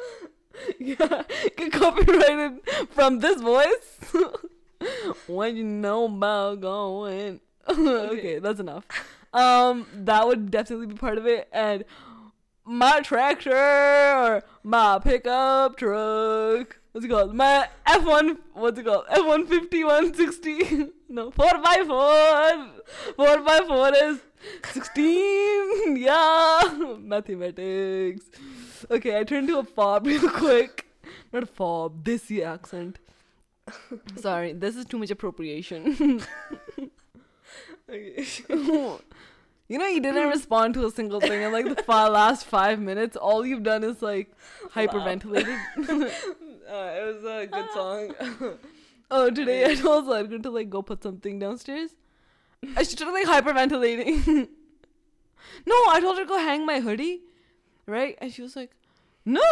yeah, 0.79 1.23
get 1.57 1.73
copyrighted 1.73 2.61
from 2.91 3.21
this 3.21 3.41
voice. 3.41 3.99
what 5.27 5.55
you 5.55 5.65
know 5.65 6.07
about 6.07 6.61
going? 6.61 7.41
okay, 7.69 8.39
that's 8.39 8.61
enough. 8.61 8.85
Um, 9.33 9.87
that 9.95 10.27
would 10.27 10.51
definitely 10.51 10.87
be 10.87 10.95
part 10.95 11.19
of 11.19 11.27
it, 11.27 11.49
and 11.53 11.85
my 12.67 13.01
tractor 13.01 13.55
or 13.55 14.43
my 14.63 14.99
pickup 14.99 15.77
truck. 15.77 16.79
What's 16.93 17.05
it 17.05 17.09
called? 17.09 17.35
My 17.35 17.69
F 17.87 18.05
one. 18.05 18.39
What's 18.55 18.79
it 18.79 18.85
called? 18.85 19.05
F 19.09 19.25
one 19.25 19.47
fifty 19.47 19.85
one 19.85 20.13
sixty. 20.15 20.89
No, 21.09 21.31
four 21.31 21.53
by 21.63 21.85
four. 21.87 23.15
Four 23.15 23.41
by 23.43 23.61
four 23.67 23.95
is 23.95 24.19
sixteen. 24.73 25.97
Yeah, 25.97 26.97
mathematics. 27.01 28.25
Okay, 28.91 29.17
I 29.17 29.23
turned 29.23 29.47
to 29.49 29.61
a 29.61 29.65
fob 29.65 30.05
real 30.07 30.29
quick. 30.29 30.87
Not 31.33 31.45
a 31.45 31.47
fob. 31.47 32.05
This 32.05 32.29
accent. 32.33 32.99
Sorry, 34.17 34.53
this 34.53 34.75
is 34.75 34.85
too 34.85 34.99
much 34.99 35.13
appropriation. 35.13 36.23
Okay. 37.89 38.25
You 39.69 39.79
know, 39.79 39.87
you 39.87 40.01
didn't 40.01 40.29
respond 40.29 40.75
to 40.75 40.87
a 40.87 40.91
single 40.91 41.21
thing 41.21 41.43
in 41.43 41.51
like 41.51 41.65
the 41.65 41.93
last 41.93 42.47
five 42.47 42.79
minutes. 42.79 43.17
All 43.17 43.45
you've 43.45 43.65
done 43.65 43.83
is 43.83 44.01
like 44.01 44.33
hyperventilated. 44.73 45.59
uh, 45.79 46.91
it 46.95 47.15
was 47.15 47.25
a 47.25 47.47
good 47.47 47.71
song. 47.75 48.59
oh, 49.11 49.31
today 49.31 49.65
I 49.65 49.75
told 49.75 50.07
Zedgar 50.07 50.41
to 50.43 50.51
like 50.51 50.71
go 50.71 50.83
put 50.83 51.03
something 51.03 51.41
downstairs. 51.41 51.91
I 52.77 52.85
have 52.85 53.13
like 53.13 53.27
hyperventilating. 53.27 54.27
no, 55.67 55.75
I 55.89 56.01
told 56.01 56.19
her 56.19 56.25
to 56.25 56.29
go 56.29 56.39
hang 56.39 56.65
my 56.65 56.79
hoodie, 56.79 57.23
right? 57.87 58.17
And 58.21 58.33
she 58.33 58.43
was 58.43 58.55
like, 58.55 58.71
"No, 59.29 59.43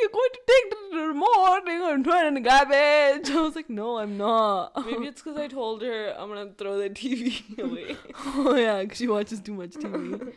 you're 0.00 0.10
going 0.10 0.30
to 0.32 0.40
take 0.46 0.70
the 0.90 0.96
remote 1.08 1.60
and 1.66 1.68
you're 1.68 2.02
turn 2.02 2.26
in 2.28 2.34
the 2.34 2.40
garbage." 2.40 3.30
I 3.36 3.42
was 3.42 3.54
like, 3.54 3.68
"No, 3.68 3.98
I'm 3.98 4.16
not." 4.16 4.72
Maybe 4.86 5.06
it's 5.06 5.20
because 5.22 5.38
I 5.38 5.48
told 5.48 5.82
her 5.82 6.14
I'm 6.18 6.28
gonna 6.28 6.52
throw 6.56 6.78
the 6.78 6.88
TV 6.88 7.58
away. 7.62 7.96
oh 8.26 8.56
yeah, 8.56 8.82
because 8.82 8.96
she 8.96 9.06
watches 9.06 9.40
too 9.40 9.52
much 9.52 9.72
TV. 9.72 10.32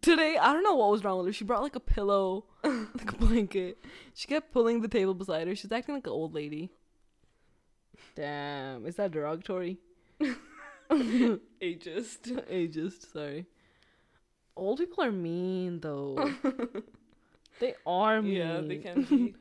Today, 0.00 0.38
I 0.40 0.52
don't 0.52 0.62
know 0.62 0.76
what 0.76 0.92
was 0.92 1.02
wrong 1.02 1.18
with 1.18 1.26
her. 1.26 1.32
She 1.32 1.44
brought 1.44 1.62
like 1.62 1.74
a 1.74 1.80
pillow, 1.80 2.44
like 2.62 3.12
a 3.12 3.16
blanket. 3.16 3.84
She 4.14 4.28
kept 4.28 4.52
pulling 4.52 4.80
the 4.80 4.88
table 4.88 5.12
beside 5.12 5.48
her. 5.48 5.56
She's 5.56 5.72
acting 5.72 5.96
like 5.96 6.06
an 6.06 6.12
old 6.12 6.32
lady. 6.32 6.70
Damn, 8.14 8.86
is 8.86 8.94
that 8.96 9.10
derogatory? 9.10 9.78
Ageist. 10.90 12.30
Ageist, 12.48 13.12
sorry. 13.12 13.46
Old 14.56 14.78
people 14.78 15.02
are 15.02 15.12
mean 15.12 15.80
though. 15.80 16.32
They 17.60 17.74
are 17.86 18.20
mean. 18.20 18.32
Yeah, 18.34 18.60
they 18.60 18.78
can 18.78 19.02
be. 19.10 19.34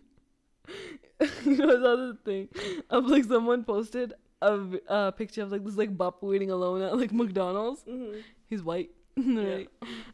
you 1.46 1.58
know, 1.58 2.12
this 2.12 2.18
thing 2.24 2.48
of 2.90 3.06
like 3.08 3.24
someone 3.26 3.64
posted 3.64 4.14
a, 4.42 4.60
a 4.88 5.12
picture 5.12 5.42
of 5.44 5.52
like 5.52 5.66
this 5.66 5.76
like 5.76 5.98
bup 5.98 6.22
waiting 6.22 6.52
alone 6.52 6.82
at 6.82 6.96
like 6.98 7.12
McDonald's. 7.12 7.84
Mhm. 7.84 8.22
He's 8.48 8.62
white, 8.64 8.92
right? 9.18 9.68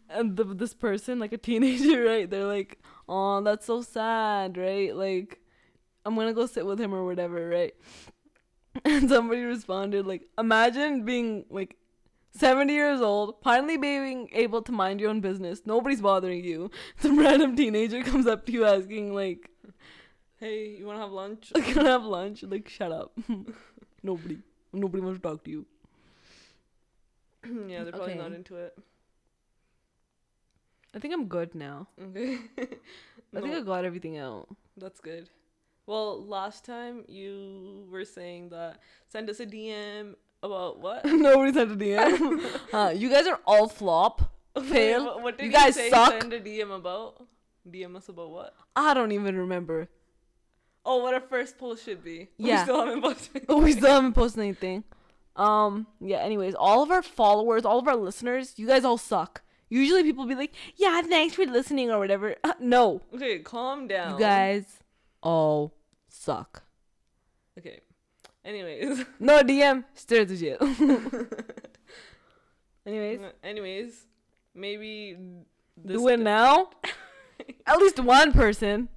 And 0.10 0.36
the, 0.36 0.43
this 0.45 0.74
person, 0.74 1.20
like 1.20 1.34
a 1.34 1.38
teenager, 1.38 2.03
right? 2.08 2.30
They're 2.30 2.45
like, 2.45 2.80
"Oh, 3.08 3.41
that's 3.41 3.66
so 3.66 3.82
sad, 3.82 4.58
right? 4.58 4.95
Like, 4.95 5.39
I'm 6.06 6.16
gonna 6.16 6.34
go 6.34 6.45
sit 6.45 6.66
with 6.66 6.80
him 6.80 6.93
or 6.93 7.06
whatever, 7.06 7.47
right?" 7.49 7.74
And 8.84 9.08
somebody 9.10 9.41
responded, 9.43 10.06
like, 10.06 10.24
"Imagine 10.38 11.06
being 11.06 11.45
like 11.49 11.78
70 12.36 12.74
years 12.74 13.02
old, 13.02 13.36
finally 13.42 13.78
being 13.78 14.30
able 14.34 14.62
to 14.62 14.72
mind 14.72 15.00
your 15.00 15.10
own 15.10 15.22
business. 15.22 15.62
Nobody's 15.66 16.02
bothering 16.02 16.44
you. 16.44 16.70
Some 17.00 17.18
random 17.18 17.56
teenager 17.56 18.04
comes 18.04 18.28
up 18.28 18.46
to 18.46 18.52
you 18.52 18.66
asking, 18.66 19.14
like, 19.14 19.50
Hey, 20.38 20.76
you 20.78 20.86
wanna 20.86 21.00
have 21.00 21.12
lunch? 21.12 21.52
Like, 21.56 21.66
can 21.74 21.88
I 21.88 21.92
have 21.92 22.04
lunch? 22.04 22.44
Like, 22.44 22.68
shut 22.68 22.92
up. 22.92 23.18
Nobody. 24.04 24.40
Nobody 24.74 25.02
wants 25.02 25.20
to 25.20 25.24
talk 25.24 25.44
to 25.46 25.52
you. 25.52 25.66
yeah, 27.68 27.84
they're 27.84 27.94
probably 27.94 28.16
not 28.16 28.34
into 28.34 28.58
it. 28.58 28.78
I 30.94 31.00
think 31.00 31.14
I'm 31.14 31.28
good 31.28 31.56
now. 31.56 31.88
Okay. 32.02 32.40
I 32.60 33.42
think 33.42 33.56
I 33.56 33.62
got 33.62 33.86
everything 33.86 34.18
out. 34.18 34.48
That's 34.78 35.00
good. 35.00 35.30
Well, 35.88 36.26
last 36.26 36.66
time 36.66 37.04
you 37.08 37.86
were 37.92 38.06
saying 38.06 38.50
that 38.50 38.80
send 39.08 39.30
us 39.30 39.40
a 39.40 39.46
DM 39.46 40.16
about 40.46 40.80
what? 40.80 41.06
Nobody 41.06 41.54
sent 41.54 41.72
a 41.72 41.76
DM. 41.76 42.60
huh, 42.72 42.91
you 42.96 43.10
guys 43.10 43.28
are 43.28 43.39
all 43.46 43.68
flop. 43.68 44.32
Fail. 44.70 45.06
what, 45.06 45.22
what 45.24 45.38
did 45.38 45.46
you 45.46 45.50
you, 45.52 45.54
guys 45.58 45.76
say 45.76 45.89
suck. 45.89 46.22
send 46.22 46.32
a 46.34 46.39
DM 46.39 46.74
about? 46.76 47.26
DM 47.70 47.96
us 47.96 48.08
about 48.10 48.30
what? 48.32 48.54
I 48.76 48.93
don't 48.93 49.12
even 49.12 49.38
remember. 49.38 49.89
Oh, 50.86 51.02
what 51.04 51.14
our 51.14 51.20
first 51.20 51.58
post 51.58 51.84
should 51.84 52.04
be. 52.04 52.30
Yeah. 52.38 52.58
We 52.60 52.64
still 52.64 52.86
haven't 52.86 53.02
posted. 53.02 53.46
we 53.50 53.72
still 53.72 53.91
haven't 53.91 54.14
posted 54.14 54.41
anything. 54.43 54.84
Um, 55.36 55.88
yeah, 56.00 56.20
anyways, 56.20 56.56
all 56.56 56.82
of 56.84 56.91
our 56.91 57.02
followers, 57.02 57.66
all 57.66 57.80
of 57.80 57.88
our 57.88 57.96
listeners, 57.98 58.54
you 58.58 58.68
guys 58.68 58.86
all 58.86 58.98
suck. 58.98 59.41
Usually 59.68 60.04
people 60.04 60.26
be 60.26 60.36
like, 60.36 60.54
yeah, 60.78 61.02
thanks 61.02 61.36
for 61.36 61.43
listening 61.46 61.89
or 61.91 61.98
whatever. 62.00 62.36
Uh, 62.43 62.54
no, 62.60 63.02
Okay, 63.14 63.39
calm 63.39 63.88
down. 63.88 64.14
you 64.14 64.20
guys 64.20 64.64
all 65.24 65.74
suck. 66.08 66.64
Okay. 67.58 67.80
Anyways. 68.46 69.04
No 69.20 69.41
DM, 69.41 69.84
straight 69.96 70.28
to 70.28 70.38
jail. 70.38 70.58
anyways, 72.86 73.20
Anyways, 73.43 74.06
maybe 74.54 75.18
do 75.86 76.08
it 76.10 76.20
now. 76.20 76.70
At 77.66 77.80
least 77.80 78.00
one 78.00 78.32
person. 78.32 78.89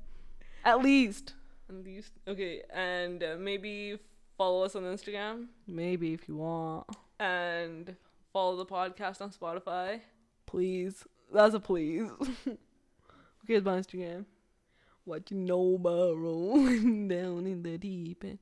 At 0.64 0.82
least. 0.82 1.34
At 1.68 1.76
least 1.84 2.12
okay, 2.26 2.62
and 2.72 3.22
uh, 3.22 3.36
maybe 3.38 3.98
follow 4.36 4.62
us 4.64 4.74
on 4.76 4.84
Instagram 4.84 5.46
Maybe 5.66 6.14
if 6.14 6.28
you 6.28 6.36
want. 6.36 6.86
and 7.20 7.94
follow 8.32 8.56
the 8.56 8.66
podcast 8.66 9.20
on 9.20 9.30
Spotify. 9.30 10.00
Please. 10.46 11.04
That's 11.32 11.54
a 11.54 11.60
please. 11.60 12.08
okay, 12.46 12.56
it's 13.48 13.64
my 13.66 13.78
Instagram. 13.80 14.24
What 15.04 15.30
you 15.30 15.36
know 15.38 15.74
about 15.74 16.16
rolling 16.18 17.08
down 17.08 17.46
in 17.46 17.62
the 17.62 17.76
deep 17.78 18.24
end. 18.24 18.38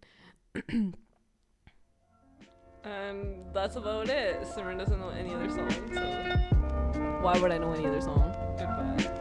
And 2.85 3.45
that's 3.53 3.75
about 3.77 4.09
it. 4.09 4.43
Simran 4.43 4.79
doesn't 4.79 5.01
know 5.01 5.09
any 5.09 5.35
other 5.35 5.51
song, 5.51 5.71
so 5.93 6.01
why 7.21 7.37
would 7.41 7.51
I 7.51 7.59
know 7.59 7.73
any 7.73 7.87
other 7.87 8.01
song? 8.01 8.33
Goodbye. 8.57 9.16